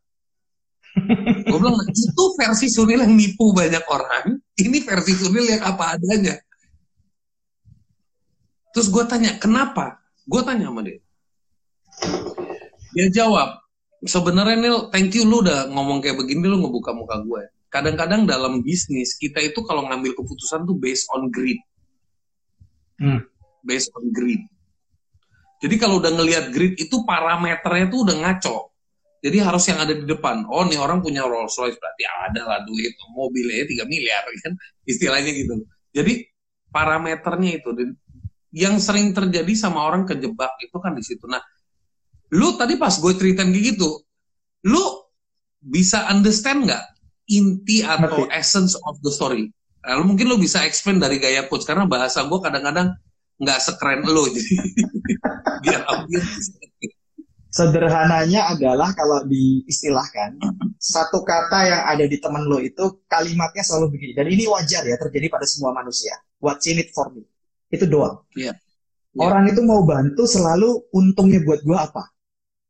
Gue 1.46 1.58
bilang 1.60 1.76
"Nah, 1.76 1.88
itu 1.92 2.24
versi 2.40 2.68
Sunil 2.72 3.04
yang 3.04 3.14
nipu 3.14 3.52
banyak 3.52 3.84
orang. 3.92 4.40
Ini 4.56 4.78
versi 4.84 5.14
Sunil 5.14 5.46
yang 5.56 5.62
apa 5.64 6.00
adanya. 6.00 6.40
Terus 8.72 8.88
gue 8.92 9.04
tanya 9.08 9.36
kenapa? 9.40 10.00
Gue 10.28 10.44
tanya 10.44 10.68
sama 10.72 10.84
dia. 10.84 11.00
Dia 12.96 13.08
jawab, 13.12 13.60
sebenarnya 14.04 14.58
Nil, 14.60 14.78
thank 14.92 15.12
you 15.16 15.28
lu 15.28 15.44
udah 15.44 15.68
ngomong 15.72 16.00
kayak 16.00 16.20
begini 16.20 16.48
lu 16.48 16.60
ngebuka 16.64 16.92
muka 16.96 17.20
gue. 17.24 17.44
Kadang-kadang 17.72 18.24
dalam 18.24 18.64
bisnis 18.64 19.20
kita 19.20 19.44
itu 19.44 19.64
kalau 19.68 19.88
ngambil 19.88 20.16
keputusan 20.16 20.64
tuh 20.64 20.76
based 20.80 21.08
on 21.12 21.28
greed. 21.28 21.60
Hmm. 23.00 23.24
Based 23.64 23.92
on 23.96 24.12
greed. 24.16 24.44
Jadi 25.60 25.76
kalau 25.80 26.04
udah 26.04 26.12
ngelihat 26.12 26.52
grid 26.52 26.76
itu 26.80 27.04
parameternya 27.08 27.88
tuh 27.88 28.00
udah 28.04 28.16
ngaco. 28.22 28.75
Jadi 29.26 29.42
harus 29.42 29.66
yang 29.66 29.82
ada 29.82 29.94
di 29.98 30.06
depan. 30.06 30.46
Oh 30.46 30.62
nih 30.62 30.78
orang 30.78 31.02
punya 31.02 31.26
Rolls 31.26 31.58
Royce 31.58 31.82
berarti 31.82 32.06
ada 32.06 32.46
lah 32.46 32.60
duit 32.62 32.94
mobilnya 33.10 33.66
3 33.66 33.90
miliar 33.90 34.22
kan 34.46 34.54
istilahnya 34.86 35.34
gitu. 35.34 35.66
Jadi 35.90 36.30
parameternya 36.70 37.58
itu 37.58 37.74
Dan 37.74 37.90
yang 38.56 38.78
sering 38.78 39.12
terjadi 39.18 39.50
sama 39.58 39.82
orang 39.82 40.06
kejebak 40.06 40.54
itu 40.62 40.78
kan 40.78 40.94
di 40.94 41.02
situ. 41.02 41.26
Nah, 41.26 41.42
lu 42.38 42.54
tadi 42.56 42.78
pas 42.78 42.94
gue 42.94 43.12
ceritain 43.18 43.50
kayak 43.52 43.76
gitu, 43.76 44.00
lu 44.70 44.84
bisa 45.60 46.08
understand 46.08 46.70
nggak 46.70 46.86
inti 47.36 47.84
atau 47.84 48.30
Ngerti. 48.30 48.32
essence 48.32 48.78
of 48.88 48.96
the 49.04 49.12
story? 49.12 49.52
Nah, 49.84 50.00
mungkin 50.06 50.32
lu 50.32 50.40
bisa 50.40 50.64
explain 50.64 51.04
dari 51.04 51.20
gaya 51.20 51.50
coach 51.52 51.68
karena 51.68 51.84
bahasa 51.84 52.24
gue 52.24 52.40
kadang-kadang 52.40 52.96
nggak 53.36 53.60
sekeren 53.60 54.08
lu 54.08 54.24
jadi 54.36 54.54
biar 55.60 55.82
audiens 55.92 56.56
Sederhananya 57.56 58.52
adalah 58.52 58.92
kalau 58.92 59.24
diistilahkan, 59.24 60.36
satu 60.76 61.24
kata 61.24 61.60
yang 61.64 61.82
ada 61.88 62.04
di 62.04 62.20
temen 62.20 62.44
lo 62.52 62.60
itu 62.60 63.08
kalimatnya 63.08 63.64
selalu 63.64 63.96
begini. 63.96 64.12
Dan 64.12 64.28
ini 64.28 64.44
wajar 64.44 64.84
ya 64.84 65.00
terjadi 65.00 65.32
pada 65.32 65.48
semua 65.48 65.72
manusia. 65.72 66.20
What's 66.44 66.68
in 66.68 66.84
it 66.84 66.92
for 66.92 67.08
me? 67.16 67.24
Itu 67.72 67.88
doang. 67.88 68.28
Iya. 68.36 68.60
Iya. 68.60 69.24
Orang 69.24 69.48
itu 69.48 69.64
mau 69.64 69.88
bantu 69.88 70.28
selalu 70.28 70.92
untungnya 70.92 71.40
buat 71.48 71.64
gua 71.64 71.88
apa? 71.88 72.12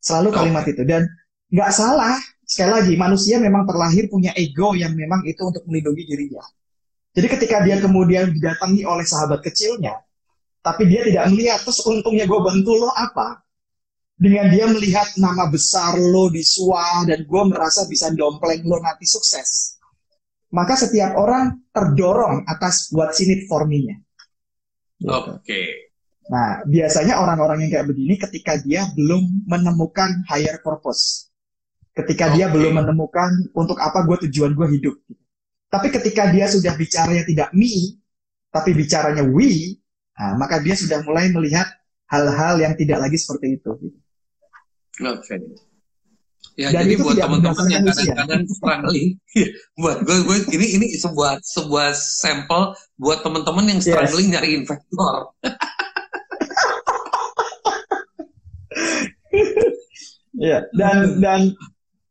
Selalu 0.05 0.29
kalimat 0.37 0.69
itu. 0.69 0.85
Dan 0.85 1.09
nggak 1.49 1.71
salah. 1.73 2.21
Sekali 2.45 2.71
lagi, 2.77 2.93
manusia 2.93 3.41
memang 3.41 3.65
terlahir 3.65 4.05
punya 4.05 4.37
ego 4.37 4.77
yang 4.77 4.93
memang 4.93 5.25
itu 5.25 5.41
untuk 5.49 5.65
melindungi 5.65 6.05
dirinya. 6.05 6.45
Jadi 7.17 7.25
ketika 7.25 7.65
dia 7.65 7.81
kemudian 7.81 8.29
didatangi 8.29 8.85
oleh 8.85 9.01
sahabat 9.01 9.41
kecilnya, 9.41 9.97
tapi 10.61 10.85
dia 10.85 11.01
tidak 11.09 11.33
melihat, 11.33 11.57
terus 11.65 11.81
untungnya 11.81 12.29
gue 12.29 12.37
bantu 12.37 12.85
lo 12.85 12.93
apa? 12.93 13.44
Dengan 14.15 14.47
dia 14.47 14.65
melihat 14.71 15.11
nama 15.19 15.51
besar 15.51 15.99
lo 15.99 16.31
di 16.31 16.39
SWA 16.39 17.03
dan 17.03 17.27
gue 17.27 17.43
merasa 17.51 17.83
bisa 17.83 18.15
dompleng 18.15 18.63
lo 18.63 18.79
nanti 18.79 19.03
sukses. 19.03 19.75
Maka 20.55 20.79
setiap 20.79 21.19
orang 21.19 21.67
terdorong 21.75 22.47
atas 22.47 22.87
what's 22.95 23.19
in 23.19 23.35
it 23.35 23.43
for 23.51 23.67
me-nya. 23.67 23.99
Oke. 25.03 25.91
Nah, 26.31 26.63
biasanya 26.63 27.19
orang-orang 27.19 27.67
yang 27.67 27.71
kayak 27.75 27.87
begini 27.91 28.15
ketika 28.15 28.55
dia 28.63 28.87
belum 28.95 29.45
menemukan 29.51 30.23
higher 30.31 30.63
purpose. 30.63 31.27
Ketika 31.91 32.31
dia 32.31 32.47
Oke. 32.47 32.55
belum 32.55 32.79
menemukan 32.79 33.51
untuk 33.51 33.83
apa 33.83 34.07
gue 34.07 34.31
tujuan 34.31 34.55
gue 34.55 34.67
hidup. 34.79 34.95
Tapi 35.67 35.91
ketika 35.91 36.31
dia 36.31 36.47
sudah 36.47 36.71
bicaranya 36.79 37.27
tidak 37.27 37.51
me, 37.51 37.99
tapi 38.47 38.71
bicaranya 38.71 39.27
we, 39.27 39.75
nah, 40.15 40.39
maka 40.39 40.63
dia 40.63 40.71
sudah 40.71 41.03
mulai 41.03 41.27
melihat 41.35 41.67
hal-hal 42.07 42.63
yang 42.63 42.73
tidak 42.79 43.03
lagi 43.03 43.19
seperti 43.19 43.59
itu. 43.59 43.75
Oke. 45.03 45.35
Ya 46.55 46.71
Dan 46.71 46.87
jadi 46.87 46.95
buat 47.03 47.19
teman-teman 47.19 47.65
yang 47.67 47.83
kadang-kadang 47.83 48.47
struggling, 48.47 49.19
buat 49.81 49.97
gue, 50.07 50.17
gue 50.23 50.37
ini 50.55 50.67
ini 50.79 50.87
sebuah 50.95 51.43
sebuah 51.43 51.91
sampel 51.91 52.71
buat 52.95 53.19
teman-teman 53.27 53.75
yang 53.75 53.79
Yes. 53.83 53.91
struggling 53.91 54.27
nyari 54.31 54.49
investor. 54.63 55.35
Iya. 60.35 60.67
Dan 60.75 61.23
dan 61.23 61.41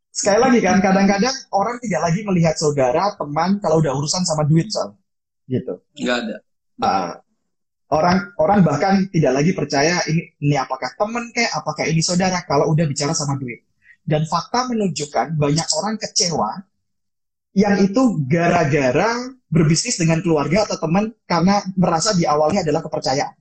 sekali 0.09 0.39
lagi 0.41 0.59
kan 0.65 0.81
kadang-kadang 0.81 1.37
orang 1.53 1.77
tidak 1.85 2.01
lagi 2.09 2.21
melihat 2.25 2.57
saudara, 2.57 3.13
teman 3.21 3.61
kalau 3.61 3.85
udah 3.85 3.93
urusan 3.93 4.25
sama 4.25 4.49
duit 4.49 4.65
soal. 4.73 4.97
Gitu. 5.45 5.77
Nggak 6.01 6.17
ada. 6.25 6.37
Ah, 6.81 7.21
orang 7.95 8.35
orang 8.43 8.61
bahkan 8.67 9.07
tidak 9.15 9.39
lagi 9.39 9.55
percaya 9.55 10.03
ini 10.11 10.35
ini 10.43 10.57
apakah 10.59 10.91
teman 10.99 11.31
kayak 11.31 11.55
apakah 11.55 11.87
ini 11.87 12.03
saudara 12.03 12.43
kalau 12.43 12.75
udah 12.75 12.85
bicara 12.91 13.15
sama 13.15 13.39
duit. 13.39 13.63
Dan 14.05 14.29
fakta 14.29 14.69
menunjukkan 14.69 15.39
banyak 15.39 15.69
orang 15.81 15.97
kecewa 15.97 16.51
yang 17.55 17.79
itu 17.81 18.21
gara-gara 18.27 19.33
berbisnis 19.49 19.97
dengan 19.97 20.21
keluarga 20.21 20.67
atau 20.67 20.77
teman 20.77 21.15
karena 21.25 21.63
merasa 21.79 22.13
di 22.13 22.27
awalnya 22.27 22.67
adalah 22.67 22.83
kepercayaan 22.85 23.39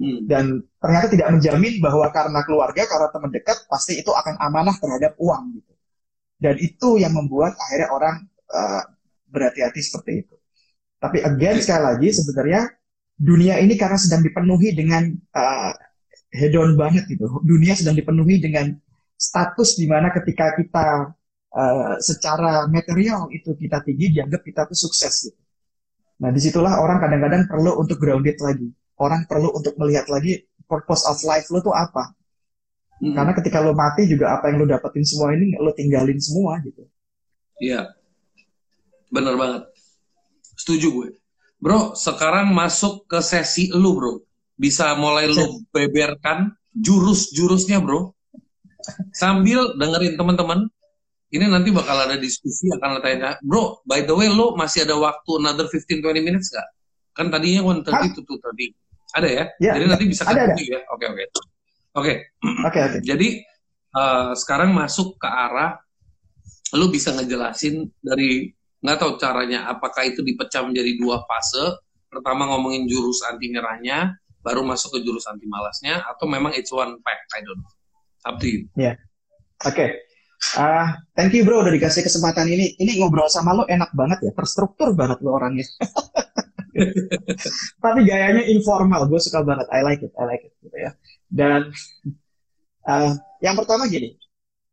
Hmm. 0.00 0.24
dan 0.24 0.64
ternyata 0.80 1.12
tidak 1.12 1.28
menjamin 1.28 1.76
bahwa 1.76 2.08
karena 2.08 2.40
keluarga 2.48 2.88
karena 2.88 3.12
teman 3.12 3.28
dekat 3.36 3.68
pasti 3.68 4.00
itu 4.00 4.08
akan 4.08 4.40
amanah 4.40 4.72
terhadap 4.80 5.12
uang 5.20 5.60
gitu. 5.60 5.72
Dan 6.40 6.56
itu 6.56 6.96
yang 6.96 7.12
membuat 7.12 7.52
akhirnya 7.60 7.92
orang 7.92 8.16
uh, 8.48 8.80
berhati-hati 9.28 9.80
seperti 9.84 10.24
itu. 10.24 10.34
Tapi 10.96 11.20
again 11.20 11.60
sekali 11.60 11.84
lagi 11.84 12.08
sebenarnya 12.16 12.79
dunia 13.20 13.60
ini 13.60 13.76
karena 13.76 14.00
sedang 14.00 14.24
dipenuhi 14.24 14.72
dengan 14.72 15.12
uh, 15.36 15.72
hedon 16.32 16.72
banget 16.80 17.04
gitu. 17.12 17.28
Dunia 17.44 17.76
sedang 17.76 17.92
dipenuhi 17.92 18.40
dengan 18.40 18.72
status 19.20 19.76
di 19.76 19.84
mana 19.84 20.08
ketika 20.08 20.56
kita 20.56 21.12
uh, 21.52 21.94
secara 22.00 22.64
material 22.72 23.28
itu 23.28 23.52
kita 23.52 23.84
tinggi 23.84 24.16
dianggap 24.16 24.40
kita 24.40 24.64
tuh 24.64 24.78
sukses 24.88 25.28
gitu. 25.28 25.40
Nah 26.24 26.32
di 26.32 26.40
situlah 26.40 26.80
orang 26.80 26.96
kadang-kadang 26.96 27.44
perlu 27.44 27.76
untuk 27.76 28.00
grounded 28.00 28.40
lagi. 28.40 28.72
Orang 28.96 29.28
perlu 29.28 29.52
untuk 29.52 29.76
melihat 29.76 30.08
lagi 30.08 30.44
purpose 30.64 31.04
of 31.04 31.20
life 31.28 31.48
lo 31.52 31.60
tuh 31.60 31.76
apa. 31.76 32.16
Hmm. 33.00 33.16
Karena 33.16 33.32
ketika 33.36 33.60
lo 33.60 33.76
mati 33.76 34.08
juga 34.08 34.36
apa 34.36 34.48
yang 34.52 34.64
lo 34.64 34.66
dapetin 34.68 35.04
semua 35.04 35.32
ini 35.36 35.56
lo 35.60 35.72
tinggalin 35.76 36.20
semua 36.20 36.60
gitu. 36.64 36.84
Iya. 37.60 37.92
Bener 39.12 39.36
banget. 39.36 39.68
Setuju 40.56 40.88
gue. 40.92 41.19
Bro, 41.60 41.92
sekarang 41.92 42.56
masuk 42.56 43.04
ke 43.04 43.20
sesi 43.20 43.68
lu, 43.70 43.92
bro. 43.92 44.24
Bisa 44.56 44.96
mulai 44.96 45.28
lu 45.28 45.60
beberkan 45.68 46.56
jurus-jurusnya, 46.72 47.84
bro. 47.84 48.16
Sambil 49.12 49.76
dengerin 49.76 50.16
teman-teman. 50.16 50.64
Ini 51.30 51.46
nanti 51.46 51.70
bakal 51.70 52.10
ada 52.10 52.18
diskusi, 52.18 52.66
akan 52.74 52.98
tanya, 53.04 53.38
bro, 53.44 53.78
by 53.86 54.02
the 54.02 54.10
way, 54.10 54.26
lu 54.26 54.58
masih 54.58 54.82
ada 54.82 54.98
waktu 54.98 55.30
another 55.38 55.70
15-20 55.70 56.26
minutes 56.26 56.50
nggak? 56.50 56.68
Kan 57.14 57.30
tadinya 57.30 57.62
one 57.62 57.86
Hah? 57.86 58.02
itu 58.02 58.18
tuh 58.26 58.34
tadi. 58.42 58.74
Ada 59.14 59.28
ya? 59.30 59.44
Ya, 59.62 59.72
Jadi 59.78 59.84
nanti 59.86 60.04
bisa 60.10 60.26
ada, 60.26 60.50
ada. 60.50 60.58
ya? 60.58 60.82
Oke, 60.90 61.06
oke. 61.06 61.24
Oke, 61.98 62.14
Oke 62.66 62.78
oke. 62.82 62.98
jadi 63.02 63.28
eh, 63.94 64.30
sekarang 64.38 64.70
masuk 64.70 65.18
ke 65.18 65.26
arah 65.26 65.78
lu 66.78 66.86
bisa 66.90 67.10
ngejelasin 67.14 67.90
dari 67.98 68.54
nggak 68.80 68.96
tahu 68.96 69.12
caranya 69.20 69.68
apakah 69.68 70.08
itu 70.08 70.24
dipecah 70.24 70.64
menjadi 70.64 70.96
dua 70.96 71.22
fase. 71.28 71.80
Pertama 72.10 72.50
ngomongin 72.50 72.90
jurus 72.90 73.22
anti 73.22 73.54
nyerahnya, 73.54 74.18
baru 74.40 74.64
masuk 74.64 74.98
ke 74.98 75.06
jurusan 75.06 75.36
tim 75.36 75.46
malasnya 75.52 76.00
atau 76.02 76.26
memang 76.26 76.50
it's 76.56 76.72
one 76.72 76.98
pack 77.04 77.20
I 77.36 77.44
don't 77.44 77.60
know. 77.60 77.72
Up 78.26 78.36
to 78.40 78.46
you. 78.48 78.60
Ya. 78.76 78.92
Yeah. 78.92 78.96
oke. 79.68 79.76
Okay. 79.76 79.88
uh, 80.56 80.96
thank 81.12 81.36
you 81.36 81.44
bro 81.44 81.60
udah 81.60 81.72
dikasih 81.72 82.02
kesempatan 82.02 82.48
ini. 82.48 82.74
Ini 82.80 82.98
ngobrol 83.00 83.28
sama 83.28 83.52
lo 83.52 83.68
enak 83.68 83.92
banget 83.92 84.24
ya 84.24 84.32
terstruktur 84.32 84.96
banget 84.96 85.20
lo 85.20 85.36
orangnya. 85.36 85.68
Tapi 87.84 88.00
gayanya 88.08 88.42
informal 88.48 89.04
gue 89.06 89.20
suka 89.20 89.44
banget. 89.44 89.68
I 89.68 89.84
like 89.84 90.00
it 90.00 90.12
I 90.16 90.24
like 90.24 90.42
it 90.48 90.52
gitu 90.64 90.76
ya. 90.80 90.90
Dan 91.28 91.70
uh, 92.88 93.12
yang 93.44 93.54
pertama 93.54 93.84
gini. 93.86 94.16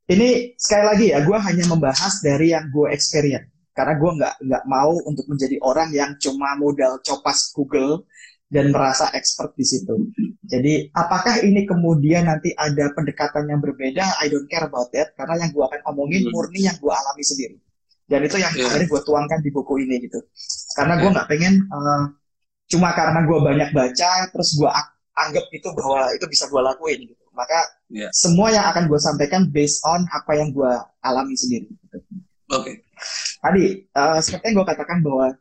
Ini 0.08 0.56
sekali 0.56 0.84
lagi 0.88 1.06
ya 1.12 1.20
gue 1.20 1.36
hanya 1.36 1.68
membahas 1.68 2.24
dari 2.24 2.56
yang 2.56 2.72
gue 2.72 2.88
experience 2.96 3.57
karena 3.78 3.94
gue 3.94 4.12
nggak 4.18 4.36
nggak 4.42 4.64
mau 4.66 4.98
untuk 5.06 5.30
menjadi 5.30 5.62
orang 5.62 5.94
yang 5.94 6.18
cuma 6.18 6.58
modal 6.58 6.98
copas 7.06 7.54
Google 7.54 8.10
dan 8.50 8.74
merasa 8.74 9.12
expert 9.14 9.54
di 9.54 9.62
situ. 9.62 10.10
Jadi 10.42 10.90
apakah 10.98 11.46
ini 11.46 11.68
kemudian 11.70 12.26
nanti 12.26 12.56
ada 12.58 12.90
pendekatan 12.98 13.46
yang 13.46 13.62
berbeda? 13.62 14.18
I 14.18 14.34
don't 14.34 14.50
care 14.50 14.66
about 14.66 14.90
that 14.98 15.14
karena 15.14 15.46
yang 15.46 15.54
gue 15.54 15.62
akan 15.62 15.82
omongin 15.94 16.26
hmm. 16.26 16.34
murni 16.34 16.66
yang 16.66 16.74
gue 16.82 16.90
alami 16.90 17.22
sendiri. 17.22 17.62
Dan 18.08 18.24
itu 18.24 18.40
yang 18.40 18.56
yeah. 18.56 18.66
akhirnya 18.66 18.88
gue 18.88 19.02
tuangkan 19.04 19.40
di 19.44 19.52
buku 19.52 19.84
ini 19.84 20.10
gitu. 20.10 20.24
Karena 20.80 20.98
gue 20.98 21.12
iya. 21.12 21.16
nggak 21.20 21.28
pengen 21.28 21.54
uh, 21.70 22.04
cuma 22.72 22.90
karena 22.96 23.20
gue 23.28 23.38
banyak 23.38 23.70
baca 23.76 24.12
terus 24.32 24.50
gue 24.56 24.70
anggap 25.18 25.46
itu 25.52 25.68
bahwa 25.76 26.10
itu 26.16 26.26
bisa 26.26 26.48
gue 26.50 26.62
lakuin 26.64 27.00
gitu. 27.04 27.24
Maka 27.36 27.60
yeah. 27.92 28.10
semua 28.16 28.50
yang 28.50 28.66
akan 28.72 28.90
gue 28.90 28.98
sampaikan 28.98 29.52
based 29.52 29.84
on 29.84 30.08
apa 30.10 30.40
yang 30.40 30.56
gue 30.56 30.72
alami 31.04 31.36
sendiri. 31.36 31.68
Gitu. 31.68 32.00
Oke. 32.56 32.64
Okay. 32.64 32.76
Tadi 33.42 33.64
uh, 33.94 34.20
seperti 34.20 34.52
yang 34.52 34.64
gue 34.64 34.68
katakan 34.68 35.00
bahwa 35.06 35.34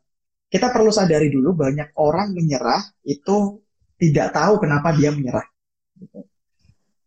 kita 0.47 0.71
perlu 0.71 0.95
sadari 0.95 1.29
dulu 1.29 1.59
banyak 1.59 1.91
orang 1.99 2.31
menyerah 2.33 2.81
itu 3.03 3.61
tidak 3.99 4.33
tahu 4.37 4.63
kenapa 4.63 4.95
dia 4.95 5.11
menyerah. 5.11 5.47
Gitu. 5.97 6.21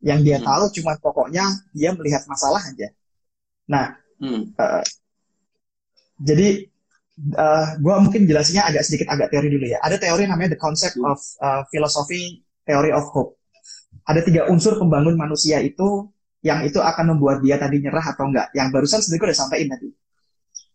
Yang 0.03 0.19
dia 0.25 0.37
hmm. 0.39 0.47
tahu 0.47 0.63
cuma 0.79 0.93
pokoknya 0.99 1.45
dia 1.71 1.95
melihat 1.95 2.23
masalah 2.25 2.59
aja. 2.63 2.89
Nah, 3.69 3.95
hmm. 4.19 4.55
uh, 4.57 4.83
jadi 6.19 6.67
uh, 7.35 7.43
eh, 7.43 7.67
gue 7.79 7.95
mungkin 8.03 8.21
jelasinnya 8.27 8.67
agak 8.67 8.83
sedikit 8.83 9.07
agak 9.11 9.31
teori 9.31 9.47
dulu 9.51 9.65
ya. 9.71 9.79
Ada 9.79 9.99
teori 9.99 10.27
namanya 10.27 10.55
the 10.55 10.59
concept 10.59 10.99
hmm. 10.99 11.07
of 11.07 11.19
uh, 11.39 11.63
philosophy 11.71 12.43
theory 12.67 12.91
of 12.91 13.07
hope. 13.11 13.39
Ada 14.07 14.25
tiga 14.25 14.41
unsur 14.51 14.75
pembangun 14.75 15.15
manusia 15.15 15.61
itu 15.63 16.09
yang 16.39 16.63
itu 16.63 16.79
akan 16.79 17.15
membuat 17.15 17.43
dia 17.43 17.59
tadi 17.59 17.83
nyerah 17.83 18.15
atau 18.15 18.27
enggak. 18.27 18.51
Yang 18.55 18.67
barusan 18.71 18.99
sedikit 19.03 19.31
udah 19.31 19.37
sampaikan 19.37 19.75
tadi. 19.75 19.89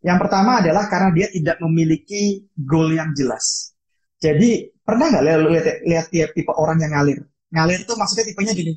Yang 0.05 0.19
pertama 0.21 0.61
adalah 0.61 0.85
karena 0.93 1.11
dia 1.17 1.33
tidak 1.33 1.57
memiliki 1.65 2.45
goal 2.61 2.93
yang 2.93 3.17
jelas. 3.17 3.73
Jadi 4.21 4.69
pernah 4.85 5.09
nggak 5.09 5.25
lihat, 5.25 5.41
lihat 5.89 6.07
lihat 6.13 6.31
tipe 6.37 6.53
orang 6.53 6.77
yang 6.85 6.93
ngalir? 6.93 7.25
Ngalir 7.49 7.89
itu 7.89 7.95
maksudnya 7.97 8.25
tipenya 8.29 8.53
gini. 8.53 8.73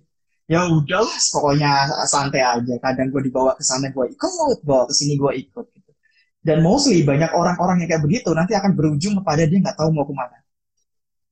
Ya 0.48 0.64
udahlah, 0.64 1.20
pokoknya 1.36 1.92
santai 2.08 2.40
aja. 2.40 2.74
Kadang 2.80 3.12
gue 3.12 3.28
dibawa 3.28 3.60
ke 3.60 3.64
sana 3.68 3.92
gue 3.92 4.06
ikut, 4.16 4.64
bawa 4.64 4.88
ke 4.88 4.94
sini 4.96 5.20
gue 5.20 5.32
ikut. 5.44 5.66
Gitu. 5.76 5.92
Dan 6.40 6.64
mostly 6.64 7.04
banyak 7.04 7.36
orang-orang 7.36 7.84
yang 7.84 7.92
kayak 7.92 8.04
begitu 8.08 8.32
nanti 8.32 8.56
akan 8.56 8.72
berujung 8.72 9.20
kepada 9.20 9.44
dia 9.44 9.60
nggak 9.60 9.76
tahu 9.76 9.92
mau 9.92 10.08
ke 10.08 10.16
mana. 10.16 10.40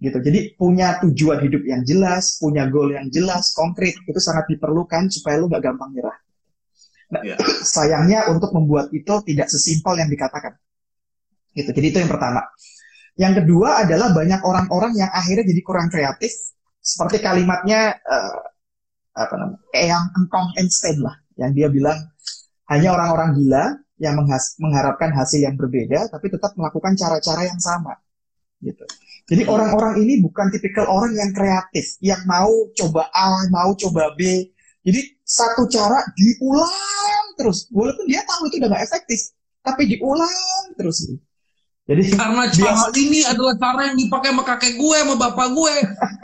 Gitu. 0.04 0.20
Jadi 0.20 0.40
punya 0.60 1.00
tujuan 1.00 1.40
hidup 1.40 1.64
yang 1.64 1.88
jelas, 1.88 2.36
punya 2.36 2.68
goal 2.68 2.92
yang 2.92 3.08
jelas, 3.08 3.56
konkret 3.56 3.96
itu 4.04 4.20
sangat 4.20 4.52
diperlukan 4.52 5.08
supaya 5.08 5.40
lu 5.40 5.48
nggak 5.48 5.64
gampang 5.64 5.96
nyerah. 5.96 6.20
Nah, 7.14 7.22
yeah. 7.22 7.38
sayangnya 7.76 8.30
untuk 8.34 8.54
membuat 8.56 8.90
itu 8.90 9.14
tidak 9.26 9.48
sesimpel 9.50 9.98
yang 10.00 10.10
dikatakan. 10.10 10.58
Gitu. 11.54 11.70
Jadi 11.72 11.88
itu 11.94 11.98
yang 12.02 12.12
pertama. 12.12 12.42
Yang 13.16 13.44
kedua 13.44 13.88
adalah 13.88 14.12
banyak 14.12 14.42
orang-orang 14.44 15.00
yang 15.00 15.08
akhirnya 15.08 15.48
jadi 15.48 15.62
kurang 15.64 15.88
kreatif, 15.88 16.36
seperti 16.84 17.24
kalimatnya 17.24 17.96
uh, 18.04 18.44
apa 19.16 19.34
namanya, 19.40 19.64
Eyang 19.72 20.08
Engkong 20.20 20.52
Einstein 20.60 21.00
lah, 21.00 21.16
yang 21.40 21.56
dia 21.56 21.72
bilang 21.72 21.96
hanya 22.68 22.92
orang-orang 22.92 23.40
gila 23.40 23.66
yang 23.96 24.20
mengharapkan 24.60 25.16
hasil 25.16 25.40
yang 25.40 25.56
berbeda, 25.56 26.12
tapi 26.12 26.28
tetap 26.28 26.52
melakukan 26.60 27.00
cara-cara 27.00 27.48
yang 27.48 27.60
sama. 27.64 27.96
Gitu. 28.60 28.84
Jadi 29.32 29.48
orang-orang 29.48 30.04
ini 30.04 30.20
bukan 30.20 30.52
tipikal 30.52 30.92
orang 30.92 31.16
yang 31.16 31.32
kreatif, 31.32 31.96
yang 32.04 32.20
mau 32.28 32.52
coba 32.76 33.08
A, 33.16 33.48
mau 33.48 33.72
coba 33.80 34.12
B, 34.20 34.52
jadi 34.86 35.02
satu 35.26 35.66
cara 35.66 35.98
diulang 36.14 36.70
terus, 37.36 37.68
walaupun 37.72 38.06
dia 38.08 38.24
tahu 38.24 38.48
itu 38.50 38.60
udah 38.64 38.70
gak 38.74 38.84
efektif, 38.88 39.20
tapi 39.62 39.82
diulang 39.96 40.32
terus. 40.80 41.06
Jadi 41.86 42.18
karena 42.18 42.50
cara 42.50 42.74
biasa, 42.74 42.98
ini 42.98 43.20
adalah 43.22 43.54
cara 43.62 43.82
yang 43.94 43.98
dipakai 44.02 44.34
sama 44.34 44.42
kakek 44.42 44.74
gue, 44.74 44.98
sama 45.06 45.16
bapak 45.22 45.48
gue, 45.54 45.74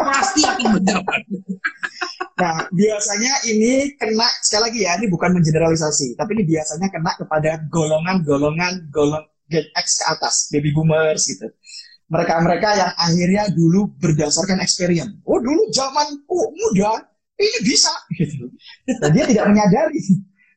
pasti 0.01 0.41
akan 0.41 0.67
berjalan. 0.81 1.21
Nah, 2.41 2.65
biasanya 2.73 3.33
ini 3.45 3.93
kena 3.93 4.25
sekali 4.41 4.73
lagi 4.73 4.79
ya, 4.89 4.91
ini 4.97 5.05
bukan 5.05 5.37
mengeneralisasi, 5.37 6.17
tapi 6.17 6.33
ini 6.41 6.49
biasanya 6.49 6.89
kena 6.89 7.13
kepada 7.13 7.61
golongan-golongan 7.69 8.89
golong 8.89 9.21
Gen 9.53 9.67
X 9.77 10.01
ke 10.01 10.05
atas, 10.09 10.49
baby 10.49 10.73
boomers 10.73 11.29
gitu. 11.29 11.45
Mereka-mereka 12.09 12.69
yang 12.81 12.91
akhirnya 12.97 13.43
dulu 13.53 13.93
berdasarkan 14.01 14.59
experience. 14.65 15.13
Oh, 15.29 15.37
dulu 15.37 15.69
zaman 15.69 16.25
oh, 16.25 16.49
muda, 16.57 17.05
ini 17.37 17.59
bisa 17.61 17.93
gitu. 18.17 18.49
Dan 18.97 19.13
dia 19.13 19.29
tidak 19.29 19.45
menyadari 19.45 20.01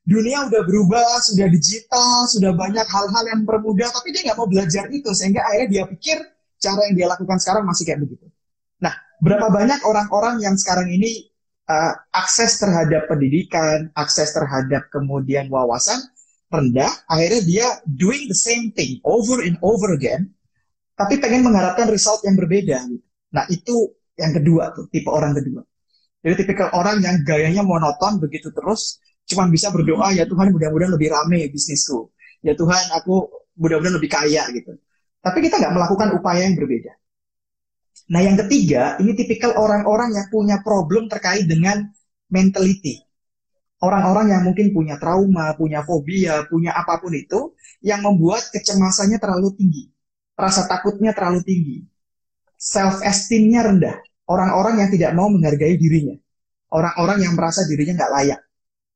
dunia 0.04 0.44
udah 0.52 0.62
berubah, 0.68 1.20
sudah 1.24 1.48
digital, 1.48 2.28
sudah 2.28 2.52
banyak 2.52 2.84
hal-hal 2.84 3.24
yang 3.24 3.42
bermudah, 3.48 3.88
tapi 3.88 4.12
dia 4.12 4.28
nggak 4.28 4.36
mau 4.36 4.48
belajar 4.48 4.84
itu 4.92 5.10
sehingga 5.16 5.40
akhirnya 5.48 5.68
dia 5.68 5.84
pikir 5.88 6.16
cara 6.60 6.80
yang 6.88 6.94
dia 6.96 7.06
lakukan 7.08 7.38
sekarang 7.40 7.64
masih 7.64 7.84
kayak 7.88 8.00
begitu. 8.04 8.28
Nah, 8.84 8.92
berapa 9.24 9.48
banyak 9.48 9.80
orang-orang 9.84 10.44
yang 10.44 10.54
sekarang 10.60 10.92
ini 10.92 11.32
uh, 11.68 11.96
akses 12.12 12.60
terhadap 12.60 13.08
pendidikan, 13.08 13.88
akses 13.96 14.36
terhadap 14.36 14.92
kemudian 14.92 15.48
wawasan 15.48 16.00
rendah, 16.52 16.92
akhirnya 17.08 17.40
dia 17.42 17.66
doing 17.88 18.28
the 18.28 18.36
same 18.36 18.70
thing 18.76 19.00
over 19.08 19.40
and 19.40 19.56
over 19.64 19.96
again, 19.96 20.28
tapi 20.94 21.16
pengen 21.18 21.48
mengharapkan 21.48 21.88
result 21.88 22.20
yang 22.28 22.36
berbeda. 22.36 22.84
Nah, 23.34 23.44
itu 23.50 23.90
yang 24.20 24.36
kedua 24.36 24.70
tuh, 24.76 24.86
tipe 24.92 25.10
orang 25.10 25.34
kedua. 25.34 25.64
Jadi 26.24 26.34
tipikal 26.40 26.72
orang 26.72 27.04
yang 27.04 27.20
gayanya 27.20 27.60
monoton 27.60 28.16
begitu 28.16 28.48
terus, 28.54 29.02
cuma 29.24 29.48
bisa 29.48 29.72
berdoa 29.72 30.12
ya 30.12 30.28
Tuhan 30.28 30.52
mudah-mudahan 30.52 30.92
lebih 30.94 31.08
rame 31.12 31.48
bisnisku. 31.48 32.12
Ya 32.44 32.52
Tuhan 32.52 32.92
aku 32.92 33.28
mudah-mudahan 33.56 33.96
lebih 33.96 34.10
kaya 34.12 34.44
gitu. 34.52 34.76
Tapi 35.24 35.38
kita 35.40 35.56
nggak 35.60 35.74
melakukan 35.74 36.08
upaya 36.16 36.44
yang 36.44 36.56
berbeda. 36.56 36.92
Nah 38.12 38.20
yang 38.20 38.36
ketiga, 38.36 39.00
ini 39.00 39.16
tipikal 39.16 39.56
orang-orang 39.56 40.12
yang 40.12 40.28
punya 40.28 40.60
problem 40.60 41.08
terkait 41.08 41.48
dengan 41.48 41.88
mentality. 42.28 43.00
Orang-orang 43.80 44.32
yang 44.32 44.42
mungkin 44.44 44.72
punya 44.76 45.00
trauma, 45.00 45.56
punya 45.56 45.80
fobia, 45.84 46.44
punya 46.48 46.76
apa 46.76 47.00
pun 47.00 47.12
itu, 47.16 47.56
yang 47.80 48.04
membuat 48.04 48.44
kecemasannya 48.52 49.16
terlalu 49.16 49.56
tinggi. 49.56 49.84
Rasa 50.36 50.68
takutnya 50.68 51.16
terlalu 51.16 51.40
tinggi. 51.44 51.78
Self-esteemnya 52.60 53.60
rendah 53.60 53.96
orang-orang 54.28 54.84
yang 54.84 54.90
tidak 54.92 55.12
mau 55.12 55.28
menghargai 55.28 55.76
dirinya, 55.76 56.16
orang-orang 56.72 57.28
yang 57.28 57.32
merasa 57.36 57.64
dirinya 57.68 58.04
nggak 58.04 58.12
layak, 58.12 58.40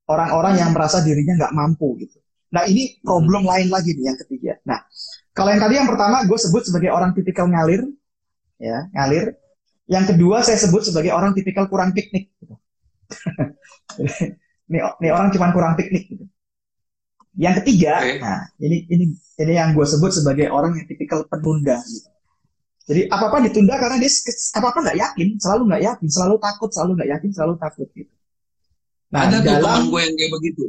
orang-orang 0.09 0.59
yang 0.59 0.71
merasa 0.73 1.05
dirinya 1.05 1.37
nggak 1.37 1.55
mampu 1.55 2.01
gitu. 2.01 2.19
Nah 2.53 2.65
ini 2.65 2.97
problem 3.05 3.45
hmm. 3.45 3.51
lain 3.53 3.69
lagi 3.69 3.93
nih 3.93 4.05
yang 4.09 4.19
ketiga. 4.19 4.53
Nah 4.65 4.81
kalau 5.37 5.53
yang 5.53 5.63
tadi 5.63 5.75
yang 5.77 5.89
pertama 5.89 6.25
gue 6.25 6.39
sebut 6.41 6.63
sebagai 6.65 6.91
orang 6.91 7.13
tipikal 7.13 7.47
ngalir, 7.47 7.85
ya 8.59 8.89
ngalir. 8.97 9.37
Yang 9.89 10.17
kedua 10.17 10.45
saya 10.45 10.61
sebut 10.61 10.85
sebagai 10.85 11.13
orang 11.13 11.33
tipikal 11.33 11.69
kurang 11.69 11.97
piknik. 11.97 12.29
Gitu. 12.37 12.55
ini, 14.69 14.79
ini 14.85 15.09
orang 15.09 15.33
cuma 15.33 15.53
kurang 15.53 15.77
piknik. 15.77 16.13
Gitu. 16.13 16.25
Yang 17.39 17.63
ketiga, 17.63 18.03
okay. 18.03 18.19
nah 18.19 18.51
ini 18.59 18.85
ini 18.91 19.05
ini 19.15 19.53
yang 19.55 19.71
gue 19.71 19.87
sebut 19.87 20.11
sebagai 20.11 20.51
orang 20.51 20.75
yang 20.75 20.85
tipikal 20.91 21.23
penunda. 21.31 21.79
Gitu. 21.87 22.09
Jadi 22.89 23.01
apa 23.13 23.25
apa 23.29 23.45
ditunda 23.45 23.77
karena 23.77 23.97
dia 24.01 24.11
apa 24.57 24.67
apa 24.73 24.79
nggak 24.81 24.99
yakin, 24.99 25.29
selalu 25.37 25.63
nggak 25.69 25.83
yakin, 25.85 26.09
selalu 26.09 26.35
takut, 26.41 26.71
selalu 26.73 26.91
nggak 26.97 27.11
yakin, 27.15 27.31
selalu 27.37 27.55
takut 27.61 27.89
gitu. 27.93 28.13
Nah, 29.09 29.25
ada 29.25 29.41
dalam... 29.41 29.45
tuh 29.45 29.57
teman 29.65 29.85
gue 29.89 30.01
yang 30.05 30.15
kayak 30.17 30.33
begitu. 30.37 30.65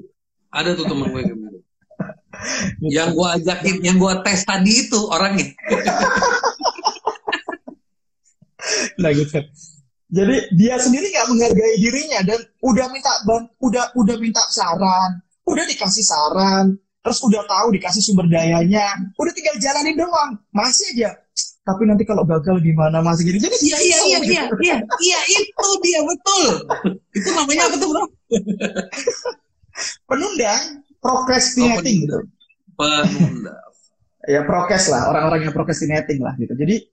Ada 0.49 0.69
tuh 0.79 0.85
teman 0.87 1.07
gue 1.11 1.19
yang 1.19 1.27
kayak 1.27 1.39
begitu. 1.43 1.59
yang 2.95 3.09
gue 3.11 3.27
ajakin, 3.35 3.75
yang 3.83 3.97
gue 3.99 4.13
tes 4.23 4.41
tadi 4.47 4.73
itu 4.87 4.99
orangnya. 5.11 5.47
nah 9.01 9.11
gitu. 9.11 9.39
Jadi 10.09 10.35
dia 10.57 10.73
sendiri 10.81 11.13
nggak 11.13 11.27
menghargai 11.29 11.75
dirinya 11.77 12.19
dan 12.25 12.41
udah 12.65 12.89
minta 12.89 13.13
ban, 13.29 13.45
udah 13.61 13.93
udah 13.93 14.15
minta 14.17 14.41
saran, 14.49 15.21
udah 15.45 15.63
dikasih 15.69 16.01
saran, 16.01 16.73
terus 17.05 17.21
udah 17.21 17.45
tahu 17.45 17.77
dikasih 17.77 18.01
sumber 18.01 18.25
dayanya, 18.25 18.89
udah 19.21 19.33
tinggal 19.37 19.53
jalanin 19.61 20.01
doang, 20.01 20.33
masih 20.49 20.89
aja. 20.97 21.13
Tapi 21.61 21.85
nanti 21.85 22.09
kalau 22.09 22.25
gagal 22.25 22.57
gimana 22.65 23.05
masih 23.05 23.29
gini 23.29 23.37
jadi 23.37 23.53
iya 23.61 23.77
iya 23.77 23.97
iya 24.01 24.19
iya 24.25 24.43
iya. 24.57 24.75
Iya 24.81 25.19
itu 25.37 25.67
dia. 25.85 26.01
Betul. 26.01 26.65
Itu 27.13 27.29
namanya 27.37 27.69
apa 27.69 27.77
tuh 27.77 27.89
bro 27.93 28.09
penunda 30.09 30.53
procrastinating 30.99 32.07
gitu 32.07 32.19
penunda 32.75 33.55
ya 34.33 34.43
prokes 34.45 34.91
lah 34.91 35.09
orang-orang 35.09 35.49
yang 35.49 35.53
procrastinating 35.55 36.19
lah 36.21 36.35
gitu 36.37 36.53
jadi 36.53 36.85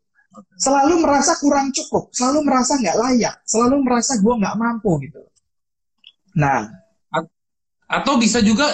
Selalu 0.56 1.00
merasa 1.00 1.32
kurang 1.40 1.72
cukup, 1.72 2.12
selalu 2.12 2.44
merasa 2.44 2.76
nggak 2.76 2.96
layak, 2.96 3.34
selalu 3.48 3.76
merasa 3.84 4.20
gue 4.20 4.34
nggak 4.36 4.56
mampu 4.56 4.92
gitu. 5.08 5.20
Nah, 6.36 6.68
atau 7.88 8.20
bisa 8.20 8.44
juga 8.44 8.68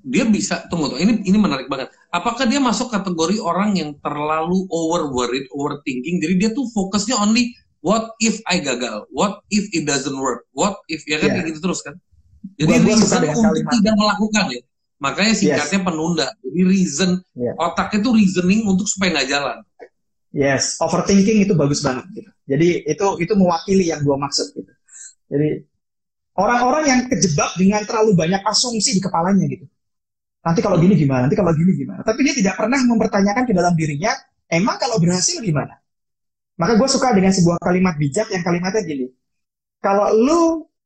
dia 0.00 0.24
bisa 0.24 0.64
tunggu 0.72 0.96
tuh 0.96 1.00
ini 1.00 1.20
ini 1.28 1.36
menarik 1.36 1.68
banget. 1.68 1.92
Apakah 2.08 2.48
dia 2.48 2.56
masuk 2.56 2.88
kategori 2.88 3.36
orang 3.36 3.76
yang 3.76 3.92
terlalu 4.00 4.64
over 4.72 5.12
worried, 5.12 5.44
overthinking? 5.52 6.24
Jadi 6.24 6.34
dia 6.40 6.50
tuh 6.56 6.64
fokusnya 6.72 7.20
only 7.20 7.52
what 7.84 8.14
if 8.18 8.40
I 8.46 8.60
gagal, 8.62 9.06
what 9.14 9.42
if 9.48 9.70
it 9.74 9.86
doesn't 9.86 10.16
work, 10.18 10.46
what 10.54 10.78
if 10.90 11.04
ya 11.06 11.22
kan 11.22 11.34
yeah. 11.34 11.46
gitu 11.46 11.60
terus 11.62 11.80
kan? 11.82 11.96
Jadi 12.58 12.74
gua, 12.82 12.94
reason 12.94 13.20
untuk 13.28 13.66
tidak 13.78 13.94
melakukan 13.98 14.44
ya. 14.54 14.62
Makanya 14.98 15.32
singkatnya 15.34 15.80
yes. 15.82 15.86
penunda. 15.86 16.26
Jadi 16.42 16.60
reason 16.66 17.10
yeah. 17.38 17.54
otak 17.58 17.94
itu 17.94 18.08
reasoning 18.10 18.66
untuk 18.66 18.86
supaya 18.90 19.14
nggak 19.14 19.28
jalan. 19.30 19.58
Yes, 20.34 20.76
overthinking 20.82 21.48
itu 21.48 21.54
bagus 21.56 21.80
banget. 21.80 22.04
Gitu. 22.12 22.30
Jadi 22.48 22.68
itu 22.84 23.06
itu 23.22 23.32
mewakili 23.38 23.88
yang 23.88 24.02
gue 24.04 24.16
maksud 24.16 24.52
gitu. 24.52 24.72
Jadi 25.28 25.64
orang-orang 26.36 26.84
yang 26.86 27.00
kejebak 27.06 27.56
dengan 27.56 27.82
terlalu 27.84 28.14
banyak 28.14 28.42
asumsi 28.44 28.96
di 28.96 29.00
kepalanya 29.02 29.44
gitu. 29.48 29.66
Nanti 30.44 30.60
kalau 30.62 30.78
gini 30.80 30.94
gimana? 30.94 31.26
Nanti 31.26 31.36
kalau 31.36 31.52
gini 31.52 31.74
gimana? 31.74 32.00
Tapi 32.06 32.20
dia 32.24 32.34
tidak 32.36 32.54
pernah 32.56 32.80
mempertanyakan 32.80 33.44
ke 33.44 33.52
dalam 33.52 33.74
dirinya, 33.74 34.14
emang 34.48 34.80
kalau 34.80 34.96
berhasil 35.02 35.42
gimana? 35.42 35.76
Maka 36.58 36.74
gue 36.74 36.88
suka 36.90 37.14
dengan 37.14 37.30
sebuah 37.30 37.62
kalimat 37.62 37.94
bijak 37.94 38.28
yang 38.34 38.42
kalimatnya 38.42 38.82
gini. 38.82 39.06
Kalau 39.78 40.10
lu 40.10 40.40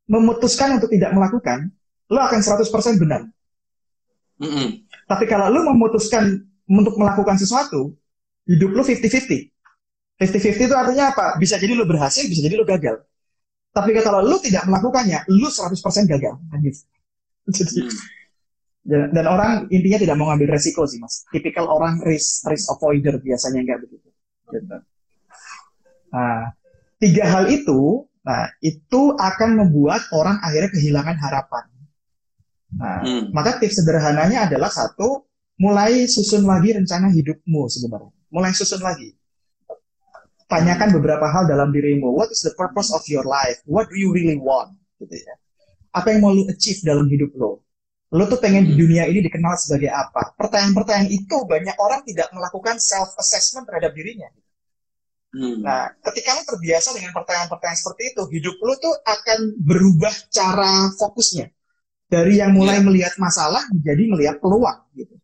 memutuskan 0.05 0.77
untuk 0.77 0.93
tidak 0.93 1.17
melakukan, 1.17 1.73
lu 2.13 2.21
akan 2.21 2.41
100% 2.45 3.01
benar. 3.01 3.25
Mm 4.37 4.51
-hmm. 4.53 4.67
Tapi 5.09 5.25
kalau 5.25 5.49
lu 5.49 5.65
memutuskan 5.73 6.45
untuk 6.69 7.01
melakukan 7.01 7.41
sesuatu, 7.41 7.97
hidup 8.45 8.71
lu 8.77 8.85
50-50. 8.85 9.49
50-50 10.21 10.69
itu 10.69 10.77
artinya 10.77 11.11
apa? 11.17 11.41
Bisa 11.41 11.57
jadi 11.57 11.73
lu 11.73 11.89
berhasil, 11.89 12.29
bisa 12.29 12.45
jadi 12.45 12.55
lu 12.61 12.69
gagal. 12.69 13.01
Tapi 13.73 13.97
kalau 14.05 14.21
lu 14.21 14.37
tidak 14.45 14.69
melakukannya, 14.69 15.25
lu 15.33 15.49
100% 15.49 15.73
gagal. 16.05 16.37
Jadi, 16.53 16.71
hmm. 17.89 19.09
dan 19.17 19.27
orang 19.27 19.67
intinya 19.73 19.99
tidak 20.05 20.17
mau 20.21 20.29
ngambil 20.29 20.53
resiko 20.61 20.85
sih 20.85 21.01
mas. 21.01 21.25
Tipikal 21.33 21.65
orang 21.65 22.05
risk 22.05 22.45
risk 22.47 22.69
avoider 22.69 23.17
biasanya 23.19 23.65
enggak 23.65 23.81
begitu. 23.89 24.09
Gitu. 24.53 24.92
Nah, 26.13 26.53
tiga 27.01 27.25
hal 27.27 27.49
itu, 27.49 28.07
nah 28.23 28.53
itu 28.61 29.17
akan 29.17 29.51
membuat 29.65 30.07
orang 30.13 30.39
akhirnya 30.45 30.71
kehilangan 30.71 31.17
harapan. 31.19 31.65
Nah, 32.73 33.01
hmm. 33.05 33.23
maka 33.33 33.61
tips 33.61 33.81
sederhananya 33.81 34.49
adalah 34.49 34.69
satu, 34.69 35.25
mulai 35.57 36.09
susun 36.09 36.45
lagi 36.45 36.77
rencana 36.77 37.13
hidupmu 37.13 37.69
sebenarnya 37.69 38.13
mulai 38.33 38.57
susun 38.57 38.81
lagi. 38.81 39.13
Tanyakan 40.49 40.97
beberapa 40.97 41.29
hal 41.29 41.45
dalam 41.49 41.69
dirimu. 41.71 42.13
What 42.13 42.33
is 42.33 42.41
the 42.41 42.57
purpose 42.57 42.93
of 42.93 43.05
your 43.09 43.25
life? 43.29 43.61
What 43.69 43.93
do 43.93 43.97
you 43.97 44.13
really 44.13 44.41
want? 44.41 44.77
Gitu 45.01 45.21
ya. 45.21 45.37
Apa 45.93 46.17
yang 46.17 46.25
mau 46.25 46.33
lu 46.33 46.49
achieve 46.49 46.81
dalam 46.81 47.09
hidup 47.09 47.37
lo? 47.37 47.61
Lo 48.13 48.29
tuh 48.29 48.41
pengen 48.41 48.69
di 48.69 48.77
dunia 48.77 49.09
ini 49.09 49.25
dikenal 49.25 49.57
sebagai 49.57 49.89
apa? 49.89 50.37
Pertanyaan-pertanyaan 50.37 51.09
itu 51.09 51.37
banyak 51.49 51.77
orang 51.81 52.05
tidak 52.05 52.29
melakukan 52.37 52.77
self-assessment 52.77 53.65
terhadap 53.65 53.97
dirinya. 53.97 54.29
Hmm. 55.33 55.65
Nah, 55.65 55.89
ketika 56.13 56.37
lo 56.37 56.45
terbiasa 56.45 56.93
dengan 56.93 57.17
pertanyaan-pertanyaan 57.17 57.81
seperti 57.81 58.13
itu, 58.13 58.23
hidup 58.37 58.57
lo 58.61 58.77
tuh 58.77 58.93
akan 59.01 59.57
berubah 59.65 60.13
cara 60.29 60.93
fokusnya. 61.01 61.49
Dari 62.13 62.45
yang 62.45 62.53
mulai 62.53 62.77
yeah. 62.77 62.85
melihat 62.85 63.15
masalah 63.17 63.65
menjadi 63.73 64.03
melihat 64.13 64.37
peluang 64.37 64.85
gitu. 64.93 65.17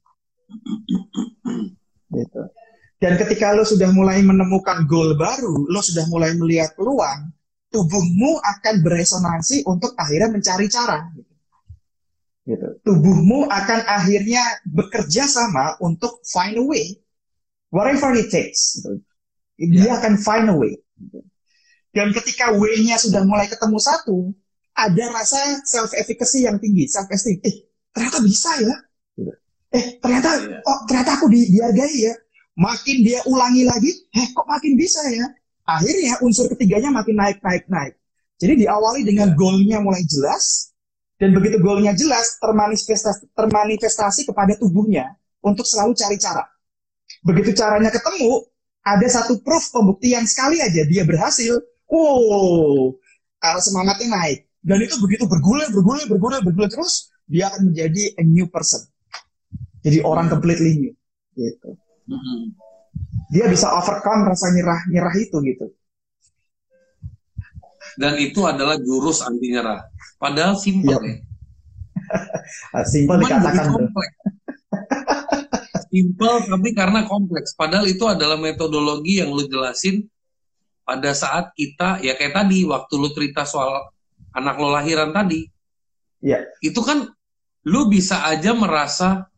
gitu. 2.17 2.43
Dan 2.97 3.21
ketika 3.21 3.53
lo 3.53 3.69
sudah 3.69 3.93
mulai 3.93 4.25
menemukan 4.25 4.89
goal 4.89 5.13
baru, 5.13 5.69
lo 5.69 5.85
sudah 5.85 6.09
mulai 6.09 6.33
melihat 6.41 6.73
peluang, 6.73 7.29
tubuhmu 7.69 8.41
akan 8.41 8.75
beresonansi 8.81 9.69
untuk 9.69 9.93
akhirnya 10.01 10.33
mencari 10.33 10.67
cara. 10.73 11.13
Gitu. 11.13 11.33
gitu. 12.49 12.69
Tubuhmu 12.89 13.53
akan 13.53 13.81
akhirnya 13.85 14.41
bekerja 14.65 15.29
sama 15.29 15.77
untuk 15.85 16.25
find 16.25 16.57
a 16.57 16.65
way, 16.65 16.97
whatever 17.69 18.17
it 18.17 18.33
takes. 18.33 18.81
Gitu. 18.81 19.05
Dia 19.59 19.91
yeah. 19.91 19.99
akan 19.99 20.15
find 20.23 20.47
a 20.49 20.55
way. 20.55 20.79
Dan 21.91 22.15
ketika 22.15 22.55
way-nya 22.55 22.95
sudah 22.95 23.27
mulai 23.27 23.51
ketemu 23.51 23.79
satu, 23.83 24.31
ada 24.79 25.05
rasa 25.11 25.59
self 25.67 25.91
efficacy 25.99 26.47
yang 26.47 26.63
tinggi, 26.63 26.87
self 26.87 27.11
esteem. 27.11 27.43
Eh, 27.43 27.67
ternyata 27.91 28.23
bisa 28.23 28.51
ya. 28.63 28.77
Eh, 29.75 29.99
ternyata, 29.99 30.31
yeah. 30.47 30.63
oh, 30.63 30.79
ternyata 30.87 31.11
aku 31.19 31.27
di, 31.27 31.51
dihargai 31.51 31.99
ya 32.07 32.15
Makin 32.59 33.07
dia 33.07 33.23
ulangi 33.31 33.63
lagi, 33.63 33.95
eh 34.19 34.35
kok 34.35 34.43
makin 34.51 34.75
bisa 34.75 34.99
ya? 35.15 35.31
Akhirnya 35.63 36.19
unsur 36.27 36.51
ketiganya 36.51 36.91
makin 36.91 37.15
naik, 37.15 37.39
naik, 37.39 37.71
naik. 37.71 37.95
Jadi 38.43 38.67
diawali 38.67 39.07
dengan 39.07 39.31
iya. 39.31 39.39
goalnya 39.39 39.79
mulai 39.79 40.03
jelas, 40.03 40.75
dan 41.23 41.39
begitu 41.39 41.63
goalnya 41.63 41.95
jelas, 41.95 42.35
termanifestasi, 42.43 43.31
termanifestasi 43.31 44.27
kepada 44.27 44.59
tubuhnya 44.59 45.15
untuk 45.39 45.63
selalu 45.71 45.95
cari 45.95 46.19
cara. 46.19 46.51
Begitu 47.23 47.55
caranya 47.55 47.95
ketemu, 47.95 48.51
ada 48.97 49.07
satu 49.09 49.45
proof 49.45 49.69
pembuktian 49.75 50.25
sekali 50.25 50.65
aja 50.65 50.85
dia 50.89 51.05
berhasil. 51.05 51.61
Wow, 51.89 52.97
semangatnya 53.61 54.13
naik. 54.13 54.49
Dan 54.61 54.85
itu 54.85 55.01
begitu 55.01 55.25
bergulir, 55.25 55.69
bergulir, 55.73 56.05
bergulir, 56.05 56.41
bergulir 56.45 56.69
terus, 56.69 57.09
dia 57.25 57.49
akan 57.49 57.73
menjadi 57.73 58.13
a 58.21 58.23
new 58.25 58.49
person. 58.49 58.85
Jadi 59.81 60.05
orang 60.05 60.29
completely 60.29 60.77
new. 60.77 60.95
Gitu. 61.33 61.71
Dia 63.33 63.45
bisa 63.49 63.73
overcome 63.77 64.29
rasa 64.29 64.53
nyerah 64.53 64.81
nyerah 64.93 65.15
itu 65.17 65.37
gitu. 65.45 65.67
Dan 67.99 68.15
itu 68.21 68.45
adalah 68.45 68.79
jurus 68.79 69.25
anti 69.25 69.53
nyerah. 69.53 69.89
Padahal 70.21 70.59
simpel 70.59 70.99
yep. 70.99 71.03
ya. 71.03 71.17
simpel 72.93 73.17
dikatakan 73.23 73.75
kompleks. 73.75 74.17
Simpel 75.89 76.45
tapi 76.45 76.71
karena 76.77 77.05
kompleks. 77.09 77.57
Padahal 77.57 77.89
itu 77.89 78.05
adalah 78.05 78.37
metodologi 78.37 79.21
yang 79.21 79.33
lu 79.33 79.45
jelasin 79.49 80.05
pada 80.85 81.13
saat 81.13 81.53
kita 81.53 82.01
ya 82.01 82.17
kayak 82.17 82.33
tadi 82.33 82.65
waktu 82.65 82.95
lu 82.97 83.09
cerita 83.13 83.45
soal 83.45 83.93
anak 84.33 84.57
lo 84.57 84.73
lahiran 84.73 85.11
tadi. 85.13 85.45
Iya. 86.23 86.45
Itu 86.63 86.81
kan 86.85 87.09
lu 87.69 87.91
bisa 87.93 88.25
aja 88.25 88.57
merasa 88.57 89.29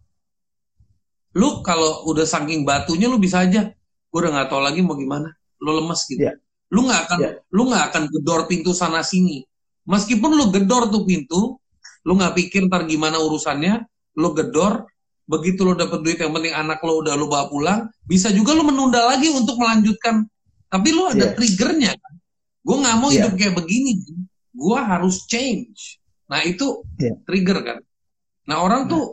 lu 1.34 1.62
kalau 1.62 2.06
udah 2.10 2.26
saking 2.26 2.66
batunya 2.66 3.06
lu 3.06 3.18
bisa 3.22 3.46
aja 3.46 3.70
gue 4.10 4.18
udah 4.18 4.32
nggak 4.34 4.48
tahu 4.50 4.62
lagi 4.62 4.82
mau 4.82 4.98
gimana 4.98 5.30
lu 5.62 5.70
lemes 5.78 6.02
gitu 6.10 6.26
yeah. 6.26 6.34
lu 6.74 6.90
nggak 6.90 7.00
akan 7.06 7.18
yeah. 7.22 7.34
lu 7.54 7.62
nggak 7.70 7.84
akan 7.90 8.02
gedor 8.10 8.40
pintu 8.50 8.74
sana 8.74 9.06
sini 9.06 9.46
meskipun 9.86 10.34
lu 10.34 10.50
gedor 10.50 10.90
tuh 10.90 11.06
pintu 11.06 11.62
lu 12.02 12.12
nggak 12.18 12.34
pikir 12.34 12.66
ntar 12.66 12.90
gimana 12.90 13.22
urusannya 13.22 13.86
lu 14.18 14.34
gedor 14.34 14.90
begitu 15.30 15.62
lu 15.62 15.78
dapet 15.78 16.02
duit 16.02 16.18
yang 16.18 16.34
penting 16.34 16.50
anak 16.50 16.82
lo 16.82 16.98
udah 16.98 17.14
lu 17.14 17.30
bawa 17.30 17.46
pulang 17.46 17.86
bisa 18.02 18.34
juga 18.34 18.50
lu 18.50 18.66
menunda 18.66 19.06
lagi 19.06 19.30
untuk 19.30 19.54
melanjutkan 19.62 20.26
tapi 20.66 20.90
lu 20.90 21.06
ada 21.06 21.30
yeah. 21.30 21.34
triggernya 21.38 21.92
kan 21.94 22.12
gue 22.66 22.76
nggak 22.82 22.96
mau 22.98 23.08
yeah. 23.14 23.22
hidup 23.22 23.32
kayak 23.38 23.54
begini 23.54 24.02
gue 24.50 24.78
harus 24.82 25.22
change 25.30 26.02
nah 26.26 26.42
itu 26.42 26.82
yeah. 26.98 27.14
trigger 27.22 27.62
kan 27.62 27.78
nah 28.50 28.58
orang 28.58 28.90
nah. 28.90 28.90
tuh 28.90 29.04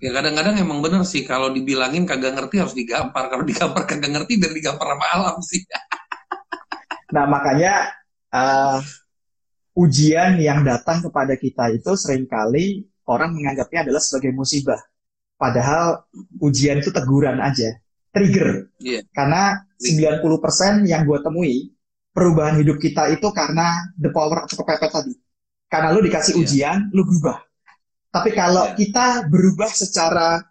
Ya 0.00 0.16
kadang-kadang 0.16 0.56
emang 0.56 0.80
bener 0.80 1.04
sih 1.04 1.28
kalau 1.28 1.52
dibilangin 1.52 2.08
kagak 2.08 2.32
ngerti 2.32 2.56
harus 2.56 2.72
digampar. 2.72 3.28
Kalau 3.28 3.44
digampar 3.44 3.84
kagak 3.84 4.08
ngerti 4.08 4.40
biar 4.40 4.52
digampar 4.56 4.96
sama 4.96 5.06
alam 5.12 5.36
sih. 5.44 5.60
nah 7.14 7.28
makanya 7.28 7.92
uh, 8.32 8.80
ujian 9.76 10.40
yang 10.40 10.64
datang 10.64 11.04
kepada 11.04 11.36
kita 11.36 11.68
itu 11.76 11.92
sering 12.00 12.24
kali 12.24 12.88
orang 13.10 13.34
menganggapnya 13.34 13.90
adalah 13.90 13.98
sebagai 13.98 14.30
musibah. 14.30 14.78
Padahal 15.34 16.06
ujian 16.38 16.78
itu 16.78 16.94
teguran 16.94 17.42
aja, 17.42 17.74
trigger. 18.14 18.70
Yeah. 18.78 19.02
Karena 19.10 19.66
90% 19.82 20.86
yang 20.86 21.02
gue 21.02 21.18
temui 21.18 21.74
perubahan 22.14 22.62
hidup 22.62 22.78
kita 22.78 23.10
itu 23.10 23.26
karena 23.34 23.90
the 23.98 24.14
power 24.14 24.46
of 24.46 24.52
kepepet 24.52 24.90
tadi. 24.94 25.14
Karena 25.66 25.90
lu 25.90 26.04
dikasih 26.04 26.38
yeah. 26.38 26.42
ujian, 26.44 26.78
lu 26.94 27.02
berubah 27.02 27.50
tapi 28.10 28.34
kalau 28.34 28.66
yeah. 28.66 28.76
kita 28.76 29.06
berubah 29.30 29.70
secara, 29.70 30.42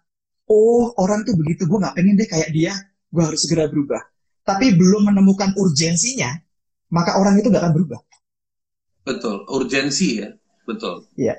oh 0.48 0.96
orang 0.96 1.28
tuh 1.28 1.36
begitu, 1.36 1.68
gue 1.68 1.76
nggak 1.76 1.92
pengen 1.92 2.16
deh 2.16 2.28
kayak 2.28 2.50
dia, 2.56 2.72
gue 3.12 3.20
harus 3.22 3.44
segera 3.44 3.68
berubah. 3.68 4.00
Tapi 4.48 4.72
belum 4.72 5.12
menemukan 5.12 5.52
urgensinya, 5.60 6.32
maka 6.88 7.20
orang 7.20 7.36
itu 7.36 7.52
nggak 7.52 7.60
akan 7.60 7.74
berubah. 7.76 8.00
Betul, 9.04 9.44
urgensi 9.52 10.24
ya, 10.24 10.32
betul. 10.64 11.04
Iya. 11.20 11.36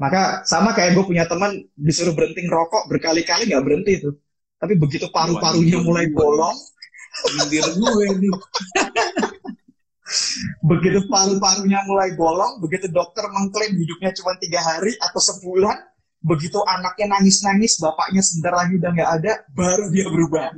Maka 0.00 0.48
sama 0.48 0.72
kayak 0.72 0.96
gue 0.96 1.04
punya 1.04 1.28
teman 1.28 1.60
disuruh 1.76 2.16
berhenti 2.16 2.48
rokok 2.48 2.88
berkali-kali 2.88 3.52
nggak 3.52 3.60
berhenti 3.60 3.92
itu. 4.00 4.10
Tapi 4.56 4.80
begitu 4.80 5.12
paru-parunya 5.12 5.80
mulai 5.84 6.08
bolong, 6.08 6.56
gue 7.76 8.06
nih. 8.16 8.32
begitu 10.70 11.04
paru-parunya 11.04 11.80
mulai 11.84 12.16
bolong, 12.16 12.64
begitu 12.64 12.88
dokter 12.88 13.28
mengklaim 13.28 13.76
hidupnya 13.76 14.12
cuma 14.16 14.36
tiga 14.40 14.60
hari 14.64 14.96
atau 15.00 15.20
sebulan, 15.20 15.76
begitu 16.24 16.60
anaknya 16.64 17.16
nangis-nangis, 17.16 17.80
bapaknya 17.80 18.20
sebentar 18.24 18.56
lagi 18.56 18.80
udah 18.80 18.90
nggak 18.92 19.10
ada, 19.20 19.32
baru 19.52 19.84
dia 19.92 20.06
berubah. 20.08 20.52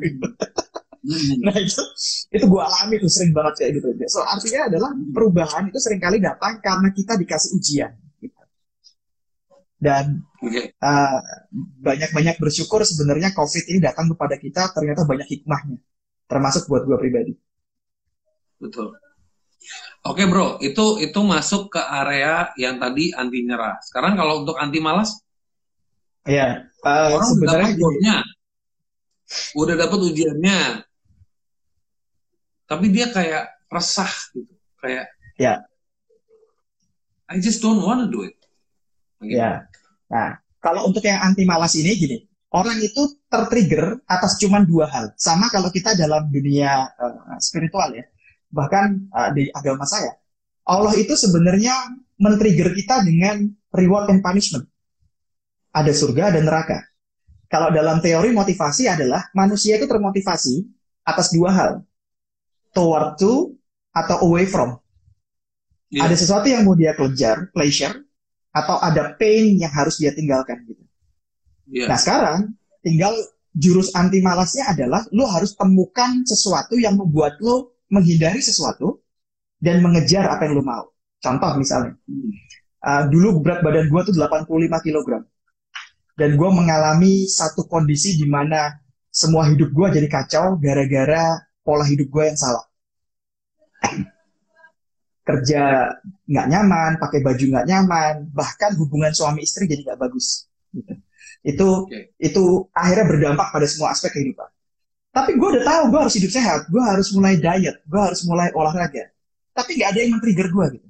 Hmm. 1.02 1.34
Nah 1.42 1.54
itu 1.58 1.82
itu 2.30 2.44
gue 2.46 2.62
alami 2.62 2.94
tuh 3.02 3.10
sering 3.10 3.34
banget 3.34 3.54
kayak 3.58 3.70
gitu. 3.82 3.86
So 4.06 4.22
artinya 4.22 4.70
adalah 4.70 4.90
perubahan 5.14 5.66
itu 5.66 5.78
sering 5.82 5.98
kali 5.98 6.22
datang 6.22 6.62
karena 6.62 6.94
kita 6.94 7.18
dikasih 7.18 7.58
ujian. 7.58 8.01
Dan 9.82 10.22
okay. 10.38 10.78
uh, 10.78 11.18
banyak-banyak 11.82 12.38
bersyukur 12.38 12.86
sebenarnya 12.86 13.34
COVID 13.34 13.66
ini 13.66 13.82
datang 13.82 14.06
kepada 14.14 14.38
kita 14.38 14.70
ternyata 14.70 15.02
banyak 15.02 15.26
hikmahnya, 15.26 15.82
termasuk 16.30 16.70
buat 16.70 16.86
gue 16.86 16.94
pribadi. 17.02 17.34
Betul. 18.62 18.94
Oke 20.06 20.22
bro, 20.30 20.62
itu 20.62 21.02
itu 21.02 21.18
masuk 21.26 21.74
ke 21.74 21.82
area 21.82 22.54
yang 22.54 22.78
tadi 22.78 23.10
anti 23.10 23.42
nyerah. 23.42 23.82
Sekarang 23.82 24.14
kalau 24.14 24.46
untuk 24.46 24.54
anti 24.54 24.78
malas? 24.78 25.18
Ya, 26.30 26.70
uh, 26.86 27.18
orang 27.18 27.28
sebenarnya 27.34 27.70
udah 27.74 28.20
udah 29.58 29.74
dapat 29.74 29.98
ujiannya, 29.98 30.58
tapi 32.70 32.86
dia 32.94 33.10
kayak 33.10 33.50
resah 33.66 34.10
gitu, 34.30 34.54
kayak 34.78 35.10
ya. 35.34 35.66
I 37.26 37.42
just 37.42 37.58
don't 37.58 37.82
want 37.82 38.06
to 38.06 38.08
do 38.10 38.22
it. 38.22 38.38
Gitu. 39.18 39.38
Ya. 39.38 39.66
Nah, 40.12 40.36
kalau 40.60 40.86
untuk 40.86 41.02
yang 41.08 41.24
anti 41.24 41.48
malas 41.48 41.72
ini 41.74 41.96
gini, 41.96 42.16
orang 42.52 42.76
itu 42.78 43.18
tertrigger 43.32 44.04
atas 44.04 44.36
cuma 44.36 44.60
dua 44.60 44.86
hal. 44.92 45.16
Sama 45.16 45.48
kalau 45.48 45.72
kita 45.72 45.96
dalam 45.96 46.28
dunia 46.28 46.84
uh, 46.92 47.40
spiritual 47.40 47.96
ya 47.96 48.04
bahkan 48.52 49.08
uh, 49.10 49.32
di 49.32 49.48
agama 49.50 49.88
saya 49.88 50.12
Allah 50.68 50.92
itu 50.94 51.16
sebenarnya 51.16 51.72
men-trigger 52.20 52.76
kita 52.76 53.02
dengan 53.02 53.48
reward 53.72 54.12
and 54.12 54.20
punishment 54.20 54.68
ada 55.72 55.90
surga 55.90 56.36
dan 56.36 56.44
neraka 56.44 56.84
kalau 57.48 57.72
dalam 57.72 57.98
teori 58.04 58.30
motivasi 58.30 58.92
adalah 58.92 59.32
manusia 59.32 59.80
itu 59.80 59.88
termotivasi 59.88 60.68
atas 61.08 61.32
dua 61.32 61.50
hal 61.50 61.72
toward 62.76 63.16
to 63.16 63.56
atau 63.96 64.28
away 64.28 64.44
from 64.44 64.76
yeah. 65.88 66.04
ada 66.04 66.14
sesuatu 66.14 66.46
yang 66.52 66.68
mau 66.68 66.76
dia 66.76 66.92
kejar 66.92 67.48
pleasure 67.56 68.04
atau 68.52 68.76
ada 68.80 69.16
pain 69.16 69.56
yang 69.56 69.72
harus 69.72 69.96
dia 69.96 70.12
tinggalkan 70.12 70.60
gitu 70.68 70.84
yeah. 71.72 71.88
nah 71.88 71.96
sekarang 71.96 72.52
tinggal 72.84 73.12
jurus 73.52 73.92
anti 73.92 74.24
malasnya 74.24 74.72
adalah 74.72 75.04
lo 75.12 75.28
harus 75.28 75.52
temukan 75.56 76.24
sesuatu 76.24 76.80
yang 76.80 76.96
membuat 76.96 77.36
lo 77.44 77.76
menghindari 77.92 78.40
sesuatu 78.40 79.04
dan 79.60 79.84
mengejar 79.84 80.26
apa 80.26 80.48
yang 80.48 80.58
lo 80.58 80.64
mau. 80.64 80.84
Contoh 81.22 81.54
misalnya, 81.54 81.94
uh, 82.82 83.06
dulu 83.06 83.44
berat 83.44 83.62
badan 83.62 83.86
gue 83.86 84.00
tuh 84.10 84.14
85 84.16 84.48
kg. 84.82 85.08
Dan 86.18 86.36
gue 86.36 86.50
mengalami 86.50 87.28
satu 87.30 87.68
kondisi 87.68 88.18
di 88.18 88.26
mana 88.26 88.72
semua 89.12 89.46
hidup 89.46 89.70
gue 89.70 89.86
jadi 90.00 90.08
kacau 90.08 90.56
gara-gara 90.58 91.40
pola 91.62 91.84
hidup 91.84 92.08
gue 92.10 92.24
yang 92.32 92.38
salah. 92.40 92.64
Kerja 95.22 95.94
nggak 96.26 96.46
nyaman, 96.50 96.90
pakai 96.98 97.22
baju 97.22 97.44
nggak 97.46 97.66
nyaman, 97.70 98.14
bahkan 98.34 98.74
hubungan 98.74 99.14
suami 99.14 99.46
istri 99.46 99.70
jadi 99.70 99.86
nggak 99.92 100.00
bagus. 100.02 100.50
Gitu. 100.74 100.92
Itu 101.42 101.68
okay. 101.86 102.10
itu 102.18 102.66
akhirnya 102.74 103.06
berdampak 103.06 103.54
pada 103.54 103.66
semua 103.66 103.94
aspek 103.94 104.14
kehidupan. 104.14 104.48
Tapi 105.12 105.36
gue 105.36 105.48
udah 105.58 105.64
tahu 105.66 105.82
gue 105.92 106.00
harus 106.00 106.14
hidup 106.16 106.32
sehat, 106.32 106.60
gue 106.72 106.82
harus 106.82 107.12
mulai 107.12 107.36
diet, 107.36 107.76
gue 107.84 108.00
harus 108.00 108.24
mulai 108.24 108.48
olahraga. 108.56 109.12
Tapi 109.52 109.76
nggak 109.76 109.88
ada 109.92 109.98
yang 110.00 110.10
men-trigger 110.16 110.48
gue 110.48 110.66
gitu. 110.80 110.88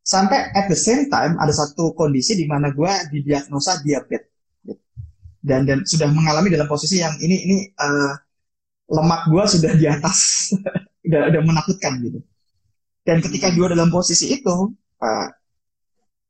Sampai 0.00 0.48
at 0.56 0.66
the 0.72 0.78
same 0.78 1.12
time 1.12 1.36
ada 1.36 1.52
satu 1.52 1.92
kondisi 1.92 2.34
di 2.34 2.48
mana 2.48 2.72
gue 2.72 2.92
didiagnosa 3.12 3.84
diabetes. 3.84 4.32
Gitu. 4.64 4.80
Dan 5.44 5.68
dan 5.68 5.84
sudah 5.84 6.08
mengalami 6.08 6.48
dalam 6.48 6.64
posisi 6.66 7.04
yang 7.04 7.12
ini 7.20 7.36
ini 7.44 7.56
uh, 7.76 8.16
lemak 8.90 9.28
gue 9.28 9.44
sudah 9.44 9.72
di 9.76 9.86
atas, 9.86 10.50
udah 11.06 11.20
udah 11.28 11.40
menakutkan 11.44 12.00
gitu. 12.00 12.24
Dan 13.04 13.24
ketika 13.24 13.50
gue 13.52 13.66
dalam 13.72 13.88
posisi 13.88 14.36
itu, 14.36 14.56
uh, 15.00 15.28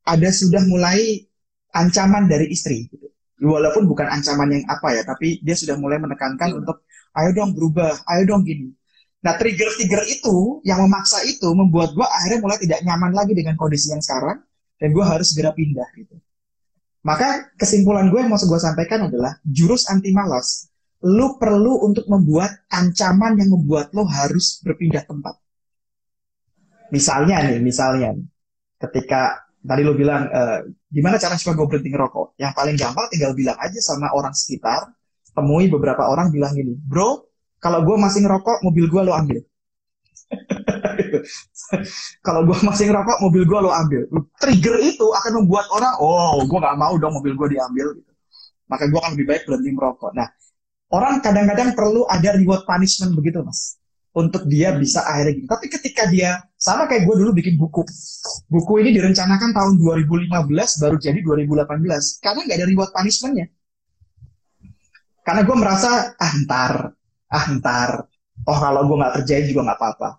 ada 0.07 0.29
sudah 0.31 0.63
mulai 0.65 1.27
ancaman 1.75 2.27
dari 2.27 2.51
istri. 2.51 2.87
Gitu. 2.87 3.07
Walaupun 3.41 3.89
bukan 3.89 4.07
ancaman 4.07 4.53
yang 4.53 4.63
apa 4.69 4.93
ya, 4.95 5.03
tapi 5.03 5.41
dia 5.41 5.57
sudah 5.57 5.75
mulai 5.77 5.97
menekankan 5.97 6.53
hmm. 6.53 6.59
untuk 6.61 6.85
ayo 7.17 7.29
dong 7.35 7.51
berubah, 7.57 7.91
ayo 8.15 8.23
dong 8.29 8.45
gini. 8.45 8.71
Nah, 9.21 9.37
trigger-trigger 9.37 10.01
itu 10.09 10.65
yang 10.65 10.81
memaksa 10.81 11.21
itu 11.29 11.45
membuat 11.53 11.93
gue 11.93 12.05
akhirnya 12.05 12.39
mulai 12.41 12.57
tidak 12.57 12.81
nyaman 12.81 13.13
lagi 13.13 13.37
dengan 13.37 13.53
kondisi 13.53 13.93
yang 13.93 14.01
sekarang 14.01 14.41
dan 14.81 14.89
gue 14.89 15.05
harus 15.05 15.29
segera 15.29 15.53
pindah 15.53 15.85
gitu. 15.93 16.17
Maka 17.01 17.53
kesimpulan 17.57 18.09
gue 18.13 18.17
yang 18.21 18.29
mau 18.29 18.37
gue 18.37 18.61
sampaikan 18.61 19.09
adalah 19.09 19.37
jurus 19.45 19.89
anti 19.89 20.13
malas. 20.13 20.69
Lu 21.01 21.37
perlu 21.41 21.81
untuk 21.81 22.05
membuat 22.09 22.65
ancaman 22.69 23.41
yang 23.41 23.49
membuat 23.49 23.89
lo 23.93 24.05
harus 24.05 24.61
berpindah 24.61 25.05
tempat. 25.09 25.40
Misalnya 26.91 27.35
nih, 27.47 27.59
misalnya 27.63 28.11
ketika 28.77 29.47
tadi 29.63 29.81
lo 29.85 29.95
bilang 29.95 30.27
e, 30.27 30.41
gimana 30.91 31.15
cara 31.15 31.39
supaya 31.39 31.55
gue 31.55 31.67
berhenti 31.71 31.89
ngerokok? 31.91 32.35
Yang 32.35 32.51
paling 32.53 32.75
gampang 32.75 33.07
tinggal 33.09 33.31
bilang 33.31 33.57
aja 33.57 33.79
sama 33.79 34.11
orang 34.11 34.35
sekitar 34.35 34.91
temui 35.31 35.71
beberapa 35.71 36.11
orang 36.11 36.27
bilang 36.29 36.51
gini, 36.51 36.75
bro, 36.75 37.23
kalau 37.61 37.85
gue 37.85 37.95
masih 37.95 38.25
ngerokok, 38.25 38.65
mobil 38.65 38.85
gue 38.89 39.01
lo 39.05 39.13
ambil. 39.15 39.41
kalau 42.25 42.41
gue 42.47 42.57
masih 42.65 42.89
ngerokok, 42.89 43.17
mobil 43.21 43.43
gue 43.45 43.59
lo 43.61 43.71
ambil. 43.71 44.01
Trigger 44.41 44.75
itu 44.81 45.05
akan 45.07 45.31
membuat 45.43 45.69
orang, 45.71 45.93
oh, 46.01 46.41
gue 46.43 46.59
gak 46.59 46.77
mau 46.79 46.93
dong 46.97 47.13
mobil 47.15 47.37
gue 47.37 47.47
diambil. 47.55 47.87
Gitu. 47.95 48.11
Maka 48.67 48.89
gue 48.89 48.99
akan 48.99 49.11
lebih 49.15 49.27
baik 49.29 49.43
berhenti 49.47 49.71
merokok. 49.71 50.11
Nah, 50.15 50.27
orang 50.91 51.19
kadang-kadang 51.21 51.77
perlu 51.77 52.03
ada 52.09 52.35
reward 52.35 52.65
punishment 52.65 53.13
begitu, 53.15 53.45
mas. 53.45 53.77
Untuk 54.11 54.43
dia 54.51 54.75
bisa 54.75 55.07
akhirnya 55.07 55.33
gitu. 55.39 55.47
Tapi 55.47 55.65
ketika 55.71 56.03
dia, 56.11 56.43
sama 56.59 56.83
kayak 56.83 57.07
gue 57.07 57.15
dulu 57.15 57.31
bikin 57.31 57.55
buku. 57.55 57.87
Buku 58.51 58.83
ini 58.83 58.91
direncanakan 58.91 59.55
tahun 59.55 59.73
2015, 59.79 60.83
baru 60.83 60.95
jadi 60.99 61.19
2018. 61.23 62.19
Karena 62.19 62.39
gak 62.43 62.57
ada 62.59 62.67
reward 62.67 62.91
punishmentnya. 62.91 63.47
Karena 65.21 65.41
gue 65.45 65.55
merasa 65.57 66.17
ah 66.17 66.33
ntar. 66.43 66.73
Ah 67.29 67.45
ntar. 67.55 67.89
Oh 68.49 68.57
kalau 68.57 68.89
gue 68.89 68.97
nggak 68.97 69.13
kerjain 69.21 69.45
juga 69.47 69.61
nggak 69.69 69.79
apa-apa. 69.79 70.09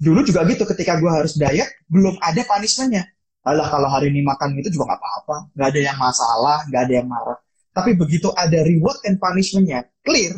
Dulu 0.00 0.20
juga 0.26 0.42
gitu 0.48 0.64
ketika 0.74 0.98
gue 0.98 1.10
harus 1.10 1.38
diet 1.38 1.70
belum 1.86 2.18
ada 2.18 2.42
punishmentnya. 2.42 3.06
Alah 3.46 3.70
kalau 3.70 3.88
hari 3.88 4.10
ini 4.10 4.26
makan 4.26 4.58
itu 4.58 4.74
juga 4.74 4.92
nggak 4.92 5.00
apa-apa. 5.00 5.36
Nggak 5.54 5.68
ada 5.70 5.80
yang 5.80 5.98
masalah 5.98 6.58
nggak 6.66 6.82
ada 6.82 6.94
yang 6.98 7.08
marah. 7.08 7.38
Tapi 7.70 7.94
begitu 7.94 8.34
ada 8.34 8.58
reward 8.66 8.98
and 9.06 9.22
punishmentnya 9.22 9.86
clear 10.02 10.34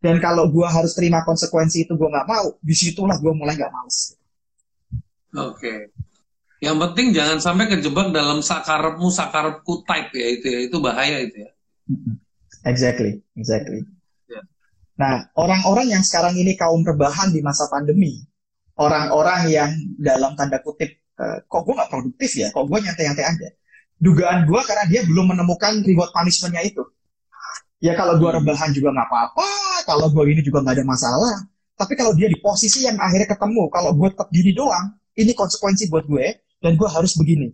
dan 0.00 0.16
kalau 0.18 0.48
gue 0.48 0.64
harus 0.64 0.96
terima 0.96 1.22
konsekuensi 1.22 1.84
itu 1.84 1.92
gue 1.94 2.08
nggak 2.08 2.28
mau 2.28 2.56
di 2.60 2.74
situlah 2.74 3.20
gue 3.20 3.32
mulai 3.36 3.54
nggak 3.56 3.72
males 3.72 4.16
oke 5.36 5.56
okay. 5.56 5.92
Yang 6.60 6.76
penting 6.76 7.06
jangan 7.16 7.40
sampai 7.40 7.72
kejebak 7.72 8.12
dalam 8.12 8.44
sakarepmu 8.44 9.08
sakarepku 9.08 9.80
type 9.88 10.12
ya 10.12 10.28
itu 10.28 10.46
ya 10.46 10.60
itu 10.68 10.76
bahaya 10.76 11.24
itu 11.24 11.48
ya. 11.48 11.50
Exactly, 12.68 13.24
exactly. 13.32 13.80
Yeah. 14.28 14.44
Nah, 15.00 15.32
orang-orang 15.40 15.96
yang 15.96 16.04
sekarang 16.04 16.36
ini 16.36 16.60
kaum 16.60 16.84
rebahan 16.84 17.32
di 17.32 17.40
masa 17.40 17.64
pandemi, 17.72 18.20
orang-orang 18.76 19.48
yang 19.48 19.72
dalam 19.96 20.36
tanda 20.36 20.60
kutip, 20.60 21.00
uh, 21.16 21.40
kok 21.48 21.64
gue 21.64 21.74
nggak 21.80 21.88
produktif 21.88 22.30
ya, 22.36 22.52
kok 22.52 22.68
gue 22.68 22.76
nyantai-nyantai 22.76 23.24
aja. 23.24 23.48
Dugaan 23.96 24.44
gue 24.44 24.60
karena 24.60 24.84
dia 24.84 25.00
belum 25.08 25.32
menemukan 25.32 25.80
reward 25.80 26.12
punishmentnya 26.12 26.60
itu. 26.68 26.84
Ya 27.80 27.96
kalau 27.96 28.20
gue 28.20 28.28
rebahan 28.28 28.76
juga 28.76 28.92
nggak 28.92 29.08
apa-apa, 29.08 29.48
kalau 29.88 30.12
gue 30.12 30.24
ini 30.36 30.44
juga 30.44 30.60
nggak 30.60 30.76
ada 30.80 30.84
masalah. 30.84 31.36
Tapi 31.80 31.96
kalau 31.96 32.12
dia 32.12 32.28
di 32.28 32.36
posisi 32.36 32.84
yang 32.84 33.00
akhirnya 33.00 33.32
ketemu, 33.32 33.72
kalau 33.72 33.96
gue 33.96 34.08
tetap 34.12 34.28
gini 34.28 34.52
doang, 34.52 34.92
ini 35.16 35.32
konsekuensi 35.32 35.88
buat 35.88 36.04
gue, 36.04 36.44
dan 36.60 36.76
gue 36.76 36.88
harus 36.92 37.16
begini. 37.16 37.48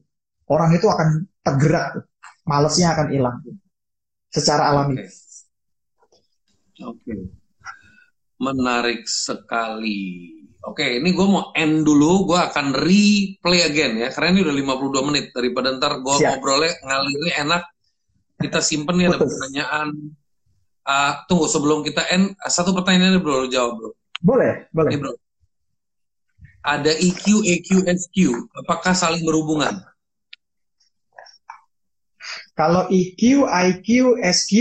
Orang 0.51 0.75
itu 0.75 0.91
akan 0.91 1.31
tergerak, 1.47 2.11
malesnya 2.43 2.99
akan 2.99 3.07
hilang 3.15 3.39
secara 4.31 4.75
alami. 4.75 4.99
Oke, 4.99 5.15
okay. 6.83 7.15
okay. 7.15 7.19
menarik 8.43 9.07
sekali. 9.07 10.35
Oke, 10.67 10.83
okay, 10.83 10.91
ini 10.99 11.15
gue 11.15 11.27
mau 11.31 11.55
end 11.55 11.87
dulu. 11.87 12.35
Gue 12.35 12.41
akan 12.43 12.75
replay 12.75 13.63
again 13.63 13.95
ya, 14.03 14.11
karena 14.11 14.35
ini 14.35 14.41
udah 14.43 14.55
52 14.83 15.09
menit 15.09 15.27
daripada 15.31 15.71
ntar 15.79 16.03
gue 16.03 16.15
ngobrolnya 16.19 16.75
ngalirnya 16.83 17.35
enak. 17.47 17.63
Kita 18.37 18.61
simpen 18.61 19.01
nih 19.01 19.09
ada 19.09 19.19
pertanyaan. 19.21 19.89
Uh, 20.87 21.13
tunggu 21.27 21.51
sebelum 21.51 21.83
kita 21.83 22.07
end, 22.15 22.39
satu 22.47 22.71
pertanyaan 22.71 23.19
ini 23.19 23.21
bro, 23.21 23.51
jawab 23.51 23.75
bro. 23.75 23.91
Boleh, 24.23 24.71
boleh. 24.71 24.91
Ini, 24.95 24.99
bro. 25.03 25.13
Ada 26.63 26.93
EQ, 26.95 27.43
EQ, 27.43 27.69
SQ. 27.87 28.17
Apakah 28.63 28.95
saling 28.95 29.23
berhubungan? 29.23 29.83
Kalau 32.57 32.89
EQ, 32.89 33.45
IQ, 33.45 34.17
SQ, 34.17 34.53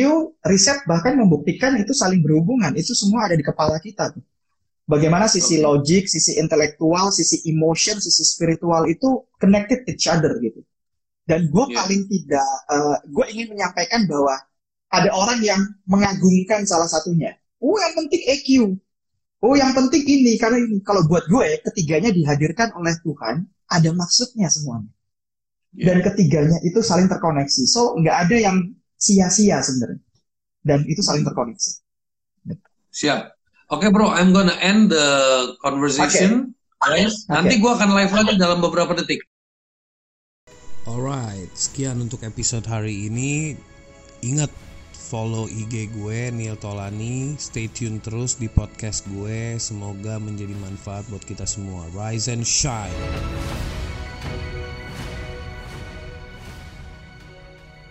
riset 0.43 0.83
bahkan 0.83 1.15
membuktikan 1.15 1.79
itu 1.79 1.95
saling 1.95 2.19
berhubungan. 2.19 2.75
Itu 2.75 2.91
semua 2.91 3.31
ada 3.31 3.39
di 3.39 3.45
kepala 3.45 3.79
kita. 3.79 4.11
Tuh. 4.11 4.23
Bagaimana 4.85 5.25
sisi 5.25 5.57
okay. 5.57 5.65
logik, 5.65 6.03
sisi 6.05 6.37
intelektual, 6.37 7.09
sisi 7.09 7.41
emotion, 7.49 7.97
sisi 7.97 8.21
spiritual 8.21 8.85
itu 8.85 9.25
connected 9.41 9.81
each 9.89 10.05
other 10.05 10.37
gitu. 10.37 10.61
Dan 11.25 11.49
gue 11.49 11.65
yeah. 11.73 11.75
paling 11.81 12.01
tidak, 12.05 12.49
uh, 12.69 12.97
gue 13.01 13.25
ingin 13.33 13.57
menyampaikan 13.57 14.05
bahwa 14.05 14.37
ada 14.93 15.09
orang 15.09 15.41
yang 15.41 15.61
mengagungkan 15.89 16.63
salah 16.69 16.85
satunya. 16.85 17.33
Oh 17.57 17.75
yang 17.81 17.97
penting 17.97 18.21
EQ. 18.29 18.77
oh 19.45 19.53
yang 19.53 19.71
penting 19.77 20.01
ini 20.01 20.41
karena 20.41 20.57
ini 20.57 20.81
kalau 20.81 21.05
buat 21.05 21.29
gue 21.29 21.61
ketiganya 21.61 22.09
dihadirkan 22.09 22.73
oleh 22.73 22.97
Tuhan 23.05 23.45
ada 23.69 23.89
maksudnya 23.93 24.49
semuanya 24.49 24.89
dan 25.75 26.01
ketiganya 26.01 26.57
itu 26.65 26.79
saling 26.81 27.05
terkoneksi 27.05 27.63
so 27.69 27.93
nggak 27.99 28.25
ada 28.25 28.37
yang 28.41 28.57
sia-sia 28.97 29.61
sebenarnya 29.61 30.01
dan 30.65 30.81
itu 30.89 31.03
saling 31.05 31.21
terkoneksi 31.21 31.71
siap 32.89 33.35
oke 33.69 33.85
okay, 33.85 33.89
bro 33.93 34.09
I'm 34.09 34.33
gonna 34.33 34.55
end 34.63 34.89
the 34.89 35.07
conversation 35.61 36.55
okay. 36.81 37.05
Okay. 37.05 37.29
nanti 37.29 37.53
gue 37.61 37.71
akan 37.71 37.89
live 37.91 38.13
lagi 38.13 38.33
dalam 38.39 38.63
beberapa 38.63 38.97
detik 38.97 39.21
Alright, 40.85 41.49
sekian 41.57 41.97
untuk 41.97 42.21
episode 42.21 42.61
hari 42.69 43.09
ini. 43.09 43.57
Ingat 44.21 44.53
follow 44.93 45.49
IG 45.49 45.89
gue 45.89 46.29
Neil 46.29 46.53
Tolani. 46.61 47.33
Stay 47.41 47.65
tune 47.65 47.97
terus 47.97 48.37
di 48.37 48.45
podcast 48.45 49.01
gue. 49.09 49.57
Semoga 49.57 50.21
menjadi 50.21 50.53
manfaat 50.61 51.09
buat 51.09 51.25
kita 51.25 51.49
semua. 51.49 51.89
Rise 51.89 52.29
and 52.29 52.45
shine. 52.45 52.93